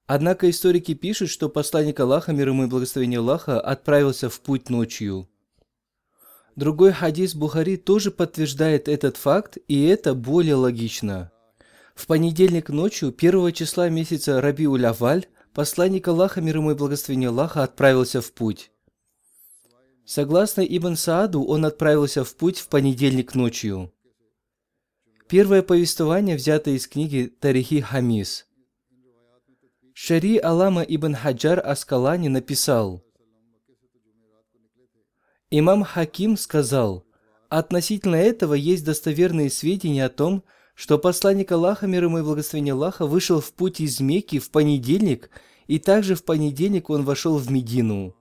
Однако 0.07 0.51
историки 0.51 0.95
пишут, 0.95 1.31
что 1.31 1.49
посланник 1.49 1.99
Аллаха, 2.01 2.33
мир 2.33 2.49
ему 2.49 2.65
и 2.65 2.67
благословение 2.67 3.21
Аллаха, 3.21 3.61
отправился 3.61 4.29
в 4.29 4.41
путь 4.41 4.69
ночью. 4.69 5.29
Другой 6.57 6.93
хадис 6.93 7.35
Бухари 7.35 7.77
тоже 7.77 8.11
подтверждает 8.11 8.89
этот 8.89 9.17
факт, 9.17 9.59
и 9.69 9.85
это 9.85 10.15
более 10.15 10.57
логично. 10.57 11.31
В 11.95 12.07
понедельник 12.07 12.69
ночью, 12.69 13.13
первого 13.13 13.53
числа 13.53 13.89
месяца 13.89 14.41
Раби 14.41 14.67
Аваль, 14.67 15.27
посланник 15.55 16.07
Аллаха, 16.09 16.41
мир 16.41 16.57
ему 16.57 16.73
и 16.73 16.75
благословение 16.75 17.31
Аллаха, 17.31 17.63
отправился 17.63 18.21
в 18.21 18.33
путь. 18.33 18.71
Согласно 20.05 20.61
Ибн 20.61 20.97
Сааду, 20.97 21.45
он 21.45 21.65
отправился 21.65 22.25
в 22.25 22.37
путь 22.37 22.59
в 22.59 22.69
понедельник 22.69 23.35
ночью. 23.35 23.93
Первое 25.29 25.63
повествование 25.63 26.37
взято 26.37 26.71
из 26.71 26.87
книги 26.87 27.35
Тарихи 27.41 27.81
Хамис. 27.81 28.47
Шари 29.95 30.37
Алама 30.39 30.83
ибн 30.83 31.15
Хаджар 31.15 31.63
Аскалани 31.65 32.29
написал, 32.29 33.03
Имам 35.51 35.85
Хаким 35.85 36.37
сказал, 36.37 37.07
Относительно 37.49 38.17
этого 38.17 38.55
есть 38.55 38.85
достоверные 38.85 39.51
сведения 39.51 40.07
о 40.07 40.09
том, 40.11 40.43
что 40.75 40.99
посланник 40.99 41.53
Аллаха, 41.53 41.87
мир 41.87 42.05
ему 42.05 42.19
и 42.19 42.23
благословение 42.23 42.75
Аллаха, 42.75 43.07
вышел 43.07 43.41
в 43.41 43.53
путь 43.53 43.81
из 43.81 44.01
Мекки 44.01 44.39
в 44.39 44.51
понедельник, 44.51 45.31
и 45.67 45.79
также 45.79 46.15
в 46.15 46.25
понедельник 46.25 46.91
он 46.91 47.05
вошел 47.05 47.39
в 47.39 47.51
Медину. 47.51 48.15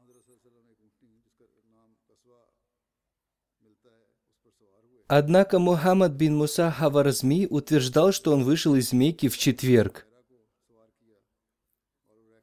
Однако 5.07 5.59
Мухаммад 5.59 6.13
бин 6.13 6.35
Муса 6.37 6.71
Хаваразми 6.71 7.45
утверждал, 7.49 8.11
что 8.11 8.31
он 8.31 8.43
вышел 8.43 8.75
из 8.75 8.93
Мекки 8.93 9.27
в 9.27 9.37
четверг. 9.37 10.07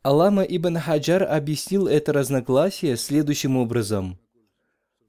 Алама 0.02 0.42
ибн 0.42 0.78
Хаджар 0.78 1.24
объяснил 1.24 1.86
это 1.86 2.12
разногласие 2.12 2.96
следующим 2.96 3.56
образом. 3.56 4.18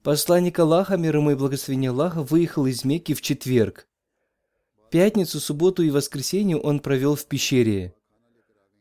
Посланник 0.04 0.58
Аллаха, 0.60 0.98
мир 0.98 1.18
ему 1.18 1.32
и 1.32 1.36
благословение 1.36 1.92
Аллаха, 1.92 2.24
выехал 2.24 2.66
из 2.66 2.84
Мекки 2.84 3.14
в 3.14 3.22
четверг. 3.22 3.88
Пятницу, 4.92 5.40
субботу 5.40 5.84
и 5.84 5.90
воскресенье 5.90 6.58
он 6.58 6.82
провел 6.82 7.16
в 7.16 7.26
пещере. 7.26 7.96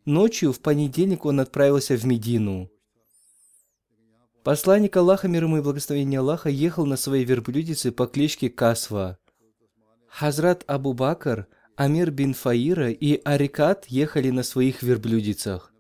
Ночью, 0.05 0.53
в 0.53 0.59
понедельник, 0.59 1.25
он 1.25 1.39
отправился 1.39 1.97
в 1.97 2.05
Медину. 2.05 2.69
Посланник 4.43 4.97
Аллаха, 4.97 5.29
мир 5.29 5.45
ему 5.45 5.59
и 5.59 5.61
благословение 5.61 6.19
Аллаха, 6.19 6.49
ехал 6.49 6.85
на 6.85 6.97
своей 6.97 7.25
верблюдице 7.25 7.93
по 7.93 8.09
кличке 8.09 8.51
Касва. 8.51 9.19
Хазрат 10.09 10.65
Абу 10.67 10.95
Бакр, 10.95 11.47
Амир 11.77 12.11
бин 12.11 12.35
Фаира 12.35 12.91
и 12.91 13.21
Арикат 13.23 13.87
ехали 13.87 14.31
на 14.31 14.43
своих 14.43 14.83
верблюдицах. 14.83 15.73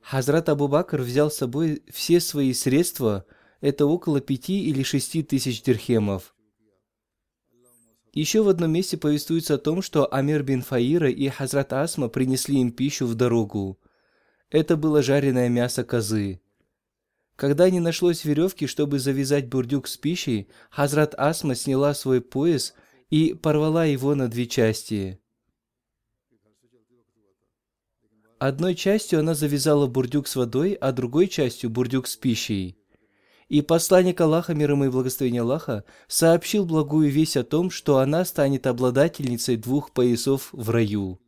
Хазрат 0.00 0.48
Абу 0.48 0.66
Бакр 0.66 1.02
взял 1.02 1.30
с 1.30 1.36
собой 1.36 1.84
все 1.88 2.18
свои 2.18 2.52
средства, 2.52 3.26
это 3.60 3.86
около 3.86 4.20
пяти 4.20 4.64
или 4.64 4.82
шести 4.82 5.22
тысяч 5.22 5.62
дирхемов. 5.62 6.34
Еще 8.12 8.42
в 8.42 8.48
одном 8.48 8.72
месте 8.72 8.98
повествуется 8.98 9.54
о 9.54 9.58
том, 9.58 9.80
что 9.80 10.12
Амир 10.12 10.42
бин 10.42 10.62
Фаира 10.62 11.10
и 11.10 11.28
Хазрат 11.28 11.72
Асма 11.72 12.08
принесли 12.08 12.60
им 12.60 12.70
пищу 12.70 13.06
в 13.06 13.14
дорогу. 13.14 13.80
Это 14.50 14.76
было 14.76 15.02
жареное 15.02 15.48
мясо 15.48 15.82
козы. 15.82 16.40
Когда 17.36 17.70
не 17.70 17.80
нашлось 17.80 18.24
веревки, 18.24 18.66
чтобы 18.66 18.98
завязать 18.98 19.48
бурдюк 19.48 19.88
с 19.88 19.96
пищей, 19.96 20.48
Хазрат 20.70 21.14
Асма 21.16 21.54
сняла 21.54 21.94
свой 21.94 22.20
пояс 22.20 22.74
и 23.08 23.32
порвала 23.32 23.86
его 23.86 24.14
на 24.14 24.28
две 24.28 24.46
части. 24.46 25.18
Одной 28.38 28.74
частью 28.74 29.20
она 29.20 29.34
завязала 29.34 29.86
бурдюк 29.86 30.26
с 30.26 30.36
водой, 30.36 30.72
а 30.74 30.92
другой 30.92 31.28
частью 31.28 31.70
бурдюк 31.70 32.06
с 32.06 32.16
пищей. 32.16 32.76
И 33.52 33.60
посланник 33.60 34.18
Аллаха, 34.18 34.54
мир 34.54 34.70
ему 34.70 34.86
и 34.86 34.88
благословение 34.88 35.42
Аллаха, 35.42 35.84
сообщил 36.08 36.64
благую 36.64 37.10
весть 37.10 37.36
о 37.36 37.44
том, 37.44 37.70
что 37.70 37.98
она 37.98 38.24
станет 38.24 38.66
обладательницей 38.66 39.58
двух 39.58 39.90
поясов 39.90 40.48
в 40.52 40.70
раю. 40.70 41.20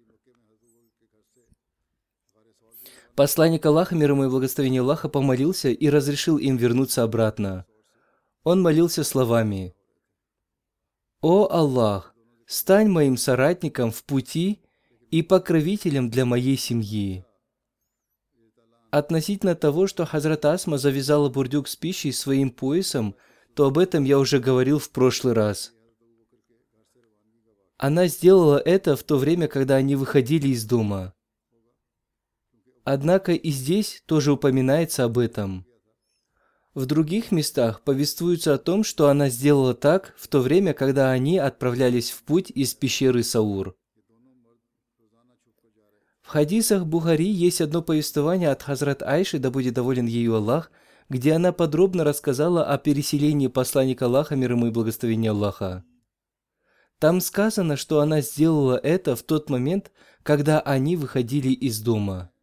Посланник 3.14 3.66
Аллаха, 3.66 3.94
мир 3.94 4.12
ему 4.12 4.24
и 4.24 4.30
благословение 4.30 4.80
Аллаха, 4.80 5.10
помолился 5.10 5.68
и 5.68 5.86
разрешил 5.90 6.38
им 6.38 6.56
вернуться 6.56 7.02
обратно. 7.02 7.66
Он 8.42 8.62
молился 8.62 9.04
словами 9.04 9.74
«О 11.20 11.46
Аллах, 11.50 12.14
стань 12.46 12.88
моим 12.88 13.18
соратником 13.18 13.90
в 13.90 14.02
пути 14.02 14.62
и 15.10 15.20
покровителем 15.20 16.08
для 16.08 16.24
моей 16.24 16.56
семьи». 16.56 17.26
Относительно 18.96 19.54
того, 19.54 19.86
что 19.86 20.04
Хазрат 20.04 20.44
Асма 20.44 20.78
завязала 20.78 21.28
бурдюк 21.28 21.66
с 21.66 21.74
пищей 21.74 22.12
своим 22.12 22.50
поясом, 22.50 23.16
то 23.54 23.66
об 23.66 23.78
этом 23.78 24.04
я 24.04 24.18
уже 24.18 24.38
говорил 24.38 24.78
в 24.78 24.90
прошлый 24.90 25.34
раз. 25.34 25.72
Она 27.76 28.06
сделала 28.06 28.58
это 28.58 28.94
в 28.94 29.02
то 29.02 29.16
время, 29.16 29.48
когда 29.48 29.76
они 29.76 29.96
выходили 29.96 30.48
из 30.48 30.64
дома– 30.64 31.12
Однако 32.84 33.32
и 33.32 33.50
здесь 33.50 34.02
тоже 34.06 34.32
упоминается 34.32 35.04
об 35.04 35.16
этом. 35.16 35.66
В 36.74 36.84
других 36.84 37.32
местах 37.32 37.80
повествуется 37.82 38.52
о 38.52 38.58
том, 38.58 38.84
что 38.84 39.08
она 39.08 39.30
сделала 39.30 39.74
так 39.74 40.14
в 40.18 40.28
то 40.28 40.40
время, 40.40 40.74
когда 40.74 41.10
они 41.10 41.38
отправлялись 41.38 42.10
в 42.10 42.22
путь 42.24 42.50
из 42.50 42.74
пещеры 42.74 43.22
Саур. 43.22 43.74
В 46.24 46.28
хадисах 46.30 46.86
Бухари 46.86 47.28
есть 47.28 47.60
одно 47.60 47.82
повествование 47.82 48.50
от 48.50 48.62
Хазрат 48.62 49.02
Айши, 49.02 49.38
да 49.38 49.50
будет 49.50 49.74
доволен 49.74 50.06
ею 50.06 50.34
Аллах, 50.34 50.72
где 51.10 51.34
она 51.34 51.52
подробно 51.52 52.02
рассказала 52.02 52.64
о 52.64 52.78
переселении 52.78 53.48
посланника 53.48 54.06
Аллаха, 54.06 54.34
мир 54.34 54.52
ему 54.52 54.66
и 54.66 54.70
благословения 54.70 55.30
Аллаха. 55.30 55.84
Там 56.98 57.20
сказано, 57.20 57.76
что 57.76 58.00
она 58.00 58.22
сделала 58.22 58.76
это 58.76 59.14
в 59.14 59.22
тот 59.22 59.50
момент, 59.50 59.92
когда 60.22 60.60
они 60.60 60.96
выходили 60.96 61.50
из 61.50 61.80
дома– 61.80 62.30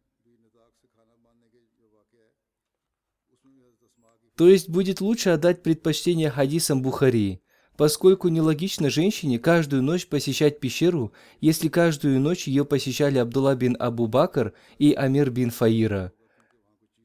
То 4.36 4.48
есть 4.48 4.68
будет 4.68 5.00
лучше 5.00 5.30
отдать 5.30 5.62
предпочтение 5.62 6.30
хадисам 6.30 6.82
Бухари, 6.82 7.41
поскольку 7.82 8.28
нелогично 8.28 8.90
женщине 8.90 9.40
каждую 9.40 9.82
ночь 9.82 10.06
посещать 10.06 10.60
пещеру, 10.60 11.12
если 11.40 11.66
каждую 11.66 12.20
ночь 12.20 12.46
ее 12.46 12.64
посещали 12.64 13.18
Абдулла 13.18 13.56
бин 13.56 13.76
Абу 13.76 14.06
Бакр 14.06 14.52
и 14.78 14.92
Амир 14.92 15.32
бин 15.32 15.50
Фаира. 15.50 16.12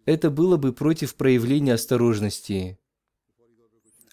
Это 0.06 0.30
было 0.30 0.56
бы 0.58 0.74
против 0.74 1.16
проявления 1.16 1.74
осторожности. 1.74 2.78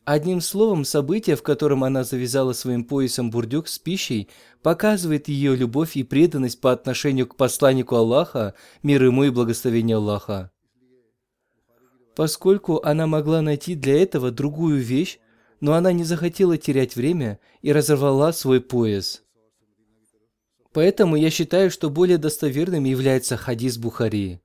Одним 0.07 0.41
словом, 0.41 0.87
событие, 0.87 1.37
в 1.37 1.43
котором 1.43 1.85
она 1.85 2.03
завязала 2.03 2.55
своим 2.55 2.85
поясом 2.85 3.31
бурдюк 3.31 3.69
с 3.69 3.79
пищей, 3.79 4.31
показывает 4.63 5.29
ее 5.29 5.55
любовь 5.55 5.99
и 5.99 6.03
преданность 6.03 6.63
по 6.63 6.73
отношению 6.73 7.27
к 7.27 7.37
посланнику 7.37 7.95
Аллаха, 7.97 8.55
мир 8.83 9.05
ему 9.05 9.25
и 9.25 9.29
благословение 9.29 9.99
Аллаха 9.99 10.51
поскольку 12.17 12.81
она 12.85 13.07
могла 13.07 13.43
найти 13.43 13.75
для 13.75 14.01
этого 14.01 14.31
другую 14.31 14.81
вещь, 14.81 15.19
но 15.61 15.75
она 15.75 15.93
не 15.93 16.05
захотела 16.05 16.59
терять 16.59 16.97
время 16.97 17.39
и 17.63 17.73
разорвала 17.73 18.33
свой 18.33 18.61
пояс. 18.61 19.23
Поэтому 20.73 21.17
я 21.17 21.31
считаю, 21.31 21.71
что 21.71 21.89
более 21.91 22.19
достоверным 22.19 22.85
является 22.85 23.37
хадис 23.37 23.79
Бухари. 23.79 24.41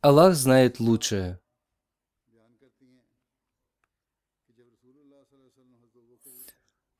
Аллах 0.00 0.34
знает 0.34 0.80
лучшее. 0.80 1.40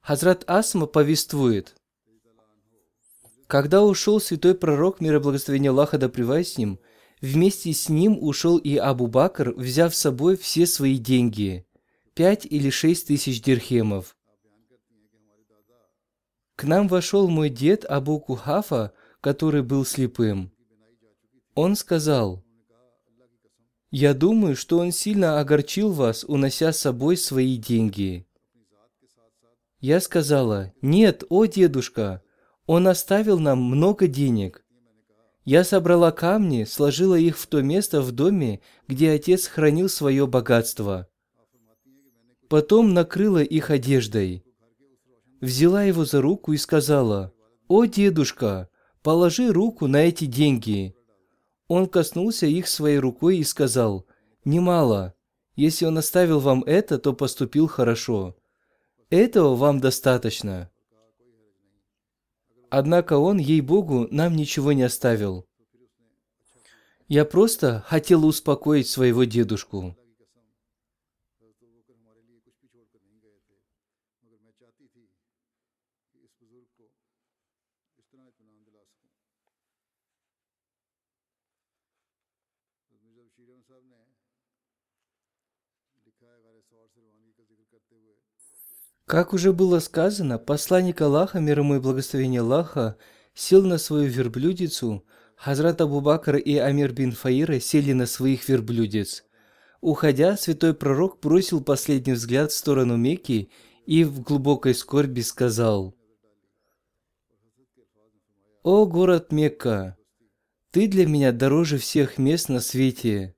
Хазрат 0.00 0.44
Асма 0.48 0.86
повествует, 0.86 1.74
когда 3.46 3.82
ушел 3.82 4.20
святой 4.20 4.54
пророк, 4.54 5.00
мир 5.00 5.16
и 5.16 5.18
благословение 5.18 5.70
Аллаха 5.70 5.98
да 5.98 6.08
с 6.08 6.56
ним, 6.56 6.78
Вместе 7.20 7.72
с 7.72 7.88
ним 7.88 8.16
ушел 8.20 8.58
и 8.58 8.76
Абу 8.76 9.08
Бакр, 9.08 9.52
взяв 9.56 9.94
с 9.94 9.98
собой 9.98 10.36
все 10.36 10.66
свои 10.66 10.98
деньги– 10.98 11.66
пять 12.18 12.44
или 12.46 12.68
шесть 12.68 13.06
тысяч 13.06 13.40
дирхемов. 13.40 14.16
К 16.56 16.64
нам 16.64 16.88
вошел 16.88 17.28
мой 17.28 17.48
дед 17.48 17.84
Абу 17.84 18.18
Кухафа, 18.18 18.92
который 19.20 19.62
был 19.62 19.84
слепым. 19.84 20.50
Он 21.54 21.76
сказал, 21.76 22.44
«Я 23.92 24.14
думаю, 24.14 24.56
что 24.56 24.78
он 24.78 24.90
сильно 24.90 25.38
огорчил 25.38 25.92
вас, 25.92 26.24
унося 26.24 26.72
с 26.72 26.80
собой 26.80 27.16
свои 27.16 27.56
деньги». 27.56 28.26
Я 29.78 30.00
сказала, 30.00 30.72
«Нет, 30.82 31.22
о 31.28 31.46
дедушка, 31.46 32.20
он 32.66 32.88
оставил 32.88 33.38
нам 33.38 33.62
много 33.62 34.08
денег». 34.08 34.64
Я 35.44 35.62
собрала 35.62 36.10
камни, 36.10 36.64
сложила 36.64 37.14
их 37.14 37.38
в 37.38 37.46
то 37.46 37.62
место 37.62 38.00
в 38.02 38.10
доме, 38.10 38.60
где 38.88 39.12
отец 39.12 39.46
хранил 39.46 39.88
свое 39.88 40.26
богатство. 40.26 41.08
Потом 42.48 42.94
накрыла 42.94 43.42
их 43.42 43.70
одеждой. 43.70 44.42
Взяла 45.40 45.84
его 45.84 46.04
за 46.04 46.22
руку 46.22 46.52
и 46.52 46.56
сказала, 46.56 47.32
«О, 47.68 47.84
дедушка, 47.84 48.70
положи 49.02 49.52
руку 49.52 49.86
на 49.86 49.98
эти 49.98 50.24
деньги». 50.24 50.94
Он 51.68 51.86
коснулся 51.86 52.46
их 52.46 52.66
своей 52.66 52.98
рукой 52.98 53.38
и 53.38 53.44
сказал, 53.44 54.06
«Немало. 54.44 55.14
Если 55.56 55.84
он 55.84 55.98
оставил 55.98 56.40
вам 56.40 56.64
это, 56.64 56.98
то 56.98 57.12
поступил 57.12 57.66
хорошо. 57.66 58.34
Этого 59.10 59.54
вам 59.54 59.80
достаточно». 59.80 60.70
Однако 62.70 63.18
он, 63.18 63.38
ей-богу, 63.38 64.08
нам 64.10 64.36
ничего 64.36 64.72
не 64.72 64.82
оставил. 64.82 65.46
Я 67.08 67.24
просто 67.24 67.84
хотела 67.86 68.26
успокоить 68.26 68.88
своего 68.88 69.24
дедушку. 69.24 69.96
Как 89.08 89.32
уже 89.32 89.54
было 89.54 89.78
сказано, 89.78 90.38
посланник 90.38 91.00
Аллаха, 91.00 91.40
мир 91.40 91.60
ему 91.60 91.76
и 91.76 91.80
благословение 91.80 92.42
Аллаха, 92.42 92.98
сел 93.32 93.62
на 93.62 93.78
свою 93.78 94.06
верблюдицу, 94.10 95.02
Хазрат 95.34 95.80
Абу 95.80 96.02
Бакр 96.02 96.36
и 96.36 96.58
Амир 96.58 96.92
бин 96.92 97.12
Фаира 97.12 97.58
сели 97.58 97.94
на 97.94 98.04
своих 98.04 98.46
верблюдец. 98.50 99.24
Уходя, 99.80 100.36
святой 100.36 100.74
пророк 100.74 101.20
бросил 101.20 101.64
последний 101.64 102.12
взгляд 102.12 102.52
в 102.52 102.56
сторону 102.56 102.98
Мекки 102.98 103.50
и 103.86 104.04
в 104.04 104.20
глубокой 104.20 104.74
скорби 104.74 105.22
сказал, 105.22 105.94
«О 108.62 108.84
город 108.84 109.32
Мекка, 109.32 109.96
ты 110.70 110.86
для 110.86 111.06
меня 111.06 111.32
дороже 111.32 111.78
всех 111.78 112.18
мест 112.18 112.50
на 112.50 112.60
свете, 112.60 113.34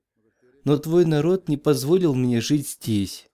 но 0.65 0.77
твой 0.77 1.05
народ 1.05 1.47
не 1.47 1.55
позволил 1.55 2.13
мне 2.13 2.41
жить 2.41 2.67
здесь. 2.67 3.30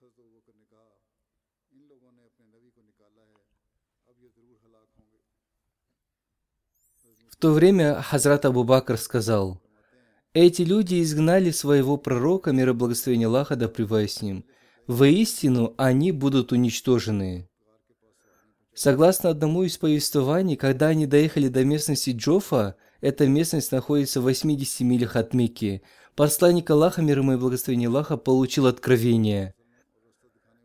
То 7.38 7.52
время 7.52 8.02
Хазрат 8.02 8.44
Абу 8.44 8.64
Бакр 8.64 8.96
сказал, 8.98 9.60
«Эти 10.34 10.62
люди 10.62 11.00
изгнали 11.02 11.50
своего 11.50 11.96
пророка, 11.96 12.52
мира 12.52 12.72
благословения 12.72 13.28
Аллаха, 13.28 13.56
да 13.56 13.68
с 13.68 14.22
ним. 14.22 14.44
Воистину, 14.86 15.74
они 15.76 16.12
будут 16.12 16.52
уничтожены». 16.52 17.48
Согласно 18.74 19.30
одному 19.30 19.64
из 19.64 19.76
повествований, 19.76 20.56
когда 20.56 20.88
они 20.88 21.06
доехали 21.06 21.48
до 21.48 21.64
местности 21.64 22.10
Джофа, 22.10 22.76
эта 23.00 23.26
местность 23.26 23.72
находится 23.72 24.20
в 24.20 24.24
80 24.24 24.80
милях 24.80 25.16
от 25.16 25.34
Мекки, 25.34 25.82
посланник 26.14 26.70
Аллаха, 26.70 27.02
мир 27.02 27.18
ему 27.18 27.32
и 27.32 27.36
благословение 27.36 27.88
Аллаха, 27.88 28.16
получил 28.16 28.66
откровение. 28.66 29.54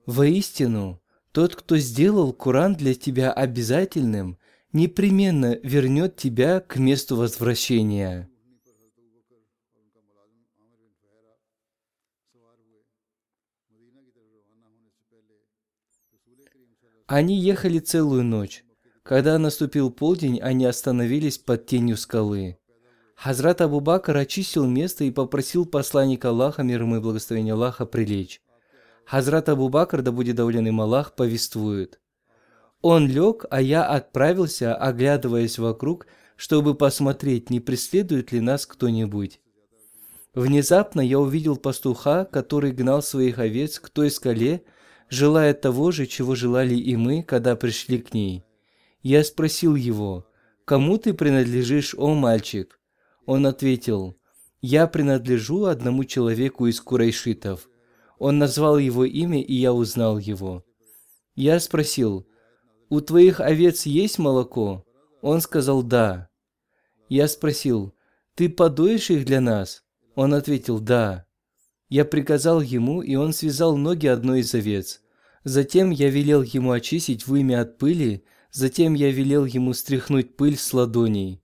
Воистину, 0.06 1.02
тот, 1.32 1.56
кто 1.56 1.78
сделал 1.78 2.34
Коран 2.34 2.76
для 2.76 2.94
тебя 2.94 3.32
обязательным, 3.32 4.38
непременно 4.74 5.58
вернет 5.64 6.16
тебя 6.18 6.60
к 6.60 6.78
месту 6.78 7.16
возвращения. 7.16 8.30
Они 17.08 17.38
ехали 17.38 17.80
целую 17.80 18.24
ночь. 18.24 18.64
Когда 19.04 19.38
наступил 19.38 19.92
полдень, 19.92 20.40
они 20.40 20.66
остановились 20.66 21.38
под 21.38 21.66
тенью 21.66 21.98
скалы. 21.98 22.58
Хазрат 23.16 23.62
Абу 23.62 23.82
Бакр 23.82 24.18
очистил 24.18 24.66
место 24.66 25.04
и 25.04 25.12
попросил 25.12 25.66
посланника 25.66 26.30
Аллаха, 26.30 26.64
мир 26.64 26.82
ему 26.82 26.96
и 26.96 27.00
благословение 27.00 27.54
Аллаха, 27.54 27.86
прилечь. 27.86 28.42
Хазрат 29.06 29.50
Абу 29.50 29.70
Бакр, 29.70 30.02
да 30.02 30.12
будет 30.12 30.38
доволен 30.38 30.68
им 30.68 30.82
Аллах, 30.82 31.14
повествует. 31.16 32.00
Он 32.84 33.08
лег, 33.08 33.46
а 33.50 33.62
я 33.62 33.86
отправился, 33.86 34.76
оглядываясь 34.76 35.58
вокруг, 35.58 36.06
чтобы 36.36 36.76
посмотреть, 36.76 37.50
не 37.50 37.62
преследует 37.62 38.34
ли 38.34 38.42
нас 38.42 38.66
кто-нибудь. 38.66 39.40
Внезапно 40.34 41.00
я 41.00 41.18
увидел 41.18 41.56
пастуха, 41.56 42.26
который 42.26 42.74
гнал 42.74 43.02
своих 43.02 43.40
овец 43.40 43.80
к 43.80 43.90
той 43.90 44.12
скале, 44.12 44.64
желая 45.10 45.54
того 45.54 45.92
же, 45.92 46.06
чего 46.08 46.36
желали 46.36 46.76
и 46.76 46.98
мы, 46.98 47.24
когда 47.24 47.56
пришли 47.56 48.00
к 48.00 48.14
ней. 48.14 48.44
Я 49.02 49.24
спросил 49.24 49.76
его, 49.76 50.28
«Кому 50.66 50.98
ты 50.98 51.14
принадлежишь, 51.14 51.96
о 51.98 52.14
мальчик?» 52.14 52.82
Он 53.26 53.46
ответил, 53.46 54.18
«Я 54.62 54.88
принадлежу 54.88 55.66
одному 55.66 56.04
человеку 56.04 56.68
из 56.68 56.82
курайшитов». 56.82 57.70
Он 58.20 58.40
назвал 58.40 58.78
его 58.78 59.06
имя, 59.06 59.42
и 59.42 59.54
я 59.54 59.74
узнал 59.74 60.18
его. 60.18 60.66
Я 61.36 61.60
спросил, 61.62 62.28
«У 62.94 63.02
твоих 63.02 63.40
овец 63.40 63.88
есть 63.88 64.20
молоко?» 64.20 64.86
Он 65.24 65.42
сказал, 65.42 65.82
«Да». 65.82 66.30
Я 67.10 67.28
спросил, 67.28 67.96
«Ты 68.36 68.50
подоишь 68.50 69.10
их 69.10 69.26
для 69.26 69.42
нас?» 69.42 69.84
Он 70.14 70.36
ответил, 70.36 70.80
«Да». 70.80 71.26
Я 71.90 72.06
приказал 72.06 72.62
ему, 72.62 73.02
и 73.02 73.16
он 73.16 73.34
связал 73.34 73.78
ноги 73.78 74.06
одной 74.06 74.42
из 74.42 74.54
овец. 74.54 75.02
Затем 75.44 75.90
я 75.90 76.12
велел 76.12 76.44
ему 76.44 76.70
очистить 76.70 77.26
вымя 77.26 77.62
от 77.62 77.80
пыли, 77.80 78.26
затем 78.52 78.94
я 78.94 79.12
велел 79.12 79.46
ему 79.46 79.74
стряхнуть 79.74 80.38
пыль 80.38 80.56
с 80.56 80.72
ладоней. 80.72 81.43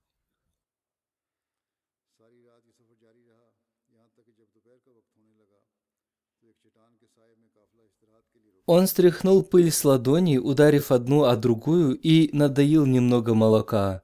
Он 8.72 8.86
стряхнул 8.86 9.42
пыль 9.42 9.72
с 9.72 9.84
ладони, 9.84 10.36
ударив 10.36 10.92
одну 10.92 11.24
о 11.24 11.34
другую, 11.34 11.98
и 11.98 12.30
надоил 12.32 12.86
немного 12.86 13.34
молока. 13.34 14.02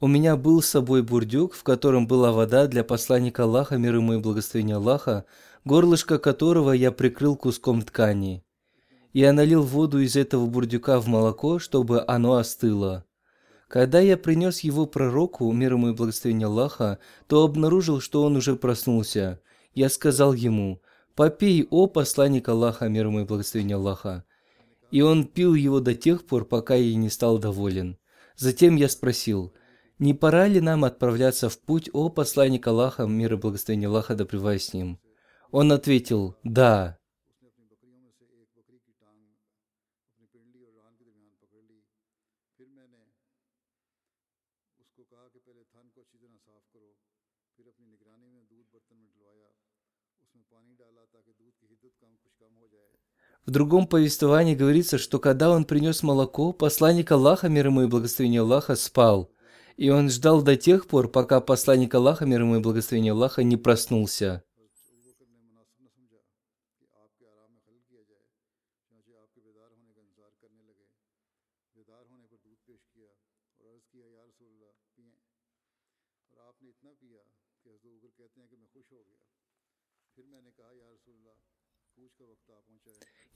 У 0.00 0.08
меня 0.08 0.36
был 0.36 0.62
с 0.62 0.66
собой 0.66 1.04
бурдюк, 1.04 1.54
в 1.54 1.62
котором 1.62 2.08
была 2.08 2.32
вода 2.32 2.66
для 2.66 2.82
посланника 2.82 3.44
Аллаха, 3.44 3.76
мир 3.76 3.94
ему 3.94 4.14
и 4.14 4.18
благословения 4.18 4.74
Аллаха, 4.74 5.26
горлышко 5.64 6.18
которого 6.18 6.72
я 6.72 6.90
прикрыл 6.90 7.36
куском 7.36 7.82
ткани. 7.82 8.42
Я 9.12 9.32
налил 9.32 9.62
воду 9.62 10.00
из 10.00 10.16
этого 10.16 10.46
бурдюка 10.46 10.98
в 10.98 11.06
молоко, 11.06 11.60
чтобы 11.60 12.04
оно 12.04 12.34
остыло. 12.34 13.04
Когда 13.68 14.00
я 14.00 14.16
принес 14.16 14.58
его 14.64 14.86
пророку, 14.86 15.52
мир 15.52 15.74
ему 15.74 15.90
и 15.90 15.94
благословения 15.94 16.48
Аллаха, 16.48 16.98
то 17.28 17.44
обнаружил, 17.44 18.00
что 18.00 18.24
он 18.24 18.34
уже 18.34 18.56
проснулся. 18.56 19.40
Я 19.72 19.88
сказал 19.88 20.32
ему, 20.32 20.80
«Попей, 21.14 21.66
о 21.70 21.86
посланник 21.86 22.48
Аллаха, 22.48 22.88
мир 22.88 23.06
ему 23.06 23.20
и 23.20 23.24
благословение 23.24 23.76
Аллаха». 23.76 24.24
И 24.90 25.02
он 25.02 25.24
пил 25.24 25.54
его 25.54 25.80
до 25.80 25.94
тех 25.94 26.26
пор, 26.26 26.44
пока 26.44 26.74
я 26.74 26.94
не 26.96 27.10
стал 27.10 27.38
доволен. 27.38 27.98
Затем 28.36 28.76
я 28.76 28.88
спросил, 28.88 29.52
«Не 29.98 30.14
пора 30.14 30.46
ли 30.46 30.60
нам 30.60 30.84
отправляться 30.84 31.48
в 31.48 31.58
путь, 31.60 31.90
о 31.92 32.08
посланник 32.08 32.66
Аллаха, 32.66 33.06
мир 33.06 33.34
и 33.34 33.36
благословение 33.36 33.88
Аллаха, 33.88 34.14
да 34.14 34.24
с 34.58 34.72
ним?» 34.72 34.98
Он 35.50 35.72
ответил, 35.72 36.36
«Да». 36.42 36.99
В 53.50 53.52
другом 53.52 53.88
повествовании 53.88 54.54
говорится, 54.54 54.96
что 54.96 55.18
когда 55.18 55.50
он 55.50 55.64
принес 55.64 56.04
молоко, 56.04 56.52
посланник 56.52 57.10
Аллаха, 57.10 57.48
мир 57.48 57.66
ему 57.66 57.82
и 57.82 57.88
благословение 57.88 58.42
Аллаха, 58.42 58.76
спал. 58.76 59.32
И 59.76 59.90
он 59.90 60.08
ждал 60.08 60.40
до 60.42 60.54
тех 60.54 60.86
пор, 60.86 61.08
пока 61.08 61.40
посланник 61.40 61.92
Аллаха, 61.92 62.26
мир 62.26 62.42
ему 62.42 62.58
и 62.58 62.60
благословение 62.60 63.10
Аллаха, 63.10 63.42
не 63.42 63.56
проснулся. 63.56 64.44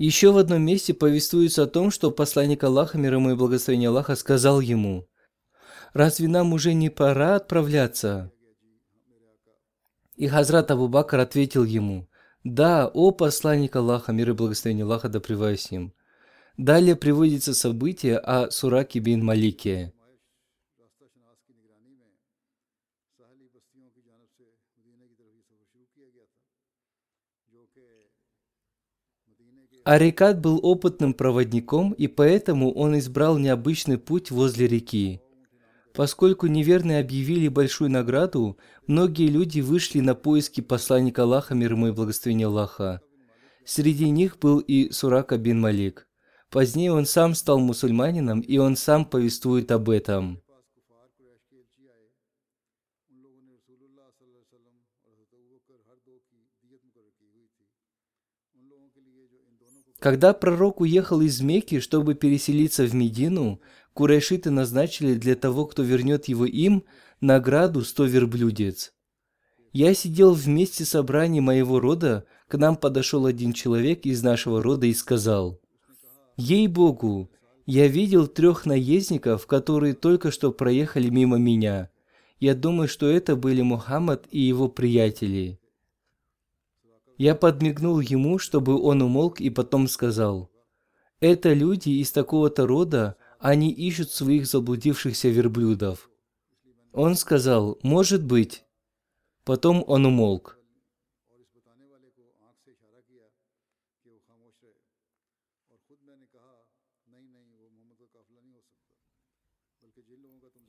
Еще 0.07 0.33
в 0.33 0.37
одном 0.37 0.61
месте 0.61 0.93
повествуется 0.93 1.63
о 1.63 1.67
том, 1.67 1.91
что 1.91 2.11
посланник 2.11 2.63
Аллаха, 2.63 2.99
мир 2.99 3.15
ему 3.15 3.31
и 3.31 3.35
благословение 3.35 3.89
Аллаха, 3.89 4.17
сказал 4.17 4.61
ему, 4.61 5.09
«Разве 5.95 6.29
нам 6.29 6.53
уже 6.53 6.75
не 6.75 6.91
пора 6.91 7.37
отправляться?» 7.37 8.31
И 10.17 10.29
Хазрат 10.29 10.71
Абу 10.71 10.89
Бакр 10.89 11.21
ответил 11.21 11.65
ему, 11.65 12.07
«Да, 12.43 12.87
о 12.87 13.13
посланник 13.13 13.77
Аллаха, 13.77 14.13
мир 14.13 14.29
и 14.29 14.33
благословение 14.35 14.85
Аллаха, 14.85 15.09
да 15.09 15.23
с 15.57 15.71
ним». 15.71 15.95
Далее 16.59 16.97
приводится 16.97 17.55
событие 17.55 18.19
о 18.19 18.51
Сураке 18.51 18.99
бин 18.99 19.25
Малике. 19.25 19.94
Арикат 29.85 30.41
был 30.41 30.61
опытным 30.63 31.13
проводником, 31.13 31.93
и 31.93 32.07
поэтому 32.07 32.73
он 32.73 32.99
избрал 32.99 33.37
необычный 33.37 33.99
путь 33.99 34.31
возле 34.31 34.67
реки. 34.67 35.21
Поскольку 35.95 36.47
неверные 36.47 37.01
объявили 37.01 37.49
большую 37.49 37.91
награду, 37.91 38.57
многие 38.87 39.29
люди 39.29 39.61
вышли 39.61 40.01
на 40.01 40.15
поиски 40.15 40.63
посланника 40.63 41.25
Аллаха, 41.25 41.55
мир 41.55 41.73
ему 41.73 41.89
и 41.89 41.93
благословения 41.93 42.47
Аллаха. 42.47 43.03
Среди 43.67 44.09
них 44.09 44.39
был 44.39 44.59
и 44.59 44.91
Сурака 44.91 45.37
бин 45.37 45.61
Малик. 45.61 46.09
Позднее 46.51 46.91
он 46.91 47.05
сам 47.05 47.35
стал 47.35 47.59
мусульманином, 47.59 48.41
и 48.41 48.57
он 48.57 48.77
сам 48.77 49.05
повествует 49.05 49.71
об 49.71 49.91
этом. 49.91 50.41
Когда 60.05 60.35
пророк 60.35 60.83
уехал 60.83 61.23
из 61.23 61.41
Мекки, 61.41 61.81
чтобы 61.81 62.15
переселиться 62.15 62.85
в 62.85 62.95
Медину, 62.95 63.63
курайшиты 63.95 64.51
назначили 64.51 65.15
для 65.15 65.35
того, 65.35 65.65
кто 65.65 65.83
вернет 65.83 66.29
его 66.29 66.45
им, 66.45 66.85
награду 67.23 67.81
сто 67.81 68.05
верблюдец. 68.05 68.93
Я 69.73 69.95
сидел 69.95 70.35
вместе 70.35 70.85
собрания 70.85 71.41
моего 71.41 71.81
рода, 71.81 72.27
к 72.49 72.59
нам 72.59 72.77
подошел 72.77 73.25
один 73.25 73.55
человек 73.55 74.05
из 74.05 74.23
нашего 74.23 74.63
рода 74.63 74.85
и 74.85 74.93
сказал, 74.93 75.59
«Ей-богу, 76.37 77.31
я 77.65 77.89
видел 77.89 78.27
трех 78.27 78.67
наездников, 78.67 79.47
которые 79.47 79.95
только 79.95 80.31
что 80.31 80.53
проехали 80.53 81.09
мимо 81.09 81.39
меня. 81.39 81.89
Я 82.41 82.55
думаю, 82.55 82.89
что 82.89 83.09
это 83.09 83.37
были 83.37 83.63
Мухаммад 83.63 84.27
и 84.31 84.39
его 84.39 84.69
приятели». 84.69 85.59
Я 87.17 87.35
подмигнул 87.35 88.01
ему, 88.01 88.39
чтобы 88.39 88.81
он 88.81 89.03
умолк, 89.03 89.41
и 89.41 89.49
потом 89.51 89.87
сказал, 89.87 90.51
«Это 91.21 91.53
люди 91.53 91.91
из 91.91 92.11
такого-то 92.11 92.67
рода, 92.67 93.17
они 93.39 93.71
ищут 93.71 94.11
своих 94.11 94.47
заблудившихся 94.47 95.29
верблюдов». 95.29 96.11
Он 96.93 97.15
сказал, 97.15 97.79
«Может 97.83 98.25
быть». 98.25 98.65
Потом 99.45 99.85
он 99.87 100.07
умолк. 100.07 100.59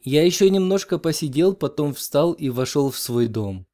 Я 0.04 0.24
еще 0.24 0.52
немножко 0.52 1.00
посидел, 1.00 1.56
потом 1.56 1.94
встал 1.96 2.34
и 2.34 2.50
вошел 2.50 2.92
в 2.92 2.98
свой 2.98 3.28
дом. 3.28 3.66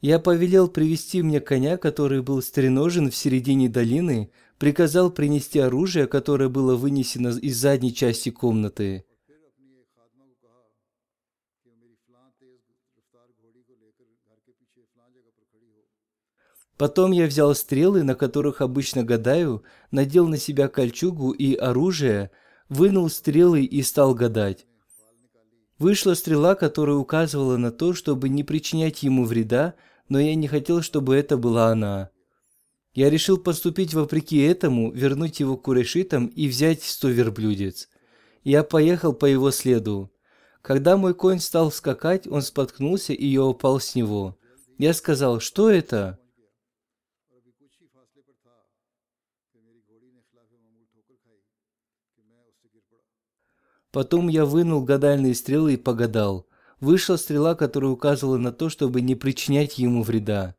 Я 0.00 0.18
повелел 0.18 0.68
привести 0.68 1.22
мне 1.22 1.40
коня, 1.40 1.78
который 1.78 2.22
был 2.22 2.42
стреножен 2.42 3.10
в 3.10 3.16
середине 3.16 3.68
долины, 3.68 4.30
приказал 4.58 5.10
принести 5.10 5.58
оружие, 5.58 6.06
которое 6.06 6.48
было 6.48 6.76
вынесено 6.76 7.28
из 7.28 7.56
задней 7.56 7.94
части 7.94 8.30
комнаты. 8.30 9.04
Потом 16.76 17.12
я 17.12 17.26
взял 17.26 17.54
стрелы, 17.54 18.02
на 18.02 18.14
которых 18.14 18.60
обычно 18.60 19.02
гадаю, 19.02 19.64
надел 19.90 20.28
на 20.28 20.36
себя 20.36 20.68
кольчугу 20.68 21.30
и 21.30 21.54
оружие, 21.54 22.30
вынул 22.68 23.08
стрелы 23.08 23.64
и 23.64 23.82
стал 23.82 24.14
гадать. 24.14 24.66
Вышла 25.78 26.14
стрела, 26.14 26.54
которая 26.54 26.96
указывала 26.96 27.56
на 27.56 27.70
то, 27.70 27.92
чтобы 27.92 28.28
не 28.28 28.44
причинять 28.44 29.02
ему 29.02 29.24
вреда, 29.24 29.74
но 30.08 30.18
я 30.18 30.34
не 30.34 30.48
хотел, 30.48 30.82
чтобы 30.82 31.16
это 31.16 31.36
была 31.36 31.68
она. 31.68 32.10
Я 32.94 33.10
решил 33.10 33.36
поступить 33.36 33.92
вопреки 33.92 34.38
этому, 34.38 34.90
вернуть 34.90 35.40
его 35.40 35.58
курешитам 35.58 36.28
и 36.28 36.48
взять 36.48 36.82
сто 36.82 37.08
верблюдец. 37.08 37.88
Я 38.42 38.62
поехал 38.62 39.12
по 39.12 39.26
его 39.26 39.50
следу. 39.50 40.10
Когда 40.62 40.96
мой 40.96 41.12
конь 41.12 41.40
стал 41.40 41.70
скакать, 41.70 42.26
он 42.26 42.40
споткнулся, 42.40 43.12
и 43.12 43.26
я 43.26 43.44
упал 43.44 43.80
с 43.80 43.94
него. 43.94 44.38
Я 44.78 44.94
сказал, 44.94 45.40
что 45.40 45.68
это? 45.68 46.18
Потом 53.96 54.28
я 54.28 54.44
вынул 54.44 54.82
гадальные 54.84 55.34
стрелы 55.34 55.72
и 55.72 55.76
погадал. 55.78 56.46
Вышла 56.80 57.16
стрела, 57.16 57.54
которая 57.54 57.90
указывала 57.90 58.36
на 58.36 58.52
то, 58.52 58.68
чтобы 58.68 59.00
не 59.00 59.14
причинять 59.14 59.78
ему 59.78 60.02
вреда. 60.02 60.54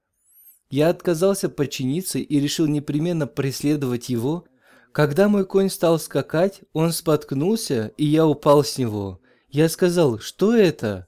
Я 0.71 0.89
отказался 0.89 1.47
подчиниться 1.47 2.17
и 2.17 2.39
решил 2.39 2.65
непременно 2.65 3.27
преследовать 3.27 4.09
его. 4.09 4.45
Когда 4.91 5.29
мой 5.29 5.45
конь 5.45 5.69
стал 5.69 5.99
скакать, 5.99 6.61
он 6.73 6.91
споткнулся, 6.91 7.91
и 7.95 8.05
я 8.05 8.25
упал 8.25 8.63
с 8.63 8.79
него. 8.79 9.21
Я 9.49 9.69
сказал, 9.69 10.17
что 10.17 10.55
это? 10.55 11.07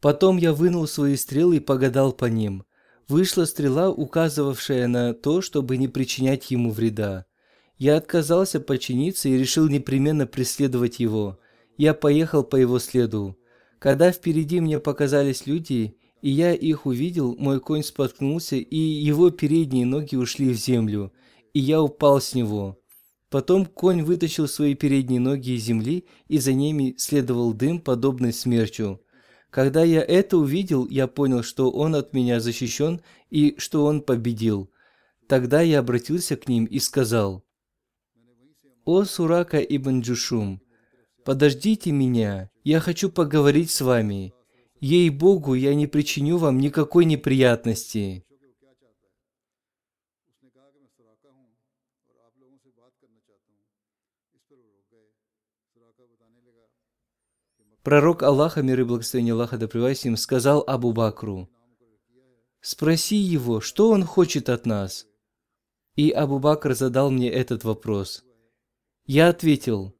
Потом 0.00 0.38
я 0.38 0.54
вынул 0.54 0.86
свои 0.86 1.14
стрелы 1.16 1.58
и 1.58 1.60
погадал 1.60 2.14
по 2.14 2.24
ним 2.24 2.64
вышла 3.08 3.44
стрела, 3.44 3.90
указывавшая 3.90 4.86
на 4.86 5.14
то, 5.14 5.40
чтобы 5.40 5.76
не 5.76 5.88
причинять 5.88 6.50
ему 6.50 6.70
вреда. 6.70 7.26
Я 7.78 7.96
отказался 7.96 8.60
подчиниться 8.60 9.28
и 9.28 9.38
решил 9.38 9.68
непременно 9.68 10.26
преследовать 10.26 10.98
его. 10.98 11.38
Я 11.76 11.94
поехал 11.94 12.42
по 12.42 12.56
его 12.56 12.78
следу. 12.78 13.38
Когда 13.78 14.10
впереди 14.10 14.60
мне 14.60 14.80
показались 14.80 15.46
люди, 15.46 15.96
и 16.20 16.30
я 16.30 16.52
их 16.52 16.86
увидел, 16.86 17.36
мой 17.36 17.60
конь 17.60 17.84
споткнулся, 17.84 18.56
и 18.56 18.76
его 18.76 19.30
передние 19.30 19.86
ноги 19.86 20.16
ушли 20.16 20.50
в 20.50 20.56
землю, 20.56 21.12
и 21.54 21.60
я 21.60 21.80
упал 21.80 22.20
с 22.20 22.34
него. 22.34 22.80
Потом 23.30 23.66
конь 23.66 24.02
вытащил 24.02 24.48
свои 24.48 24.74
передние 24.74 25.20
ноги 25.20 25.50
из 25.50 25.62
земли, 25.62 26.06
и 26.26 26.38
за 26.38 26.52
ними 26.52 26.96
следовал 26.98 27.52
дым, 27.52 27.80
подобный 27.80 28.32
смерчу. 28.32 29.00
Когда 29.50 29.82
я 29.82 30.02
это 30.02 30.36
увидел, 30.36 30.86
я 30.88 31.06
понял, 31.06 31.42
что 31.42 31.70
он 31.70 31.94
от 31.94 32.12
меня 32.12 32.40
защищен 32.40 33.00
и 33.30 33.54
что 33.58 33.84
он 33.84 34.02
победил. 34.02 34.70
Тогда 35.26 35.62
я 35.62 35.80
обратился 35.80 36.36
к 36.36 36.48
ним 36.48 36.64
и 36.64 36.78
сказал, 36.78 37.44
«О 38.84 39.04
Сурака 39.04 39.58
ибн 39.58 40.00
Джушум, 40.00 40.62
подождите 41.24 41.92
меня, 41.92 42.50
я 42.64 42.80
хочу 42.80 43.10
поговорить 43.10 43.70
с 43.70 43.80
вами. 43.80 44.32
Ей-богу, 44.80 45.54
я 45.54 45.74
не 45.74 45.86
причиню 45.86 46.38
вам 46.38 46.58
никакой 46.58 47.04
неприятности». 47.04 48.24
Пророк 57.88 58.22
Аллаха, 58.22 58.60
мир 58.60 58.80
и 58.80 58.84
благословение 58.84 59.32
Аллаха, 59.32 59.56
да 59.56 59.66
им, 59.90 60.18
сказал 60.18 60.62
Абу 60.66 60.92
Бакру, 60.92 61.48
«Спроси 62.60 63.16
его, 63.16 63.62
что 63.62 63.92
он 63.92 64.04
хочет 64.04 64.50
от 64.50 64.66
нас?» 64.66 65.06
И 65.96 66.10
Абу 66.10 66.38
Бакр 66.38 66.74
задал 66.74 67.10
мне 67.10 67.30
этот 67.30 67.64
вопрос. 67.64 68.24
Я 69.06 69.30
ответил, 69.30 69.96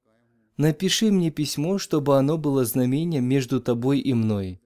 «Напиши 0.59 1.11
мне 1.11 1.31
письмо, 1.31 1.79
чтобы 1.79 2.19
оно 2.19 2.37
было 2.37 2.67
знамением 2.67 3.25
между 3.25 3.59
тобой 3.59 4.01
и 4.01 4.13
мной». 4.13 4.61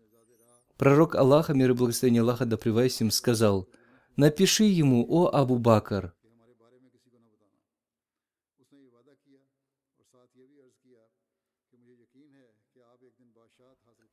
Пророк 0.76 1.14
Аллаха, 1.14 1.54
мир 1.54 1.70
и 1.70 1.74
благословение 1.74 2.22
Аллаха, 2.22 2.44
да 2.44 2.56
им, 2.56 3.12
сказал, 3.12 3.68
«Напиши 4.16 4.64
ему, 4.64 5.06
о 5.08 5.28
Абу 5.28 5.58
Бакр, 5.58 6.12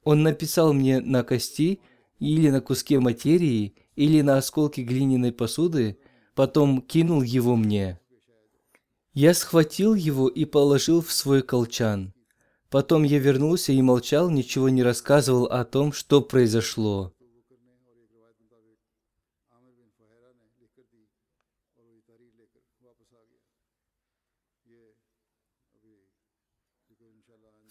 Он 0.04 0.24
написал 0.24 0.74
мне 0.74 1.02
на 1.02 1.24
кости 1.24 1.82
или 2.20 2.50
на 2.50 2.62
куске 2.62 3.00
материи, 3.00 3.76
или 3.95 4.22
на 4.22 4.38
осколке 4.38 4.84
глиняной 4.84 5.32
посуды, 5.32 5.97
потом 6.36 6.82
кинул 6.82 7.22
его 7.22 7.56
мне. 7.56 8.00
Я 9.14 9.34
схватил 9.34 9.95
его 9.95 10.28
и 10.28 10.45
положил 10.45 11.02
в 11.02 11.12
свой 11.12 11.41
колчан. 11.41 12.14
Потом 12.70 13.04
я 13.04 13.20
вернулся 13.20 13.74
и 13.74 13.82
молчал, 13.82 14.30
ничего 14.30 14.70
не 14.70 14.84
рассказывал 14.84 15.45
о 15.45 15.66
том, 15.66 15.91
что 15.91 16.22
произошло. 16.22 17.14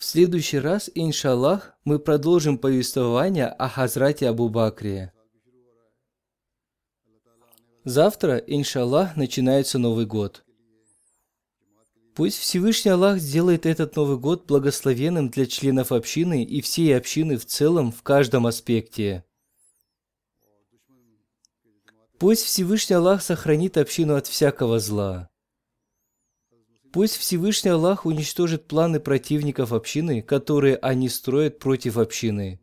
Следующий 0.08 0.58
раз, 0.58 0.90
иншаллах, 0.94 1.74
мы 1.84 1.98
продолжим 1.98 2.56
повествование 2.56 3.46
о 3.46 3.68
Хазрате 3.68 4.28
Абу 4.28 4.48
Бакре. 4.48 5.12
Завтра, 7.84 8.38
иншаллах, 8.38 9.16
начинается 9.16 9.78
Новый 9.78 10.06
год. 10.06 10.44
Пусть 12.14 12.38
Всевышний 12.38 12.90
Аллах 12.90 13.18
сделает 13.18 13.66
этот 13.66 13.96
Новый 13.96 14.18
год 14.18 14.46
благословенным 14.46 15.28
для 15.28 15.44
членов 15.44 15.92
общины 15.92 16.42
и 16.42 16.62
всей 16.62 16.96
общины 16.96 17.36
в 17.36 17.44
целом 17.44 17.92
в 17.92 18.02
каждом 18.02 18.46
аспекте. 18.46 19.24
Пусть 22.18 22.44
Всевышний 22.44 22.96
Аллах 22.96 23.22
сохранит 23.22 23.76
общину 23.76 24.16
от 24.16 24.26
всякого 24.26 24.80
зла. 24.80 25.28
Пусть 26.92 27.16
Всевышний 27.16 27.70
Аллах 27.70 28.06
уничтожит 28.06 28.66
планы 28.66 28.98
противников 28.98 29.72
общины, 29.72 30.22
которые 30.22 30.76
они 30.76 31.08
строят 31.08 31.58
против 31.58 31.98
общины. 31.98 32.60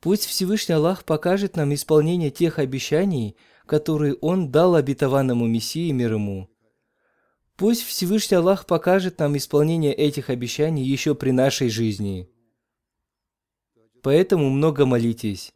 Пусть 0.00 0.26
Всевышний 0.26 0.74
Аллах 0.74 1.04
покажет 1.04 1.56
нам 1.56 1.72
исполнение 1.72 2.30
тех 2.30 2.58
обещаний, 2.58 3.36
которые 3.64 4.14
Он 4.20 4.52
дал 4.52 4.74
обетованному 4.74 5.46
Мессии 5.46 5.90
мир 5.90 6.12
ему. 6.14 6.50
Пусть 7.56 7.82
Всевышний 7.82 8.36
Аллах 8.36 8.66
покажет 8.66 9.18
нам 9.18 9.36
исполнение 9.38 9.94
этих 9.94 10.28
обещаний 10.28 10.84
еще 10.84 11.14
при 11.14 11.30
нашей 11.30 11.70
жизни. 11.70 12.28
поэтому 14.02 14.50
много 14.50 14.86
молитесь. 14.86 15.52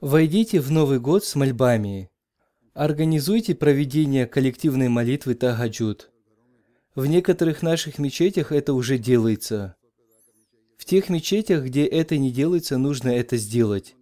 Войдите 0.00 0.60
в 0.60 0.70
Новый 0.70 1.00
год 1.00 1.24
с 1.24 1.34
мольбами. 1.34 2.10
Организуйте 2.74 3.56
проведение 3.56 4.26
коллективной 4.26 4.88
молитвы 4.88 5.34
Тагаджуд. 5.34 6.11
В 6.94 7.06
некоторых 7.06 7.62
наших 7.62 7.98
мечетях 7.98 8.52
это 8.52 8.74
уже 8.74 8.98
делается. 8.98 9.76
В 10.76 10.84
тех 10.84 11.08
мечетях, 11.08 11.64
где 11.64 11.86
это 11.86 12.18
не 12.18 12.30
делается, 12.30 12.76
нужно 12.76 13.08
это 13.08 13.38
сделать. 13.38 13.94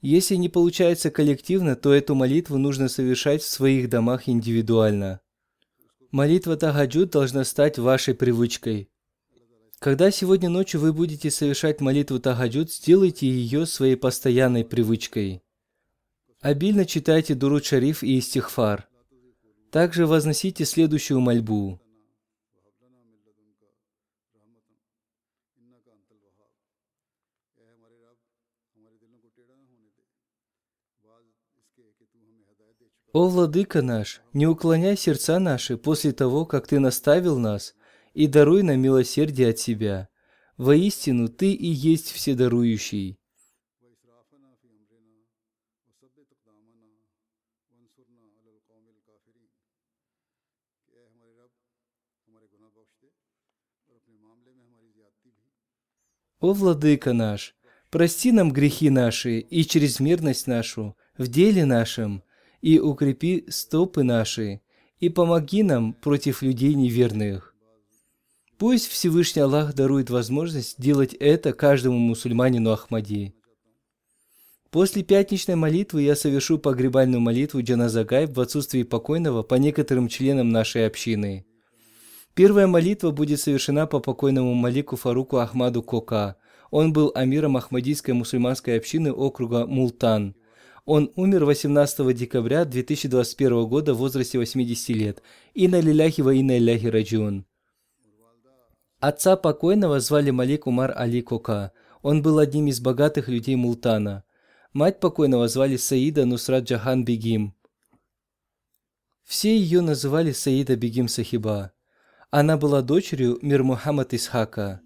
Если 0.00 0.36
не 0.36 0.48
получается 0.48 1.10
коллективно, 1.10 1.76
то 1.76 1.92
эту 1.92 2.14
молитву 2.14 2.56
нужно 2.56 2.88
совершать 2.88 3.42
в 3.42 3.48
своих 3.48 3.90
домах 3.90 4.26
индивидуально. 4.26 5.20
Молитва 6.10 6.56
Тагаджуд 6.56 7.10
должна 7.10 7.44
стать 7.44 7.78
вашей 7.78 8.14
привычкой. 8.14 8.88
Когда 9.78 10.10
сегодня 10.10 10.48
ночью 10.48 10.80
вы 10.80 10.94
будете 10.94 11.30
совершать 11.30 11.82
молитву 11.82 12.18
Тагаджуд, 12.18 12.72
сделайте 12.72 13.28
ее 13.28 13.66
своей 13.66 13.96
постоянной 13.96 14.64
привычкой. 14.64 15.42
Обильно 16.40 16.86
читайте 16.86 17.34
Дуруд 17.34 17.66
Шариф 17.66 18.02
и 18.02 18.18
Истихфар. 18.18 18.88
Также 19.70 20.06
возносите 20.06 20.64
следующую 20.64 21.20
мольбу. 21.20 21.80
«О, 33.20 33.26
Владыка 33.28 33.82
наш, 33.82 34.22
не 34.32 34.46
уклоняй 34.46 34.96
сердца 34.96 35.40
наши 35.40 35.76
после 35.76 36.12
того, 36.12 36.46
как 36.46 36.68
Ты 36.68 36.78
наставил 36.78 37.36
нас, 37.36 37.74
и 38.14 38.28
даруй 38.28 38.62
нам 38.62 38.78
милосердие 38.78 39.48
от 39.48 39.58
себя. 39.58 40.08
Воистину, 40.56 41.26
Ты 41.26 41.50
и 41.52 41.66
есть 41.66 42.12
Вседарующий». 42.12 43.18
«О, 56.38 56.52
Владыка 56.52 57.12
наш, 57.12 57.56
прости 57.90 58.30
нам 58.30 58.52
грехи 58.52 58.90
наши 58.90 59.40
и 59.40 59.64
чрезмерность 59.64 60.46
нашу 60.46 60.96
в 61.16 61.26
деле 61.26 61.64
нашем, 61.64 62.22
и 62.60 62.78
укрепи 62.78 63.44
стопы 63.48 64.02
наши, 64.02 64.60
и 65.00 65.08
помоги 65.08 65.62
нам 65.62 65.92
против 65.92 66.42
людей 66.42 66.74
неверных. 66.74 67.54
Пусть 68.58 68.88
Всевышний 68.88 69.42
Аллах 69.42 69.74
дарует 69.74 70.10
возможность 70.10 70.80
делать 70.80 71.14
это 71.14 71.52
каждому 71.52 71.96
мусульманину 71.98 72.72
Ахмади. 72.72 73.34
После 74.70 75.02
пятничной 75.02 75.54
молитвы 75.54 76.02
я 76.02 76.16
совершу 76.16 76.58
погребальную 76.58 77.20
молитву 77.20 77.62
Джаназагай 77.62 78.26
в 78.26 78.38
отсутствии 78.40 78.82
покойного 78.82 79.42
по 79.42 79.54
некоторым 79.54 80.08
членам 80.08 80.50
нашей 80.50 80.86
общины. 80.86 81.46
Первая 82.34 82.66
молитва 82.66 83.12
будет 83.12 83.40
совершена 83.40 83.86
по 83.86 84.00
покойному 84.00 84.52
Малику 84.54 84.96
Фаруку 84.96 85.38
Ахмаду 85.38 85.82
Кока. 85.82 86.36
Он 86.70 86.92
был 86.92 87.12
амиром 87.14 87.56
Ахмадийской 87.56 88.12
мусульманской 88.12 88.76
общины 88.76 89.12
округа 89.12 89.66
Мултан– 89.66 90.34
он 90.88 91.12
умер 91.16 91.44
18 91.44 92.16
декабря 92.16 92.64
2021 92.64 93.66
года 93.68 93.92
в 93.92 93.98
возрасте 93.98 94.38
80 94.38 94.88
лет. 94.96 95.22
Инна 95.52 95.80
лиляхи 95.80 96.22
ва 96.22 96.32
инна 96.32 96.56
илляхи 96.56 96.86
раджиун. 96.86 97.44
Отца 98.98 99.36
покойного 99.36 100.00
звали 100.00 100.30
Малик 100.30 100.66
Умар 100.66 100.94
Али 100.96 101.20
Кока. 101.20 101.72
Он 102.00 102.22
был 102.22 102.38
одним 102.38 102.68
из 102.68 102.80
богатых 102.80 103.28
людей 103.28 103.54
Мултана. 103.54 104.24
Мать 104.72 104.98
покойного 104.98 105.46
звали 105.48 105.76
Саида 105.76 106.24
Нусрат 106.24 106.64
Джахан 106.64 107.04
Бегим. 107.04 107.54
Все 109.24 109.54
ее 109.54 109.82
называли 109.82 110.32
Саида 110.32 110.76
Бегим 110.76 111.08
Сахиба. 111.08 111.72
Она 112.30 112.56
была 112.56 112.80
дочерью 112.80 113.38
Мир 113.42 113.62
Мухаммад 113.62 114.14
Исхака. 114.14 114.80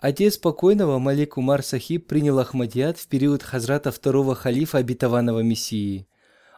Отец 0.00 0.38
покойного 0.38 1.00
Малик 1.00 1.38
Умар 1.38 1.64
Сахиб 1.64 2.06
принял 2.06 2.38
Ахмадият 2.38 2.98
в 2.98 3.08
период 3.08 3.42
хазрата 3.42 3.90
второго 3.90 4.36
халифа 4.36 4.78
обетованного 4.78 5.40
Мессии. 5.40 6.06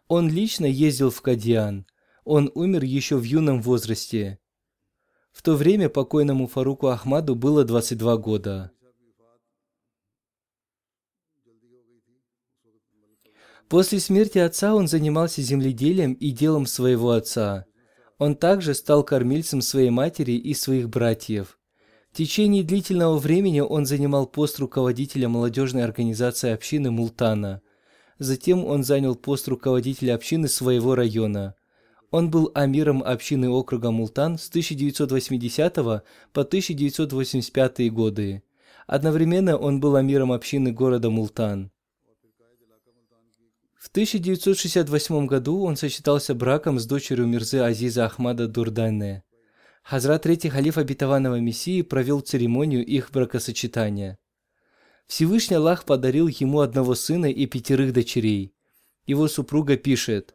Он 0.08 0.28
лично 0.28 0.66
ездил 0.66 1.10
в 1.10 1.22
Кадиан. 1.22 1.86
Он 2.24 2.50
умер 2.54 2.84
еще 2.84 3.16
в 3.16 3.22
юном 3.22 3.62
возрасте. 3.62 4.38
В 5.32 5.42
то 5.42 5.54
время 5.54 5.88
покойному 5.88 6.48
Фаруку 6.48 6.88
Ахмаду 6.88 7.34
было 7.34 7.64
22 7.64 8.16
года. 8.18 8.72
После 13.70 14.00
смерти 14.00 14.36
отца 14.36 14.74
он 14.74 14.86
занимался 14.86 15.40
земледелием 15.40 16.12
и 16.12 16.30
делом 16.30 16.66
своего 16.66 17.12
отца. 17.12 17.64
Он 18.18 18.36
также 18.36 18.74
стал 18.74 19.02
кормильцем 19.02 19.62
своей 19.62 19.88
матери 19.88 20.32
и 20.32 20.52
своих 20.52 20.90
братьев– 20.90 21.56
в 22.12 22.16
течение 22.16 22.64
длительного 22.64 23.18
времени 23.18 23.60
он 23.60 23.86
занимал 23.86 24.26
пост 24.26 24.58
руководителя 24.58 25.28
молодежной 25.28 25.84
организации 25.84 26.50
общины 26.50 26.90
Мултана. 26.90 27.62
Затем 28.18 28.64
он 28.64 28.82
занял 28.82 29.14
пост 29.14 29.46
руководителя 29.46 30.16
общины 30.16 30.48
своего 30.48 30.96
района. 30.96 31.54
Он 32.10 32.28
был 32.28 32.50
амиром 32.54 33.04
общины 33.04 33.48
округа 33.48 33.92
Мултан 33.92 34.38
с 34.38 34.48
1980 34.48 35.74
по 35.76 36.02
1985 36.32 37.92
годы. 37.92 38.42
Одновременно 38.88 39.56
он 39.56 39.78
был 39.78 39.94
амиром 39.94 40.32
общины 40.32 40.72
города 40.72 41.10
Мултан. 41.10 41.70
В 43.76 43.88
1968 43.88 45.26
году 45.26 45.62
он 45.62 45.76
сочетался 45.76 46.34
браком 46.34 46.80
с 46.80 46.86
дочерью 46.86 47.28
Мирзы 47.28 47.60
Азиза 47.60 48.06
Ахмада 48.06 48.48
Дурдане. 48.48 49.22
Хазрат 49.82 50.22
Третий 50.22 50.48
Халиф 50.48 50.78
Обетованного 50.78 51.40
Мессии 51.40 51.82
провел 51.82 52.20
церемонию 52.20 52.84
их 52.84 53.10
бракосочетания. 53.10 54.18
Всевышний 55.06 55.56
Аллах 55.56 55.84
подарил 55.84 56.28
ему 56.28 56.60
одного 56.60 56.94
сына 56.94 57.26
и 57.26 57.46
пятерых 57.46 57.92
дочерей. 57.92 58.54
Его 59.06 59.26
супруга 59.26 59.76
пишет, 59.76 60.34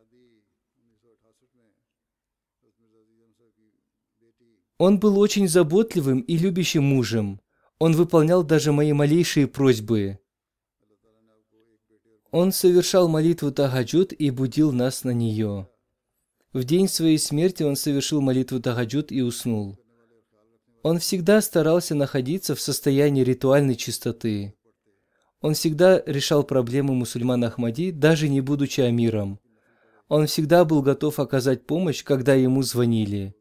Он 4.78 5.00
был 5.00 5.20
очень 5.20 5.48
заботливым 5.48 6.20
и 6.20 6.38
любящим 6.38 6.84
мужем. 6.84 7.40
Он 7.80 7.94
выполнял 7.94 8.44
даже 8.44 8.72
мои 8.74 8.92
малейшие 8.92 9.48
просьбы. 9.48 10.20
Он 12.32 12.52
совершал 12.52 13.08
молитву 13.08 13.52
Тагаджуд 13.52 14.12
и 14.12 14.30
будил 14.32 14.74
нас 14.74 15.06
на 15.06 15.12
нее. 15.12 15.70
В 16.56 16.64
день 16.64 16.88
своей 16.88 17.18
смерти 17.18 17.64
он 17.64 17.76
совершил 17.76 18.22
молитву 18.22 18.62
Тагаджуд 18.62 19.12
и 19.12 19.22
уснул. 19.22 19.78
Он 20.84 21.00
всегда 21.00 21.42
старался 21.42 21.96
находиться 21.96 22.56
в 22.56 22.62
состоянии 22.62 23.26
ритуальной 23.26 23.76
чистоты. 23.76 24.56
Он 25.42 25.54
всегда 25.54 26.02
решал 26.06 26.46
проблемы 26.46 26.94
мусульман 26.94 27.44
Ахмади, 27.44 27.92
даже 27.92 28.30
не 28.30 28.40
будучи 28.40 28.80
амиром. 28.80 29.42
Он 30.08 30.28
всегда 30.28 30.64
был 30.64 30.82
готов 30.82 31.20
оказать 31.20 31.66
помощь, 31.68 32.06
когда 32.06 32.36
ему 32.36 32.64
звонили. 32.64 33.36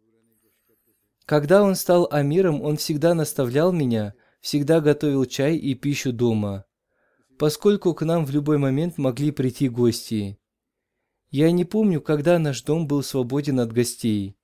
Когда 1.25 1.63
он 1.63 1.77
стал 1.77 2.09
амиром, 2.11 2.63
он 2.63 2.79
всегда 2.79 3.15
наставлял 3.15 3.71
меня, 3.71 4.15
всегда 4.41 4.81
готовил 4.81 5.25
чай 5.25 5.57
и 5.57 5.77
пищу 5.77 6.13
дома, 6.13 6.65
поскольку 7.39 7.95
к 7.95 8.05
нам 8.05 8.27
в 8.27 8.33
любой 8.33 8.59
момент 8.59 8.99
могли 8.99 9.31
прийти 9.31 9.69
гости. 9.69 10.37
Я 11.35 11.51
не 11.51 11.65
помню, 11.65 12.01
когда 12.01 12.39
наш 12.39 12.63
дом 12.63 12.87
был 12.87 13.03
свободен 13.03 13.59
от 13.59 13.73
гостей. 13.73 14.37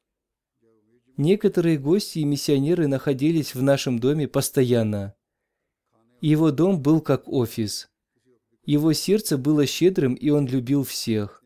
Некоторые 1.16 1.78
гости 1.78 2.18
и 2.18 2.24
миссионеры 2.24 2.88
находились 2.88 3.54
в 3.54 3.62
нашем 3.62 4.00
доме 4.00 4.26
постоянно. 4.26 5.14
Его 6.20 6.50
дом 6.50 6.82
был 6.82 7.00
как 7.00 7.28
офис. 7.28 7.88
Его 8.64 8.92
сердце 8.92 9.38
было 9.38 9.66
щедрым, 9.66 10.14
и 10.14 10.30
он 10.30 10.48
любил 10.48 10.82
всех. 10.82 11.44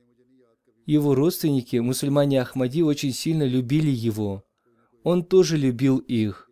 Его 0.86 1.14
родственники, 1.14 1.76
мусульмане 1.76 2.40
Ахмади, 2.40 2.82
очень 2.82 3.12
сильно 3.12 3.42
любили 3.42 3.90
его. 3.90 4.46
Он 5.02 5.22
тоже 5.22 5.58
любил 5.58 5.98
их. 5.98 6.48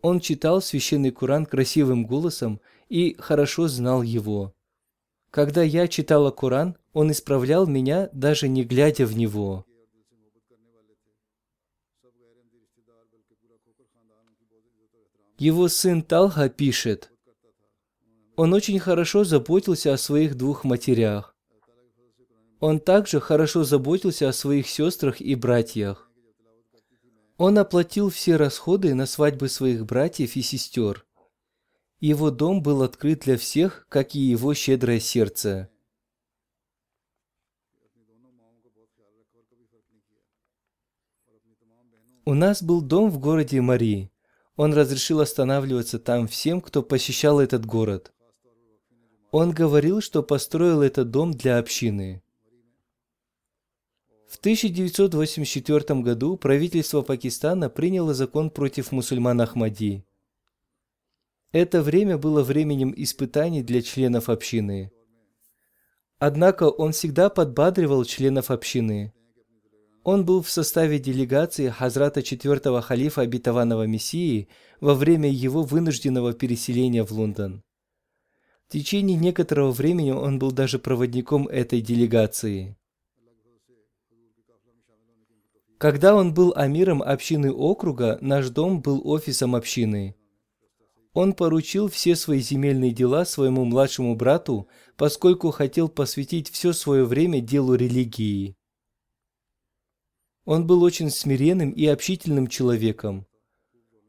Он 0.00 0.18
читал 0.20 0.62
священный 0.62 1.10
Куран 1.10 1.44
красивым 1.44 2.06
голосом 2.06 2.62
и 2.88 3.16
хорошо 3.18 3.68
знал 3.68 4.00
его. 4.00 4.53
Когда 5.34 5.64
я 5.64 5.88
читала 5.88 6.30
Куран, 6.30 6.76
он 6.92 7.10
исправлял 7.10 7.66
меня, 7.66 8.08
даже 8.12 8.46
не 8.46 8.62
глядя 8.62 9.04
в 9.04 9.16
него. 9.16 9.66
Его 15.36 15.66
сын 15.66 16.02
Талха 16.02 16.48
пишет, 16.48 17.10
он 18.36 18.54
очень 18.54 18.78
хорошо 18.78 19.24
заботился 19.24 19.92
о 19.92 19.98
своих 19.98 20.36
двух 20.36 20.62
матерях. 20.62 21.34
Он 22.60 22.78
также 22.78 23.18
хорошо 23.18 23.64
заботился 23.64 24.28
о 24.28 24.32
своих 24.32 24.68
сестрах 24.68 25.20
и 25.20 25.34
братьях. 25.34 26.12
Он 27.38 27.58
оплатил 27.58 28.08
все 28.08 28.36
расходы 28.36 28.94
на 28.94 29.06
свадьбы 29.06 29.48
своих 29.48 29.84
братьев 29.84 30.36
и 30.36 30.42
сестер. 30.42 31.04
Его 32.04 32.30
дом 32.30 32.62
был 32.62 32.82
открыт 32.82 33.20
для 33.20 33.38
всех, 33.38 33.86
как 33.88 34.14
и 34.14 34.18
его 34.18 34.52
щедрое 34.52 35.00
сердце. 35.00 35.70
У 42.26 42.34
нас 42.34 42.62
был 42.62 42.82
дом 42.82 43.08
в 43.08 43.18
городе 43.18 43.62
Мари. 43.62 44.12
Он 44.56 44.74
разрешил 44.74 45.20
останавливаться 45.20 45.98
там 45.98 46.28
всем, 46.28 46.60
кто 46.60 46.82
посещал 46.82 47.40
этот 47.40 47.64
город. 47.64 48.12
Он 49.30 49.52
говорил, 49.52 50.02
что 50.02 50.22
построил 50.22 50.82
этот 50.82 51.10
дом 51.10 51.32
для 51.32 51.56
общины. 51.56 52.22
В 54.28 54.36
1984 54.36 56.02
году 56.02 56.36
правительство 56.36 57.00
Пакистана 57.00 57.70
приняло 57.70 58.12
закон 58.12 58.50
против 58.50 58.92
мусульман 58.92 59.40
Ахмади. 59.40 60.04
Это 61.54 61.82
время 61.82 62.18
было 62.18 62.42
временем 62.42 62.92
испытаний 62.96 63.62
для 63.62 63.80
членов 63.80 64.28
общины. 64.28 64.90
Однако 66.18 66.64
он 66.64 66.90
всегда 66.90 67.30
подбадривал 67.30 68.04
членов 68.04 68.50
общины. 68.50 69.14
Он 70.02 70.24
был 70.24 70.42
в 70.42 70.50
составе 70.50 70.98
делегации 70.98 71.68
Хазрата 71.68 72.24
четвертого 72.24 72.82
халифа 72.82 73.20
обетованного 73.20 73.86
Мессии 73.86 74.48
во 74.80 74.94
время 74.94 75.30
его 75.30 75.62
вынужденного 75.62 76.32
переселения 76.32 77.04
в 77.04 77.12
Лондон. 77.12 77.62
В 78.66 78.72
течение 78.72 79.16
некоторого 79.16 79.70
времени 79.70 80.10
он 80.10 80.40
был 80.40 80.50
даже 80.50 80.80
проводником 80.80 81.46
этой 81.46 81.80
делегации. 81.80 82.76
Когда 85.78 86.16
он 86.16 86.34
был 86.34 86.52
амиром 86.56 87.00
общины 87.00 87.52
округа, 87.52 88.18
наш 88.20 88.48
дом 88.48 88.82
был 88.82 89.08
офисом 89.08 89.54
общины. 89.54 90.16
Он 91.14 91.32
поручил 91.32 91.88
все 91.88 92.16
свои 92.16 92.40
земельные 92.40 92.90
дела 92.90 93.24
своему 93.24 93.64
младшему 93.64 94.16
брату, 94.16 94.68
поскольку 94.96 95.52
хотел 95.52 95.88
посвятить 95.88 96.50
все 96.50 96.72
свое 96.72 97.04
время 97.04 97.40
делу 97.40 97.74
религии. 97.74 98.56
Он 100.44 100.66
был 100.66 100.82
очень 100.82 101.10
смиренным 101.10 101.70
и 101.70 101.86
общительным 101.86 102.48
человеком. 102.48 103.26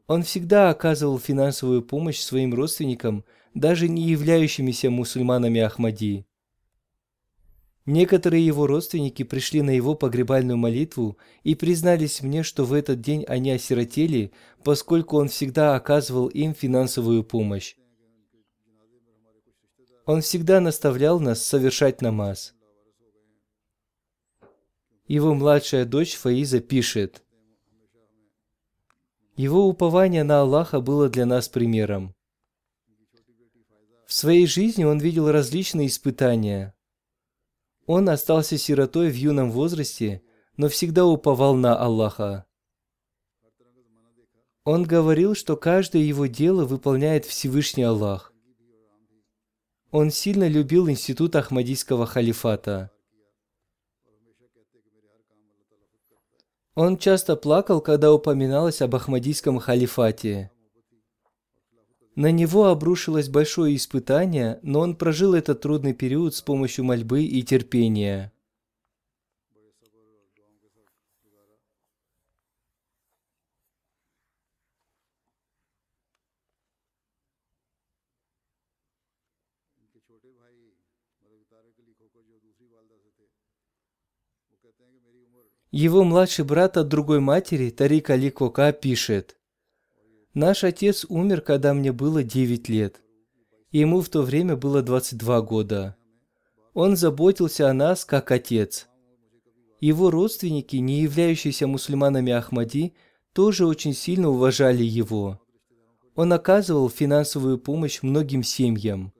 Он 0.08 0.24
всегда 0.24 0.68
оказывал 0.68 1.18
финансовую 1.18 1.82
помощь 1.82 2.18
своим 2.18 2.52
родственникам, 2.52 3.24
даже 3.54 3.88
не 3.88 4.02
являющимися 4.02 4.90
мусульманами 4.90 5.60
Ахмади. 5.60 6.26
Некоторые 7.86 8.44
его 8.44 8.66
родственники 8.66 9.22
пришли 9.22 9.62
на 9.62 9.70
его 9.70 9.94
погребальную 9.94 10.56
молитву 10.56 11.16
и 11.44 11.54
признались 11.54 12.20
мне, 12.20 12.42
что 12.42 12.64
в 12.64 12.72
этот 12.72 13.00
день 13.00 13.24
они 13.28 13.52
осиротели, 13.52 14.32
поскольку 14.64 15.18
он 15.18 15.28
всегда 15.28 15.76
оказывал 15.76 16.26
им 16.26 16.52
финансовую 16.52 17.22
помощь. 17.22 17.76
Он 20.04 20.20
всегда 20.20 20.60
наставлял 20.60 21.20
нас 21.20 21.42
совершать 21.44 22.02
намаз. 22.02 22.54
Его 25.06 25.34
младшая 25.34 25.84
дочь 25.84 26.16
Фаиза 26.16 26.58
пишет, 26.58 27.22
«Его 29.36 29.68
упование 29.68 30.24
на 30.24 30.40
Аллаха 30.40 30.80
было 30.80 31.08
для 31.08 31.24
нас 31.24 31.48
примером. 31.48 32.16
В 34.06 34.12
своей 34.12 34.46
жизни 34.46 34.82
он 34.82 34.98
видел 34.98 35.30
различные 35.30 35.86
испытания– 35.86 36.72
он 37.86 38.08
остался 38.08 38.58
сиротой 38.58 39.10
в 39.10 39.14
юном 39.14 39.50
возрасте, 39.50 40.22
но 40.56 40.68
всегда 40.68 41.06
уповал 41.06 41.54
на 41.54 41.76
Аллаха. 41.78 42.46
Он 44.64 44.82
говорил, 44.82 45.36
что 45.36 45.56
каждое 45.56 46.02
его 46.02 46.26
дело 46.26 46.64
выполняет 46.64 47.24
Всевышний 47.24 47.84
Аллах. 47.84 48.32
Он 49.92 50.10
сильно 50.10 50.48
любил 50.48 50.90
институт 50.90 51.36
Ахмадийского 51.36 52.06
халифата. 52.06 52.90
Он 56.74 56.98
часто 56.98 57.36
плакал, 57.36 57.80
когда 57.80 58.12
упоминалось 58.12 58.82
об 58.82 58.96
Ахмадийском 58.96 59.58
халифате. 59.58 60.50
На 62.16 62.32
него 62.32 62.68
обрушилось 62.68 63.28
большое 63.28 63.76
испытание, 63.76 64.58
но 64.62 64.80
он 64.80 64.96
прожил 64.96 65.34
этот 65.34 65.60
трудный 65.60 65.92
период 65.92 66.34
с 66.34 66.40
помощью 66.40 66.86
мольбы 66.86 67.22
и 67.22 67.42
терпения. 67.42 68.32
Его 85.70 86.04
младший 86.04 86.46
брат 86.46 86.78
от 86.78 86.88
другой 86.88 87.20
матери, 87.20 87.68
Тарик 87.68 88.08
Али 88.08 88.30
Кока, 88.30 88.72
пишет, 88.72 89.36
Наш 90.36 90.64
отец 90.64 91.06
умер, 91.08 91.40
когда 91.40 91.72
мне 91.72 91.92
было 91.92 92.22
9 92.22 92.68
лет. 92.68 93.00
Ему 93.72 94.02
в 94.02 94.10
то 94.10 94.20
время 94.20 94.54
было 94.54 94.82
22 94.82 95.40
года. 95.40 95.96
Он 96.74 96.94
заботился 96.94 97.70
о 97.70 97.72
нас 97.72 98.04
как 98.04 98.30
отец. 98.30 98.86
Его 99.80 100.10
родственники, 100.10 100.76
не 100.76 101.00
являющиеся 101.00 101.66
мусульманами 101.66 102.32
Ахмади, 102.32 102.92
тоже 103.32 103.66
очень 103.66 103.94
сильно 103.94 104.28
уважали 104.28 104.82
его. 104.82 105.40
Он 106.14 106.34
оказывал 106.34 106.90
финансовую 106.90 107.56
помощь 107.56 108.02
многим 108.02 108.42
семьям. 108.42 109.14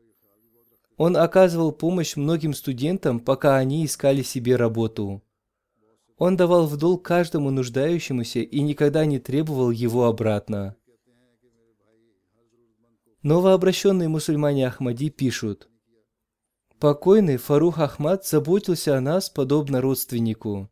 Он 0.99 1.17
оказывал 1.17 1.73
помощь 1.73 2.17
многим 2.17 2.53
студентам, 2.53 3.21
пока 3.21 3.57
они 3.57 3.87
искали 3.87 4.21
себе 4.21 4.57
работу. 4.57 5.23
Он 6.19 6.37
давал 6.37 6.67
в 6.67 6.77
долг 6.77 7.07
каждому 7.07 7.51
нуждающемуся 7.51 8.41
и 8.41 8.61
никогда 8.61 9.07
не 9.07 9.19
требовал 9.19 9.71
его 9.71 10.05
обратно. 10.05 10.77
Новообращенные 13.27 14.09
мусульмане 14.09 14.69
Ахмади 14.69 15.11
пишут, 15.11 15.69
«Покойный 16.79 17.39
Фарух 17.39 17.81
Ахмад 17.81 18.25
заботился 18.25 18.97
о 18.97 19.01
нас 19.01 19.31
подобно 19.31 19.81
родственнику. 19.81 20.71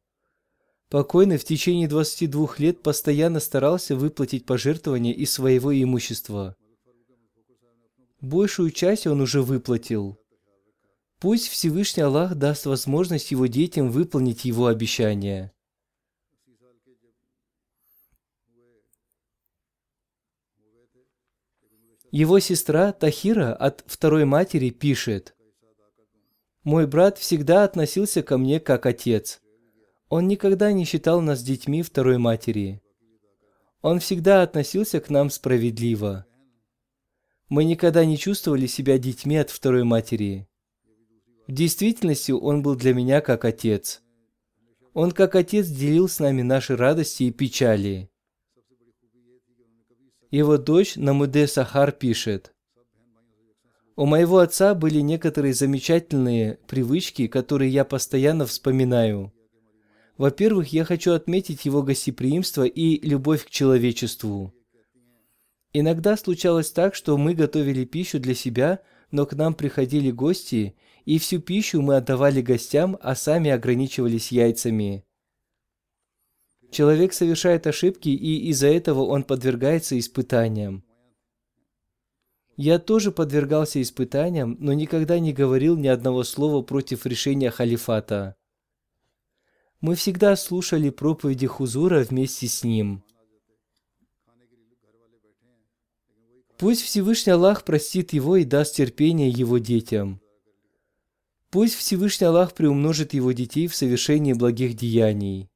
Покойный 0.89 1.39
в 1.39 1.45
течение 1.45 1.89
22 1.89 2.55
лет 2.59 2.81
постоянно 2.81 3.41
старался 3.41 3.97
выплатить 3.97 4.47
пожертвования 4.47 5.13
из 5.13 5.33
своего 5.33 5.75
имущества. 5.75 6.55
Большую 8.21 8.71
часть 8.71 9.09
он 9.09 9.21
уже 9.21 9.43
выплатил. 9.43 10.17
Пусть 11.19 11.49
Всевышний 11.49 12.05
Аллах 12.05 12.37
даст 12.37 12.67
возможность 12.67 13.33
его 13.33 13.47
детям 13.47 13.91
выполнить 13.91 14.45
его 14.45 14.69
обещание. 14.69 15.54
Его 22.15 22.39
сестра 22.39 22.93
Тахира 22.93 23.53
от 23.53 23.83
второй 23.89 24.25
матери 24.25 24.71
пишет, 24.71 25.35
«Мой 26.63 26.87
брат 26.87 27.19
всегда 27.19 27.65
относился 27.65 28.23
ко 28.23 28.39
мне 28.39 28.61
как 28.61 28.87
отец. 28.87 29.41
Он 30.09 30.29
никогда 30.29 30.71
не 30.71 30.85
считал 30.85 31.21
нас 31.21 31.43
детьми 31.43 31.83
второй 31.83 32.19
матери. 32.19 32.81
Он 33.83 33.99
всегда 33.99 34.43
относился 34.43 35.01
к 35.01 35.11
нам 35.11 35.29
справедливо. 35.29 36.25
Мы 37.49 37.65
никогда 37.65 38.05
не 38.05 38.17
чувствовали 38.17 38.69
себя 38.69 38.97
детьми 38.97 39.37
от 39.37 39.51
второй 39.51 39.83
матери. 39.83 40.47
В 41.49 41.53
действительности 41.53 42.31
он 42.31 42.63
был 42.63 42.77
для 42.77 42.95
меня 42.95 43.23
как 43.23 43.45
отец. 43.45 44.03
Он 44.93 45.11
как 45.11 45.35
отец 45.35 45.67
делил 45.67 46.09
с 46.09 46.21
нами 46.21 46.43
наши 46.43 46.77
радости 46.77 47.25
и 47.25 47.33
печали. 47.33 48.09
Его 50.35 50.59
дочь 50.59 50.97
Намуде 50.97 51.47
Сахар 51.47 51.93
пишет, 51.93 52.53
«У 53.95 54.05
моего 54.05 54.39
отца 54.39 54.75
были 54.75 54.99
некоторые 54.99 55.55
замечательные 55.55 56.59
привычки, 56.67 57.29
которые 57.29 57.71
я 57.71 57.85
постоянно 57.85 58.45
вспоминаю. 58.45 59.33
Во-первых, 60.19 60.73
я 60.73 60.85
хочу 60.85 61.13
отметить 61.13 61.65
его 61.67 61.85
гостеприимство 61.85 62.65
и 62.65 62.99
любовь 63.09 63.47
к 63.47 63.51
человечеству. 63.51 64.53
Иногда 65.73 66.17
случалось 66.17 66.73
так, 66.73 66.97
что 66.97 67.17
мы 67.17 67.35
готовили 67.35 67.85
пищу 67.85 68.19
для 68.19 68.35
себя, 68.35 68.81
но 69.13 69.27
к 69.27 69.35
нам 69.35 69.55
приходили 69.55 70.11
гости, 70.11 70.75
и 71.05 71.21
всю 71.21 71.39
пищу 71.39 71.81
мы 71.81 71.95
отдавали 71.95 72.43
гостям, 72.43 72.99
а 73.01 73.15
сами 73.15 73.53
ограничивались 73.53 74.33
яйцами. 74.33 75.05
Человек 76.75 77.13
совершает 77.13 77.69
ошибки, 77.69 78.09
и 78.09 78.51
из-за 78.51 78.67
этого 78.67 79.03
он 79.03 79.23
подвергается 79.23 79.97
испытаниям. 79.97 80.83
Я 82.57 82.81
тоже 82.81 83.13
подвергался 83.13 83.81
испытаниям, 83.81 84.57
но 84.59 84.73
никогда 84.73 85.21
не 85.21 85.33
говорил 85.33 85.77
ни 85.77 85.87
одного 85.87 86.25
слова 86.25 86.63
против 86.63 87.07
решения 87.07 87.53
халифата. 87.53 88.35
Мы 89.81 89.95
всегда 89.95 90.35
слушали 90.35 90.91
проповеди 90.91 91.47
Хузура 91.47 92.01
вместе 92.01 92.49
с 92.49 92.65
ним. 92.65 93.05
Пусть 96.59 96.83
Всевышний 96.83 97.35
Аллах 97.35 97.63
простит 97.63 98.13
его 98.13 98.35
и 98.35 98.43
даст 98.43 98.75
терпение 98.75 99.29
его 99.29 99.59
детям. 99.59 100.21
Пусть 101.51 101.77
Всевышний 101.77 102.27
Аллах 102.27 102.53
приумножит 102.53 103.15
его 103.15 103.31
детей 103.31 103.69
в 103.69 103.77
совершении 103.77 104.33
благих 104.33 104.75
деяний. 104.75 105.49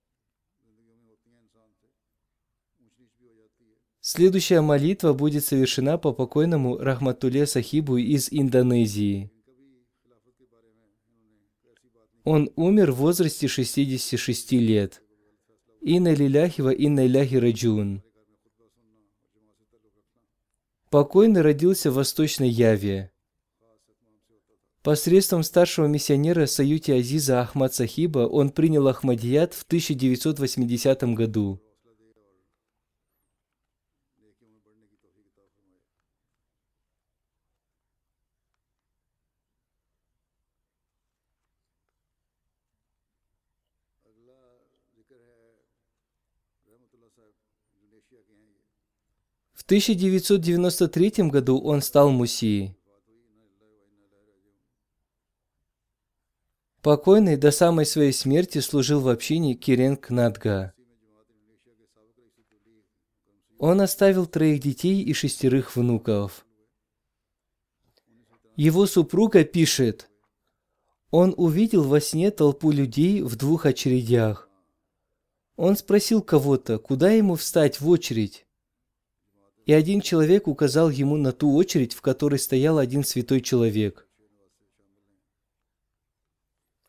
Следующая 4.11 4.63
молитва 4.63 5.13
будет 5.13 5.45
совершена 5.45 5.99
по 5.99 6.15
покойному 6.15 6.79
Рахматуле 6.79 7.47
Сахибу 7.47 7.99
из 7.99 8.29
Индонезии. 8.31 9.31
Он 12.25 12.51
умер 12.57 12.93
в 12.93 12.97
возрасте 12.97 13.49
66 13.49 14.53
лет. 14.53 15.03
Инна 15.83 16.15
лиляхи 16.15 16.63
ва 16.63 16.71
инна 16.71 17.07
иляхи 17.07 17.35
раджун. 17.35 18.03
Покойный 20.89 21.43
родился 21.43 21.91
в 21.91 21.97
Восточной 21.97 22.49
Яве. 22.49 23.13
Посредством 24.83 25.43
старшего 25.43 25.85
миссионера 25.85 26.47
Саюти 26.47 26.93
Азиза 26.93 27.43
Ахмад 27.43 27.75
Сахиба 27.75 28.21
он 28.21 28.53
принял 28.53 28.89
Ахмадият 28.89 29.53
в 29.53 29.65
1980 29.65 31.03
году. 31.15 31.61
В 49.53 49.58
1993 49.69 51.29
году 51.29 51.61
он 51.61 51.83
стал 51.83 52.09
мусией. 52.09 52.75
Покойный 56.81 57.37
до 57.37 57.51
самой 57.51 57.85
своей 57.85 58.15
смерти 58.15 58.61
служил 58.61 59.03
в 59.03 59.09
общине 59.09 59.53
Киренг 59.53 60.09
Надга. 60.09 60.73
Он 63.59 63.83
оставил 63.83 64.25
троих 64.25 64.63
детей 64.63 65.03
и 65.03 65.13
шестерых 65.13 65.77
внуков. 65.77 66.47
Его 68.57 68.87
супруга 68.87 69.45
пишет, 69.45 70.09
он 71.11 71.35
увидел 71.37 71.83
во 71.83 72.01
сне 72.01 72.31
толпу 72.31 72.71
людей 72.71 73.21
в 73.21 73.37
двух 73.37 73.67
очередях. 73.67 74.49
Он 75.57 75.77
спросил 75.77 76.23
кого-то, 76.23 76.79
куда 76.79 77.11
ему 77.11 77.35
встать 77.35 77.83
в 77.83 77.89
очередь. 77.91 78.47
И 79.69 79.73
один 79.75 80.01
человек 80.01 80.49
указал 80.49 80.89
ему 80.89 81.19
на 81.19 81.31
ту 81.31 81.55
очередь, 81.55 81.93
в 81.93 82.01
которой 82.01 82.39
стоял 82.39 82.79
один 82.79 83.05
святой 83.05 83.43
человек. 83.43 84.09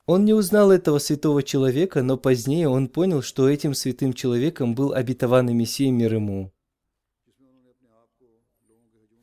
Он 0.05 0.23
не 0.23 0.33
узнал 0.33 0.71
этого 0.71 0.97
святого 0.99 1.43
человека, 1.43 2.03
но 2.03 2.15
позднее 2.17 2.69
он 2.69 2.87
понял, 2.87 3.21
что 3.21 3.49
этим 3.49 3.73
святым 3.73 4.13
человеком 4.13 4.75
был 4.75 4.93
обетованный 4.93 5.53
Мессия 5.53 5.91
мир 5.91 6.13
ему. 6.13 6.53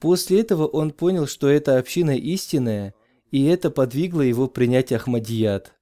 После 0.00 0.38
этого 0.38 0.66
он 0.66 0.90
понял, 0.90 1.26
что 1.26 1.48
эта 1.48 1.78
община 1.78 2.14
истинная, 2.14 2.94
и 3.30 3.42
это 3.46 3.70
подвигло 3.70 4.20
его 4.20 4.48
принять 4.48 4.92
Ахмадият. 4.92 5.72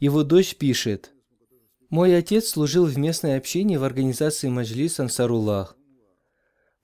Его 0.00 0.24
дочь 0.24 0.56
пишет, 0.56 1.11
«Мой 1.92 2.16
отец 2.16 2.48
служил 2.48 2.86
в 2.86 2.96
местной 2.96 3.36
общине 3.36 3.78
в 3.78 3.84
организации 3.84 4.48
Маджлис 4.48 4.98
Ансаруллах. 4.98 5.76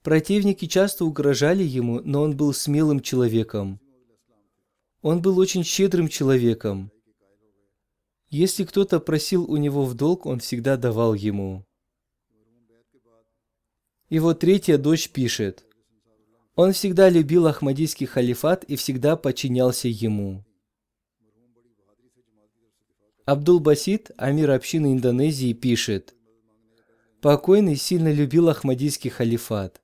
Противники 0.03 0.67
часто 0.67 1.03
угрожали 1.03 1.63
ему, 1.63 1.99
но 2.01 2.21
он 2.21 2.37
был 2.37 2.53
смелым 2.53 2.99
человеком. 2.99 3.81
Он 5.01 5.19
был 5.19 5.39
очень 5.39 5.63
щедрым 5.63 6.09
человеком. 6.09 6.91
Если 8.29 8.63
кто-то 8.65 8.99
просил 8.99 9.49
у 9.49 9.57
него 9.57 9.83
в 9.83 9.95
долг, 9.95 10.27
он 10.27 10.41
всегда 10.41 10.77
давал 10.77 11.15
ему. 11.15 11.65
Его 14.09 14.35
третья 14.35 14.77
дочь 14.77 15.09
пишет, 15.09 15.65
он 16.53 16.73
всегда 16.73 17.09
любил 17.09 17.47
Ахмадийский 17.47 18.05
халифат 18.05 18.63
и 18.65 18.75
всегда 18.75 19.15
подчинялся 19.15 19.87
ему. 19.87 20.45
Абдул 23.29 23.59
Басид, 23.59 24.09
амир 24.17 24.49
общины 24.49 24.91
Индонезии, 24.91 25.53
пишет, 25.53 26.15
«Покойный 27.21 27.75
сильно 27.75 28.11
любил 28.11 28.49
Ахмадийский 28.49 29.11
халифат. 29.11 29.83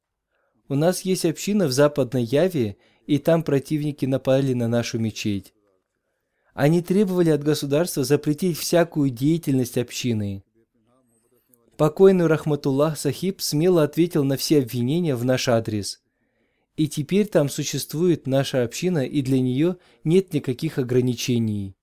У 0.68 0.74
нас 0.74 1.02
есть 1.02 1.26
община 1.26 1.68
в 1.68 1.72
Западной 1.72 2.24
Яве, 2.24 2.78
и 3.06 3.20
там 3.20 3.43
противники 3.43 4.08
напали 4.08 4.54
на 4.54 4.68
нашу 4.68 4.98
мечеть. 4.98 5.54
Они 6.56 6.82
требовали 6.82 7.30
от 7.30 7.43
государства 7.43 8.04
запретить 8.04 8.58
всякую 8.58 9.12
деятельность 9.12 9.78
общины. 9.78 10.43
Покойный 11.78 12.26
Рахматуллах 12.26 12.98
Сахиб 12.98 13.41
смело 13.41 13.84
ответил 13.84 14.24
на 14.24 14.38
все 14.38 14.58
обвинения 14.58 15.14
в 15.14 15.24
наш 15.24 15.50
адрес. 15.50 16.02
И 16.78 16.88
теперь 16.88 17.28
там 17.28 17.50
существует 17.50 18.26
наша 18.26 18.64
община, 18.64 19.06
и 19.06 19.22
для 19.22 19.39
нее 19.39 19.78
нет 20.04 20.34
никаких 20.34 20.80
ограничений. 20.80 21.74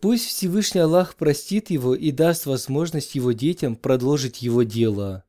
Пусть 0.00 0.26
Всевышний 0.26 0.80
Аллах 0.80 1.14
простит 1.14 1.68
его 1.68 1.94
и 1.94 2.10
даст 2.10 2.46
возможность 2.46 3.14
его 3.14 3.32
детям 3.32 3.76
продолжить 3.76 4.40
его 4.40 4.62
дело. 4.62 5.24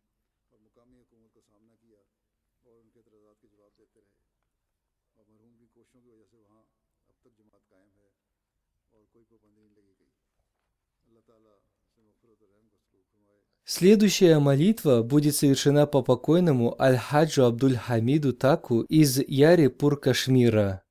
Следующая 13.65 14.39
молитва 14.39 15.01
будет 15.01 15.35
совершена 15.35 15.85
по 15.85 16.01
покойному 16.01 16.75
Аль-Хаджу 16.79 17.43
Абдуль 17.43 17.77
Хамиду 17.77 18.33
Таку 18.33 18.81
из 18.81 19.17
Яри-Пур 19.19 19.97
Кашмира. 19.97 20.83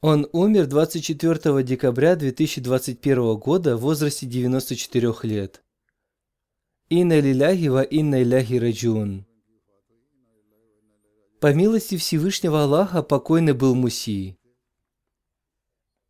Он 0.00 0.28
умер 0.30 0.68
24 0.68 1.64
декабря 1.64 2.14
2021 2.14 3.36
года 3.36 3.76
в 3.76 3.80
возрасте 3.80 4.26
94 4.26 5.12
лет. 5.24 5.64
Инна 6.88 7.18
лиляхи 7.18 7.66
инна 7.90 8.22
иляхи 8.22 8.54
раджун. 8.60 9.26
По 11.40 11.52
милости 11.52 11.96
Всевышнего 11.96 12.62
Аллаха 12.62 13.02
покойный 13.02 13.54
был 13.54 13.74
Муси. 13.74 14.38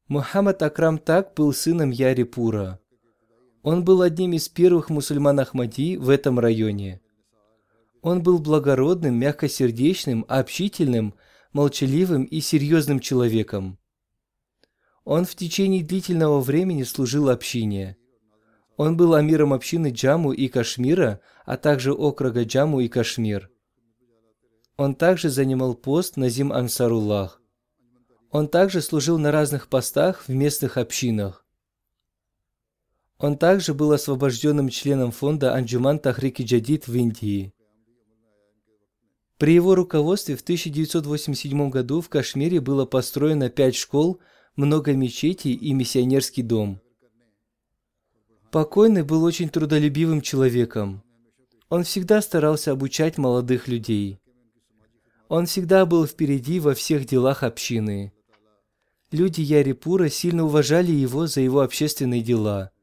Мухаммад 0.08 0.62
Акрам 0.62 0.98
Так 0.98 1.32
был 1.32 1.54
сыном 1.54 1.88
Ярипура. 1.88 2.78
Он 3.62 3.84
был 3.84 4.02
одним 4.02 4.34
из 4.34 4.50
первых 4.50 4.90
мусульман 4.90 5.40
Ахмади 5.40 5.96
в 5.96 6.10
этом 6.10 6.38
районе. 6.38 7.00
Он 8.02 8.22
был 8.22 8.38
благородным, 8.38 9.14
мягкосердечным, 9.14 10.26
общительным, 10.28 11.14
молчаливым 11.52 12.24
и 12.24 12.40
серьезным 12.40 13.00
человеком. 13.00 13.78
Он 15.04 15.24
в 15.24 15.34
течение 15.34 15.82
длительного 15.82 16.40
времени 16.40 16.82
служил 16.82 17.30
общине. 17.30 17.96
Он 18.76 18.96
был 18.96 19.14
амиром 19.14 19.52
общины 19.52 19.90
Джаму 19.90 20.32
и 20.32 20.48
Кашмира, 20.48 21.20
а 21.44 21.56
также 21.56 21.92
округа 21.92 22.44
Джаму 22.44 22.80
и 22.80 22.88
Кашмир. 22.88 23.50
Он 24.76 24.94
также 24.94 25.30
занимал 25.30 25.74
пост 25.74 26.16
Назим 26.16 26.52
Ансаруллах. 26.52 27.42
Он 28.30 28.46
также 28.46 28.82
служил 28.82 29.18
на 29.18 29.32
разных 29.32 29.68
постах 29.68 30.28
в 30.28 30.28
местных 30.28 30.76
общинах. 30.76 31.44
Он 33.18 33.36
также 33.36 33.74
был 33.74 33.90
освобожденным 33.92 34.68
членом 34.68 35.10
фонда 35.10 35.54
Анджуман 35.54 35.98
Тахрики 35.98 36.42
Джадид 36.42 36.86
в 36.86 36.94
Индии. 36.94 37.52
При 39.38 39.54
его 39.54 39.76
руководстве 39.76 40.34
в 40.34 40.40
1987 40.40 41.70
году 41.70 42.00
в 42.00 42.08
Кашмире 42.08 42.60
было 42.60 42.86
построено 42.86 43.48
пять 43.48 43.76
школ, 43.76 44.20
много 44.56 44.94
мечетей 44.94 45.52
и 45.52 45.72
миссионерский 45.72 46.42
дом. 46.42 46.80
Покойный 48.50 49.04
был 49.04 49.22
очень 49.22 49.48
трудолюбивым 49.48 50.22
человеком. 50.22 51.04
Он 51.68 51.84
всегда 51.84 52.20
старался 52.20 52.72
обучать 52.72 53.16
молодых 53.16 53.68
людей. 53.68 54.18
Он 55.28 55.46
всегда 55.46 55.86
был 55.86 56.06
впереди 56.06 56.58
во 56.58 56.74
всех 56.74 57.06
делах 57.06 57.44
общины. 57.44 58.12
Люди 59.12 59.40
Ярипура 59.42 60.08
сильно 60.08 60.44
уважали 60.44 60.90
его 60.90 61.26
за 61.26 61.42
его 61.42 61.60
общественные 61.60 62.22
дела– 62.22 62.72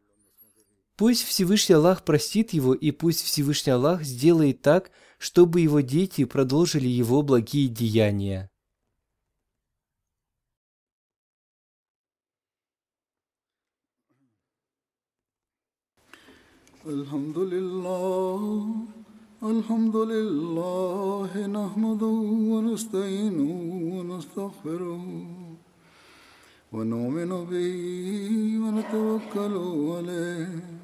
Пусть 0.97 1.25
Всевышний 1.25 1.75
Аллах 1.75 2.03
простит 2.03 2.53
его, 2.53 2.73
и 2.73 2.91
пусть 2.91 3.21
Всевышний 3.21 3.73
Аллах 3.73 4.03
сделает 4.03 4.61
так, 4.61 4.91
чтобы 5.18 5.60
его 5.60 5.80
дети 5.80 6.24
продолжили 6.24 6.88
его 6.88 7.22
благие 7.22 7.68
деяния. 7.68 8.50
الحمد 16.86 17.38
لله 17.38 18.40
الحمد 19.42 19.96
لله 19.96 21.46
نحمده 21.46 22.16
ونستعينه 22.52 23.50
ونستغفره 23.96 25.04
ونؤمن 26.72 27.32
به 27.50 27.70
ونتوكل 28.62 29.54
عليه 29.94 30.83